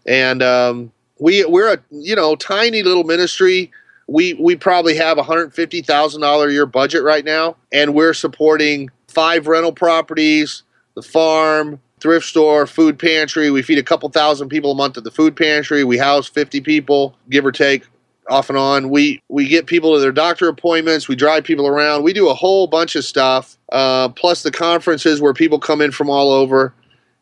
And 0.06 0.42
um, 0.42 0.94
we 1.20 1.44
we're 1.44 1.74
a 1.74 1.78
you 1.90 2.16
know 2.16 2.38
tiny 2.38 2.84
little 2.84 3.04
ministry. 3.04 3.70
We 4.08 4.36
we 4.36 4.56
probably 4.56 4.96
have 4.96 5.18
a 5.18 5.24
hundred 5.24 5.54
fifty 5.54 5.82
thousand 5.82 6.22
dollar 6.22 6.48
a 6.48 6.54
year 6.54 6.66
budget 6.66 7.04
right 7.04 7.26
now, 7.26 7.58
and 7.74 7.94
we're 7.94 8.14
supporting 8.14 8.90
five 9.10 9.48
rental 9.48 9.74
properties, 9.74 10.64
the 10.96 11.02
farm, 11.02 11.82
thrift 12.00 12.26
store, 12.26 12.66
food 12.66 12.98
pantry. 12.98 13.52
We 13.52 13.62
feed 13.62 13.78
a 13.78 13.84
couple 13.84 14.08
thousand 14.08 14.48
people 14.48 14.72
a 14.72 14.76
month 14.76 14.98
at 14.98 15.04
the 15.04 15.12
food 15.12 15.36
pantry. 15.36 15.84
We 15.84 15.98
house 15.98 16.28
50 16.28 16.62
people, 16.62 17.18
give 17.30 17.46
or 17.46 17.52
take, 17.52 17.84
off 18.32 18.50
and 18.50 18.58
on. 18.58 18.90
We 18.90 19.22
we 19.30 19.48
get 19.48 19.68
people 19.68 19.94
to 19.94 20.00
their 20.00 20.12
doctor 20.12 20.48
appointments. 20.48 21.08
We 21.08 21.16
drive 21.16 21.44
people 21.44 21.68
around. 21.68 22.04
We 22.04 22.14
do 22.14 22.30
a 22.30 22.34
whole 22.34 22.66
bunch 22.66 22.96
of 22.96 23.04
stuff. 23.04 23.58
Uh, 23.72 24.10
plus 24.10 24.44
the 24.44 24.52
conferences 24.52 25.22
where 25.22 25.34
people 25.34 25.60
come 25.60 25.82
in 25.82 25.92
from 25.92 26.10
all 26.10 26.32
over, 26.32 26.74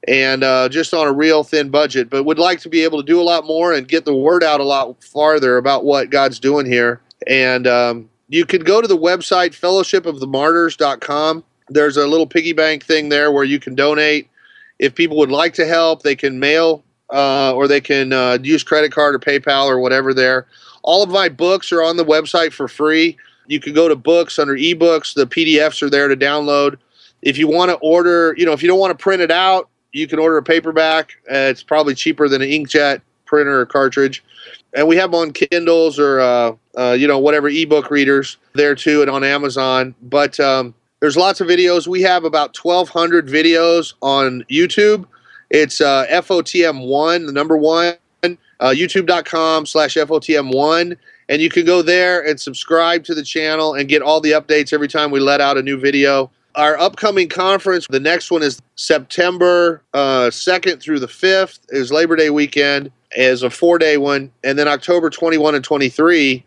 and 0.07 0.43
uh, 0.43 0.69
just 0.69 0.93
on 0.93 1.07
a 1.07 1.11
real 1.11 1.43
thin 1.43 1.69
budget. 1.69 2.09
But 2.09 2.23
would 2.23 2.39
like 2.39 2.59
to 2.61 2.69
be 2.69 2.83
able 2.83 3.01
to 3.01 3.05
do 3.05 3.19
a 3.19 3.23
lot 3.23 3.45
more 3.45 3.73
and 3.73 3.87
get 3.87 4.05
the 4.05 4.15
word 4.15 4.43
out 4.43 4.59
a 4.61 4.63
lot 4.63 5.03
farther 5.03 5.57
about 5.57 5.83
what 5.83 6.09
God's 6.09 6.39
doing 6.39 6.65
here. 6.65 7.01
And 7.27 7.67
um, 7.67 8.09
you 8.29 8.45
could 8.45 8.65
go 8.65 8.81
to 8.81 8.87
the 8.87 8.97
website 8.97 9.59
fellowshipofthemartyrs.com. 9.59 11.43
There's 11.69 11.97
a 11.97 12.07
little 12.07 12.27
piggy 12.27 12.53
bank 12.53 12.85
thing 12.85 13.09
there 13.09 13.31
where 13.31 13.43
you 13.43 13.59
can 13.59 13.75
donate. 13.75 14.29
If 14.79 14.95
people 14.95 15.17
would 15.17 15.31
like 15.31 15.53
to 15.55 15.65
help, 15.67 16.03
they 16.03 16.15
can 16.15 16.39
mail 16.39 16.83
uh, 17.11 17.53
or 17.53 17.67
they 17.67 17.81
can 17.81 18.13
uh, 18.13 18.37
use 18.41 18.63
credit 18.63 18.91
card 18.91 19.15
or 19.15 19.19
PayPal 19.19 19.65
or 19.65 19.79
whatever 19.79 20.13
there. 20.13 20.47
All 20.89 21.03
of 21.03 21.11
my 21.11 21.29
books 21.29 21.71
are 21.71 21.83
on 21.83 21.97
the 21.97 22.03
website 22.03 22.51
for 22.51 22.67
free. 22.67 23.15
You 23.45 23.59
can 23.59 23.75
go 23.75 23.87
to 23.87 23.95
books 23.95 24.39
under 24.39 24.55
ebooks. 24.55 25.13
The 25.13 25.27
PDFs 25.27 25.83
are 25.83 25.89
there 25.89 26.07
to 26.07 26.17
download. 26.17 26.77
If 27.21 27.37
you 27.37 27.47
want 27.47 27.69
to 27.69 27.77
order, 27.77 28.33
you 28.39 28.45
know, 28.47 28.53
if 28.53 28.63
you 28.63 28.67
don't 28.67 28.79
want 28.79 28.97
to 28.97 29.03
print 29.03 29.21
it 29.21 29.29
out, 29.29 29.69
you 29.91 30.07
can 30.07 30.17
order 30.17 30.37
a 30.37 30.41
paperback. 30.41 31.11
Uh, 31.29 31.45
it's 31.45 31.61
probably 31.61 31.93
cheaper 31.93 32.27
than 32.27 32.41
an 32.41 32.49
inkjet 32.49 33.01
printer 33.27 33.59
or 33.59 33.67
cartridge. 33.67 34.23
And 34.73 34.87
we 34.87 34.95
have 34.95 35.11
them 35.11 35.21
on 35.21 35.31
Kindles 35.31 35.99
or, 35.99 36.21
uh, 36.21 36.55
uh, 36.75 36.93
you 36.97 37.07
know, 37.07 37.19
whatever 37.19 37.49
ebook 37.49 37.91
readers 37.91 38.37
there 38.53 38.73
too 38.73 39.03
and 39.03 39.11
on 39.11 39.23
Amazon. 39.23 39.93
But 40.01 40.39
um, 40.39 40.73
there's 41.01 41.15
lots 41.15 41.39
of 41.39 41.47
videos. 41.47 41.85
We 41.85 42.01
have 42.01 42.23
about 42.23 42.57
1,200 42.57 43.27
videos 43.27 43.93
on 44.01 44.43
YouTube. 44.49 45.05
It's 45.51 45.81
uh, 45.81 46.07
FOTM1, 46.09 47.27
the 47.27 47.31
number 47.31 47.57
one, 47.57 47.93
uh, 48.59 48.69
youtube.com 48.69 49.65
slash 49.65 49.95
FOTM1. 49.95 50.97
And 51.29 51.41
you 51.41 51.49
can 51.49 51.65
go 51.65 51.81
there 51.81 52.25
and 52.25 52.39
subscribe 52.39 53.03
to 53.05 53.13
the 53.13 53.23
channel 53.23 53.75
and 53.75 53.87
get 53.87 54.01
all 54.01 54.19
the 54.19 54.31
updates 54.31 54.73
every 54.73 54.87
time 54.87 55.11
we 55.11 55.19
let 55.19 55.41
out 55.41 55.57
a 55.57 55.61
new 55.61 55.79
video. 55.79 56.31
Our 56.55 56.77
upcoming 56.79 57.29
conference, 57.29 57.85
the 57.89 57.99
next 57.99 58.31
one 58.31 58.41
is 58.41 58.59
September 58.75 59.83
uh, 59.93 60.29
2nd 60.31 60.81
through 60.81 60.99
the 60.99 61.07
5th, 61.07 61.59
is 61.69 61.91
Labor 61.91 62.15
Day 62.15 62.31
weekend, 62.31 62.91
is 63.11 63.43
a 63.43 63.49
four 63.49 63.77
day 63.77 63.97
one. 63.97 64.31
And 64.43 64.57
then 64.57 64.67
October 64.67 65.09
21 65.09 65.55
and 65.55 65.63
23, 65.63 66.43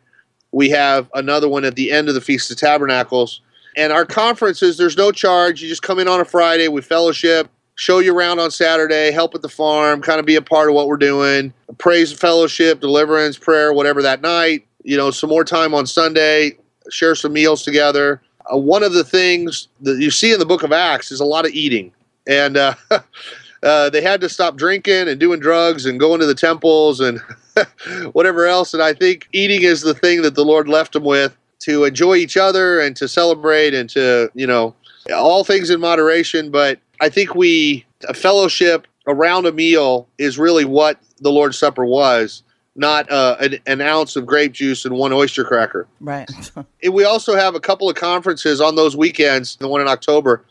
we 0.50 0.70
have 0.70 1.08
another 1.14 1.48
one 1.48 1.64
at 1.64 1.76
the 1.76 1.92
end 1.92 2.08
of 2.08 2.14
the 2.14 2.20
Feast 2.20 2.50
of 2.50 2.56
Tabernacles. 2.56 3.40
And 3.76 3.92
our 3.92 4.04
conferences, 4.04 4.76
there's 4.76 4.96
no 4.96 5.12
charge. 5.12 5.62
You 5.62 5.68
just 5.68 5.82
come 5.82 5.98
in 5.98 6.08
on 6.08 6.20
a 6.20 6.24
Friday, 6.24 6.68
we 6.68 6.82
fellowship, 6.82 7.48
show 7.74 7.98
you 7.98 8.16
around 8.16 8.38
on 8.38 8.50
Saturday, 8.50 9.10
help 9.10 9.34
at 9.34 9.42
the 9.42 9.48
farm, 9.48 10.02
kind 10.02 10.20
of 10.20 10.26
be 10.26 10.36
a 10.36 10.42
part 10.42 10.68
of 10.68 10.74
what 10.74 10.88
we're 10.88 10.96
doing, 10.96 11.52
praise 11.78 12.12
fellowship, 12.12 12.80
deliverance, 12.80 13.38
prayer, 13.38 13.72
whatever 13.72 14.02
that 14.02 14.20
night. 14.20 14.66
You 14.84 14.96
know, 14.96 15.10
some 15.10 15.30
more 15.30 15.44
time 15.44 15.74
on 15.74 15.86
Sunday, 15.86 16.56
share 16.90 17.14
some 17.14 17.32
meals 17.32 17.62
together. 17.62 18.20
Uh, 18.52 18.56
one 18.56 18.82
of 18.82 18.92
the 18.92 19.04
things 19.04 19.68
that 19.80 19.98
you 19.98 20.10
see 20.10 20.32
in 20.32 20.38
the 20.38 20.46
book 20.46 20.62
of 20.62 20.72
Acts 20.72 21.12
is 21.12 21.20
a 21.20 21.24
lot 21.24 21.46
of 21.46 21.52
eating. 21.52 21.92
And 22.26 22.56
uh, 22.56 22.74
uh, 23.62 23.90
they 23.90 24.02
had 24.02 24.20
to 24.20 24.28
stop 24.28 24.56
drinking 24.56 25.08
and 25.08 25.18
doing 25.18 25.40
drugs 25.40 25.86
and 25.86 26.00
going 26.00 26.20
to 26.20 26.26
the 26.26 26.34
temples 26.34 27.00
and 27.00 27.20
whatever 28.12 28.46
else. 28.46 28.74
And 28.74 28.82
I 28.82 28.92
think 28.92 29.28
eating 29.32 29.62
is 29.62 29.82
the 29.82 29.94
thing 29.94 30.22
that 30.22 30.34
the 30.34 30.44
Lord 30.44 30.68
left 30.68 30.92
them 30.92 31.04
with 31.04 31.36
to 31.60 31.84
enjoy 31.84 32.16
each 32.16 32.36
other 32.36 32.80
and 32.80 32.96
to 32.96 33.06
celebrate 33.06 33.72
and 33.72 33.88
to, 33.90 34.30
you 34.34 34.46
know, 34.46 34.74
all 35.14 35.44
things 35.44 35.70
in 35.70 35.80
moderation. 35.80 36.50
But 36.50 36.80
I 37.02 37.08
think 37.08 37.34
we, 37.34 37.84
a 38.08 38.14
fellowship 38.14 38.86
around 39.06 39.46
a 39.46 39.52
meal 39.52 40.08
is 40.18 40.38
really 40.38 40.64
what 40.64 40.98
the 41.18 41.30
Lord's 41.30 41.58
Supper 41.58 41.84
was 41.84 42.42
not 42.74 43.10
uh, 43.10 43.36
an, 43.40 43.58
an, 43.66 43.80
ounce 43.80 44.16
of 44.16 44.24
grape 44.24 44.52
juice 44.52 44.84
and 44.84 44.94
one 44.94 45.12
oyster 45.12 45.44
cracker. 45.44 45.86
Right. 46.00 46.30
we 46.90 47.04
also 47.04 47.34
have 47.34 47.54
a 47.54 47.60
couple 47.60 47.90
of 47.90 47.96
conferences 47.96 48.60
on 48.60 48.76
those 48.76 48.96
weekends, 48.96 49.56
the 49.56 49.68
one 49.68 49.80
in 49.80 49.88
October, 49.88 50.44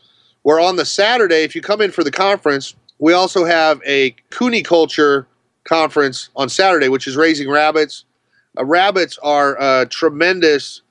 where 0.44 0.60
on 0.60 0.76
the 0.76 0.86
Saturday, 0.86 1.44
if 1.44 1.56
you 1.56 1.62
come 1.62 1.82
in 1.82 1.92
for 1.92 2.04
the 2.04 2.12
conference, 2.12 2.76
we 3.00 3.14
also 3.14 3.44
have 3.44 3.82
a 3.86 4.12
Cooney 4.30 4.62
cuniculture 4.62 5.26
conference 5.64 6.30
on 6.36 6.50
Saturday, 6.50 6.90
which 6.90 7.08
is 7.08 7.16
raising 7.16 7.50
rabbits. 7.50 8.06
Uh, 8.58 8.66
rabbits 8.66 9.18
are 9.24 9.58
a 9.60 9.86
tremendous 9.88 10.82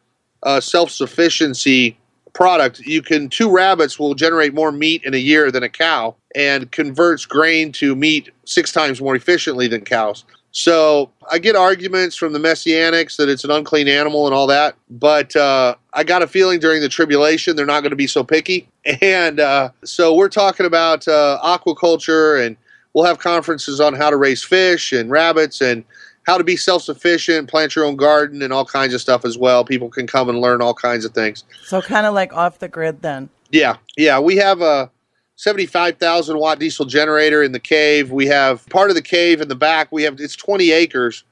uh, 0.43 0.61
self 0.61 0.91
sufficiency 0.91 1.97
product. 2.33 2.81
You 2.81 3.03
can, 3.03 3.29
two 3.29 3.51
rabbits 3.51 3.99
will 3.99 4.15
generate 4.15 4.55
more 4.55 4.73
meat 4.73 5.05
in 5.05 5.15
a 5.15 5.19
year 5.19 5.51
than 5.51 5.63
a 5.63 5.69
cow 5.69 6.15
and 6.35 6.71
converts 6.71 7.27
grain 7.27 7.73
to 7.73 7.95
meat 7.97 8.31
six 8.45 8.73
times 8.73 9.01
more 9.01 9.17
efficiently 9.17 9.69
than 9.69 9.83
cows. 9.83 10.25
So 10.53 11.11
I 11.31 11.39
get 11.39 11.55
arguments 11.55 12.17
from 12.17 12.33
the 12.33 12.39
messianics 12.39 13.17
that 13.17 13.29
it's 13.29 13.45
an 13.45 13.51
unclean 13.51 13.87
animal 13.87 14.27
and 14.27 14.35
all 14.35 14.49
that, 14.49 14.75
but 14.91 15.35
uh, 15.37 15.77
I 15.95 16.03
got 16.03 16.23
a 16.23 16.27
feeling 16.27 16.59
during 16.59 16.81
the 16.81 16.89
tribulation 16.89 17.55
they're 17.55 17.67
not 17.67 17.83
going 17.83 17.91
to 17.91 17.97
be 17.97 18.07
so 18.07 18.25
picky. 18.25 18.69
And 19.03 19.41
uh, 19.41 19.69
so 19.85 20.15
we're 20.15 20.31
talking 20.31 20.65
about 20.65 21.07
uh, 21.07 21.39
aquaculture, 21.45 22.45
and 22.45 22.57
we'll 22.95 23.05
have 23.05 23.19
conferences 23.19 23.79
on 23.79 23.95
how 23.95 24.09
to 24.09 24.17
raise 24.17 24.43
fish 24.43 24.93
and 24.93 25.11
rabbits 25.11 25.61
and 25.61 25.85
how 26.27 26.39
to 26.39 26.45
be 26.45 26.57
self 26.57 26.83
sufficient, 26.83 27.49
plant 27.49 27.75
your 27.75 27.85
own 27.85 27.97
garden, 27.97 28.43
and 28.43 28.53
all 28.53 28.65
kinds 28.65 28.95
of 28.95 29.01
stuff 29.01 29.25
as 29.25 29.39
well. 29.39 29.65
People 29.65 29.89
can 29.89 30.07
come 30.07 30.29
and 30.29 30.41
learn 30.41 30.63
all 30.63 30.75
kinds 30.75 31.05
of 31.05 31.13
things. 31.13 31.45
So 31.65 31.81
kind 31.81 32.07
of 32.07 32.15
like 32.15 32.33
off 32.33 32.59
the 32.59 32.69
grid 32.69 33.03
then. 33.03 33.29
Yeah, 33.51 33.77
yeah. 33.97 34.21
We 34.21 34.37
have 34.37 34.61
a 34.61 34.91
75,000 35.37 36.39
watt 36.39 36.59
diesel 36.59 36.85
generator 36.85 37.43
in 37.43 37.53
the 37.53 37.61
cave. 37.61 38.11
We 38.13 38.27
have 38.27 38.67
part 38.69 38.91
of 38.91 38.97
the 38.97 39.03
cave 39.03 39.41
in 39.41 39.49
the 39.49 39.55
back. 39.55 39.91
We 39.91 40.03
have 40.03 40.21
it's 40.21 40.37
20 40.37 40.71
acres, 40.71 41.25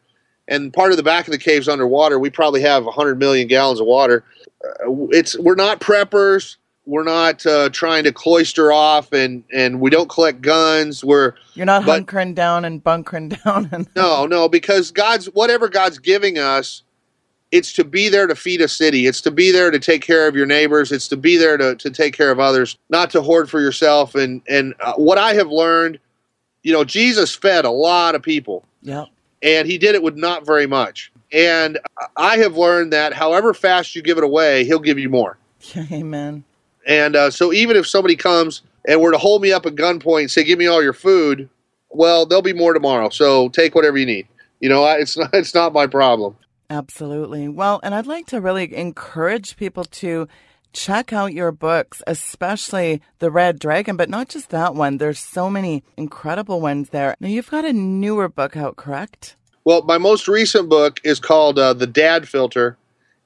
and 0.48 0.72
part 0.72 0.90
of 0.90 0.96
the 0.96 1.02
back 1.02 1.26
of 1.26 1.32
the 1.32 1.38
cave's 1.38 1.68
underwater. 1.68 2.18
We 2.18 2.30
probably 2.30 2.62
have 2.62 2.84
100 2.84 3.18
million 3.18 3.48
gallons 3.48 3.80
of 3.80 3.86
water. 3.86 4.24
Uh, 4.64 5.06
it's 5.10 5.38
we're 5.38 5.54
not 5.54 5.80
preppers. 5.80 6.56
We're 6.88 7.04
not 7.04 7.44
uh, 7.44 7.68
trying 7.68 8.04
to 8.04 8.12
cloister 8.12 8.72
off, 8.72 9.12
and 9.12 9.44
and 9.52 9.78
we 9.78 9.90
don't 9.90 10.08
collect 10.08 10.40
guns. 10.40 11.04
We're 11.04 11.34
you're 11.54 11.66
not 11.66 11.84
but, 11.84 12.06
hunkering 12.06 12.34
down 12.34 12.64
and 12.64 12.82
bunkering 12.82 13.28
down. 13.44 13.68
And 13.70 13.86
no, 13.94 14.26
no, 14.26 14.48
because 14.48 14.90
God's 14.90 15.26
whatever 15.26 15.68
God's 15.68 15.98
giving 15.98 16.38
us 16.38 16.82
it's 17.50 17.72
to 17.74 17.84
be 17.84 18.08
there 18.08 18.26
to 18.26 18.34
feed 18.34 18.60
a 18.60 18.68
city. 18.68 19.06
It's 19.06 19.20
to 19.22 19.30
be 19.30 19.50
there 19.50 19.70
to 19.70 19.78
take 19.78 20.02
care 20.02 20.28
of 20.28 20.36
your 20.36 20.46
neighbors. 20.46 20.92
It's 20.92 21.08
to 21.08 21.16
be 21.16 21.36
there 21.36 21.56
to, 21.56 21.74
to 21.76 21.90
take 21.90 22.14
care 22.14 22.30
of 22.30 22.38
others, 22.40 22.76
not 22.90 23.10
to 23.10 23.22
hoard 23.22 23.48
for 23.48 23.60
yourself. 23.60 24.14
And 24.14 24.42
and 24.48 24.74
uh, 24.80 24.94
what 24.94 25.18
I 25.18 25.34
have 25.34 25.48
learned, 25.48 25.98
you 26.62 26.72
know, 26.72 26.84
Jesus 26.84 27.34
fed 27.34 27.64
a 27.64 27.70
lot 27.70 28.14
of 28.14 28.22
people. 28.22 28.64
Yeah. 28.82 29.06
And 29.42 29.68
he 29.68 29.78
did 29.78 29.94
it 29.94 30.02
with 30.02 30.16
not 30.16 30.44
very 30.44 30.66
much. 30.66 31.12
And 31.32 31.78
I 32.16 32.38
have 32.38 32.56
learned 32.56 32.92
that 32.92 33.12
however 33.12 33.54
fast 33.54 33.94
you 33.94 34.02
give 34.02 34.18
it 34.18 34.24
away, 34.24 34.64
he'll 34.64 34.78
give 34.78 34.98
you 34.98 35.08
more. 35.08 35.38
Amen. 35.92 36.44
And 36.88 37.14
uh, 37.14 37.30
so 37.30 37.52
even 37.52 37.76
if 37.76 37.86
somebody 37.86 38.16
comes 38.16 38.62
and 38.88 39.00
were 39.00 39.12
to 39.12 39.18
hold 39.18 39.42
me 39.42 39.52
up 39.52 39.66
at 39.66 39.76
gunpoint 39.76 40.20
and 40.22 40.30
say, 40.30 40.42
"Give 40.42 40.58
me 40.58 40.66
all 40.66 40.82
your 40.82 40.94
food," 40.94 41.48
well, 41.90 42.26
there'll 42.26 42.42
be 42.42 42.54
more 42.54 42.72
tomorrow. 42.72 43.10
So 43.10 43.50
take 43.50 43.74
whatever 43.74 43.98
you 43.98 44.06
need. 44.06 44.26
You 44.60 44.70
know, 44.70 44.84
it's 44.86 45.16
not 45.16 45.30
it's 45.34 45.54
not 45.54 45.72
my 45.72 45.86
problem. 45.86 46.36
Absolutely. 46.70 47.48
Well, 47.48 47.80
and 47.82 47.94
I'd 47.94 48.06
like 48.06 48.26
to 48.26 48.40
really 48.40 48.74
encourage 48.76 49.56
people 49.56 49.84
to 49.84 50.28
check 50.72 51.12
out 51.12 51.32
your 51.32 51.50
books, 51.50 52.02
especially 52.06 53.00
The 53.20 53.30
Red 53.30 53.58
Dragon, 53.58 53.96
but 53.96 54.10
not 54.10 54.28
just 54.28 54.50
that 54.50 54.74
one. 54.74 54.98
There's 54.98 55.18
so 55.18 55.48
many 55.48 55.82
incredible 55.96 56.60
ones 56.60 56.90
there. 56.90 57.16
Now, 57.20 57.28
you've 57.28 57.50
got 57.50 57.64
a 57.64 57.72
newer 57.72 58.28
book 58.28 58.54
out, 58.54 58.76
correct? 58.76 59.36
Well, 59.64 59.82
my 59.82 59.96
most 59.96 60.28
recent 60.28 60.68
book 60.68 61.00
is 61.04 61.20
called 61.20 61.58
uh, 61.58 61.72
The 61.72 61.86
Dad 61.86 62.28
Filter, 62.28 62.76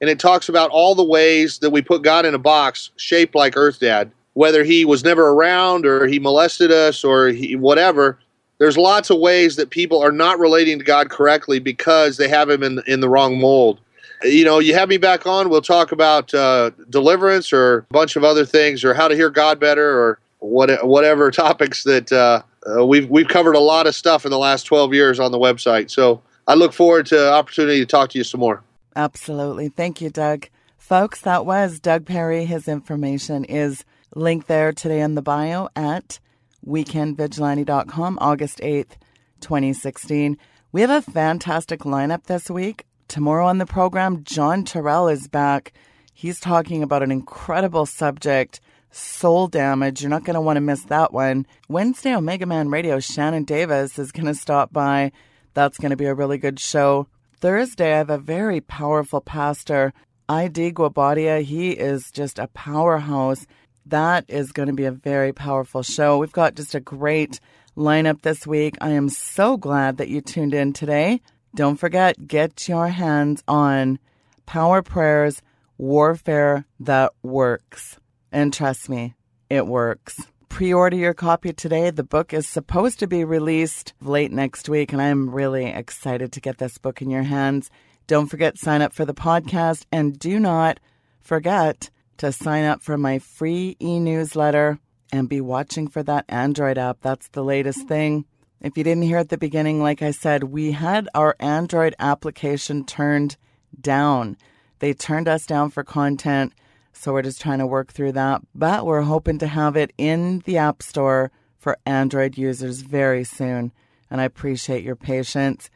and 0.03 0.09
it 0.09 0.19
talks 0.19 0.49
about 0.49 0.69
all 0.69 0.95
the 0.95 1.03
ways 1.03 1.59
that 1.59 1.69
we 1.69 1.81
put 1.81 2.01
God 2.01 2.25
in 2.25 2.35
a 2.35 2.37
box 2.37 2.89
shaped 2.97 3.35
like 3.35 3.55
Earth 3.55 3.79
Dad. 3.79 4.11
Whether 4.33 4.65
he 4.65 4.83
was 4.83 5.01
never 5.01 5.29
around 5.29 5.85
or 5.85 6.07
he 6.07 6.19
molested 6.19 6.73
us 6.73 7.05
or 7.05 7.29
he, 7.29 7.55
whatever, 7.55 8.19
there's 8.57 8.77
lots 8.77 9.09
of 9.09 9.19
ways 9.19 9.55
that 9.55 9.69
people 9.69 10.03
are 10.03 10.11
not 10.11 10.39
relating 10.39 10.77
to 10.77 10.83
God 10.83 11.09
correctly 11.09 11.57
because 11.57 12.17
they 12.17 12.27
have 12.27 12.49
him 12.49 12.63
in 12.63 12.81
in 12.85 12.99
the 12.99 13.07
wrong 13.07 13.39
mold. 13.39 13.79
You 14.23 14.43
know, 14.43 14.59
you 14.59 14.73
have 14.73 14.89
me 14.89 14.97
back 14.97 15.25
on, 15.25 15.47
we'll 15.47 15.61
talk 15.61 15.93
about 15.93 16.33
uh, 16.33 16.71
deliverance 16.89 17.53
or 17.53 17.77
a 17.89 17.93
bunch 17.93 18.17
of 18.17 18.25
other 18.25 18.43
things, 18.43 18.83
or 18.83 18.93
how 18.93 19.07
to 19.07 19.15
hear 19.15 19.29
God 19.29 19.57
better, 19.57 19.89
or 19.89 20.19
what, 20.39 20.85
whatever 20.85 21.31
topics 21.45 21.85
that 21.85 22.11
uh, 22.11 22.41
uh, 22.69 22.85
we've 22.85 23.09
we've 23.09 23.29
covered 23.29 23.55
a 23.55 23.59
lot 23.61 23.87
of 23.87 23.95
stuff 23.95 24.25
in 24.25 24.31
the 24.31 24.37
last 24.37 24.63
12 24.63 24.93
years 24.93 25.21
on 25.21 25.31
the 25.31 25.39
website. 25.39 25.89
So 25.89 26.21
I 26.45 26.55
look 26.55 26.73
forward 26.73 27.05
to 27.05 27.31
opportunity 27.31 27.79
to 27.79 27.85
talk 27.85 28.09
to 28.09 28.17
you 28.17 28.25
some 28.25 28.41
more. 28.41 28.61
Absolutely, 28.95 29.69
thank 29.69 30.01
you, 30.01 30.09
Doug. 30.09 30.47
Folks, 30.77 31.21
that 31.21 31.45
was 31.45 31.79
Doug 31.79 32.05
Perry. 32.05 32.45
His 32.45 32.67
information 32.67 33.45
is 33.45 33.85
linked 34.15 34.47
there 34.47 34.71
today 34.73 35.01
in 35.01 35.15
the 35.15 35.21
bio 35.21 35.69
at 35.75 36.19
weekendvigilante.com, 36.67 38.17
August 38.21 38.59
8th, 38.59 38.97
2016. 39.39 40.37
We 40.71 40.81
have 40.81 40.89
a 40.89 41.01
fantastic 41.01 41.81
lineup 41.81 42.23
this 42.23 42.49
week. 42.49 42.85
Tomorrow 43.07 43.47
on 43.47 43.59
the 43.59 43.65
program, 43.65 44.23
John 44.23 44.63
Terrell 44.63 45.07
is 45.07 45.27
back. 45.27 45.73
He's 46.13 46.39
talking 46.39 46.83
about 46.83 47.03
an 47.03 47.11
incredible 47.11 47.85
subject 47.85 48.59
Soul 48.91 49.47
Damage. 49.47 50.01
You're 50.01 50.09
not 50.09 50.23
going 50.23 50.35
to 50.35 50.41
want 50.41 50.57
to 50.57 50.61
miss 50.61 50.83
that 50.85 51.11
one. 51.13 51.47
Wednesday, 51.67 52.15
Omega 52.15 52.45
Man 52.45 52.69
Radio, 52.69 52.99
Shannon 52.99 53.43
Davis 53.43 53.97
is 53.97 54.11
going 54.11 54.27
to 54.27 54.35
stop 54.35 54.71
by. 54.71 55.11
That's 55.53 55.77
going 55.77 55.89
to 55.89 55.97
be 55.97 56.05
a 56.05 56.13
really 56.13 56.37
good 56.37 56.59
show. 56.59 57.07
Thursday, 57.43 57.93
I 57.93 57.97
have 57.97 58.09
a 58.09 58.17
very 58.17 58.61
powerful 58.61 59.19
pastor, 59.19 59.91
ID 60.29 60.71
Guabadia. 60.71 61.41
He 61.41 61.71
is 61.71 62.09
just 62.09 62.39
a 62.39 62.47
powerhouse. 62.47 63.45
That 63.85 64.23
is 64.29 64.53
going 64.53 64.69
to 64.69 64.73
be 64.73 64.85
a 64.85 64.93
very 64.93 65.33
powerful 65.33 65.83
show. 65.83 66.17
We've 66.17 66.31
got 66.31 66.55
just 66.55 66.73
a 66.73 66.79
great 66.79 67.41
lineup 67.75 68.21
this 68.21 68.47
week. 68.47 68.77
I 68.79 68.91
am 68.91 69.09
so 69.09 69.57
glad 69.57 69.97
that 69.97 70.07
you 70.07 70.21
tuned 70.21 70.53
in 70.53 70.71
today. 70.71 71.19
Don't 71.53 71.75
forget, 71.75 72.29
get 72.29 72.69
your 72.69 72.87
hands 72.87 73.43
on 73.45 73.99
Power 74.45 74.81
Prayers 74.81 75.41
Warfare 75.77 76.65
That 76.79 77.11
Works. 77.23 77.99
And 78.31 78.53
trust 78.53 78.87
me, 78.87 79.15
it 79.49 79.67
works. 79.67 80.17
Pre 80.53 80.71
order 80.71 80.95
your 80.95 81.15
copy 81.15 81.51
today. 81.51 81.89
The 81.89 82.03
book 82.03 82.31
is 82.31 82.47
supposed 82.47 82.99
to 82.99 83.07
be 83.07 83.23
released 83.23 83.95
late 83.99 84.31
next 84.31 84.69
week, 84.69 84.93
and 84.93 85.01
I'm 85.01 85.31
really 85.31 85.65
excited 85.65 86.31
to 86.31 86.39
get 86.39 86.59
this 86.59 86.77
book 86.77 87.01
in 87.01 87.09
your 87.09 87.23
hands. 87.23 87.71
Don't 88.05 88.27
forget, 88.27 88.59
sign 88.59 88.83
up 88.83 88.93
for 88.93 89.03
the 89.03 89.15
podcast, 89.15 89.87
and 89.91 90.19
do 90.19 90.39
not 90.39 90.79
forget 91.19 91.89
to 92.17 92.31
sign 92.31 92.65
up 92.65 92.83
for 92.83 92.99
my 92.99 93.17
free 93.17 93.75
e 93.81 93.99
newsletter 93.99 94.77
and 95.11 95.27
be 95.27 95.41
watching 95.41 95.87
for 95.87 96.03
that 96.03 96.25
Android 96.29 96.77
app. 96.77 96.99
That's 97.01 97.29
the 97.29 97.43
latest 97.43 97.87
thing. 97.87 98.25
If 98.61 98.77
you 98.77 98.83
didn't 98.83 99.05
hear 99.05 99.17
at 99.17 99.29
the 99.29 99.39
beginning, 99.39 99.81
like 99.81 100.03
I 100.03 100.11
said, 100.11 100.43
we 100.43 100.73
had 100.73 101.09
our 101.15 101.35
Android 101.39 101.95
application 101.97 102.85
turned 102.85 103.37
down. 103.81 104.37
They 104.77 104.93
turned 104.93 105.27
us 105.27 105.47
down 105.47 105.71
for 105.71 105.83
content, 105.83 106.53
so 106.93 107.11
we're 107.11 107.23
just 107.23 107.41
trying 107.41 107.59
to 107.59 107.67
work 107.67 107.91
through 107.91 108.13
that. 108.13 108.41
But 108.55 108.85
we're 108.85 109.01
hoping 109.01 109.39
to 109.39 109.47
have 109.47 109.75
it 109.75 109.91
in 109.97 110.39
the 110.45 110.57
App 110.57 110.81
Store 110.81 111.31
for 111.57 111.77
Android 111.85 112.37
users 112.37 112.81
very 112.81 113.23
soon. 113.23 113.71
And 114.09 114.21
I 114.21 114.25
appreciate 114.25 114.83
your 114.83 114.95
patience. 114.95 115.69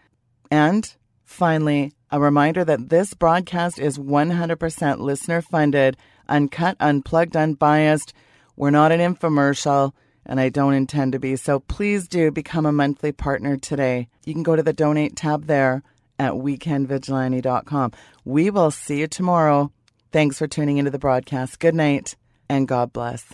And 0.51 0.95
finally, 1.24 1.93
a 2.11 2.20
reminder 2.20 2.63
that 2.63 2.89
this 2.89 3.13
broadcast 3.13 3.80
is 3.80 3.97
100% 3.97 4.99
listener 4.99 5.41
funded, 5.41 5.97
uncut, 6.30 6.78
unplugged, 6.80 7.36
unbiased. 7.36 8.13
We're 8.55 8.70
not 8.70 8.91
an 8.91 8.99
infomercial, 8.99 9.91
and 10.26 10.39
I 10.39 10.49
don't 10.49 10.74
intend 10.74 11.13
to 11.13 11.20
be. 11.20 11.36
So 11.36 11.59
please 11.59 12.07
do 12.07 12.32
become 12.32 12.65
a 12.65 12.72
monthly 12.72 13.11
partner 13.11 13.57
today. 13.57 14.07
You 14.26 14.34
can 14.34 14.43
go 14.43 14.55
to 14.55 14.63
the 14.63 14.74
donate 14.74 15.15
tab 15.15 15.47
there 15.47 15.84
at 16.20 16.34
weekendvigilante.com. 16.34 17.91
We 18.26 18.49
will 18.49 18.72
see 18.72 18.99
you 18.99 19.07
tomorrow. 19.07 19.72
Thanks 20.12 20.38
for 20.38 20.47
tuning 20.47 20.78
into 20.78 20.91
the 20.91 20.99
broadcast. 20.99 21.60
Good 21.60 21.76
night, 21.76 22.16
and 22.49 22.68
God 22.68 22.93
bless. 22.93 23.34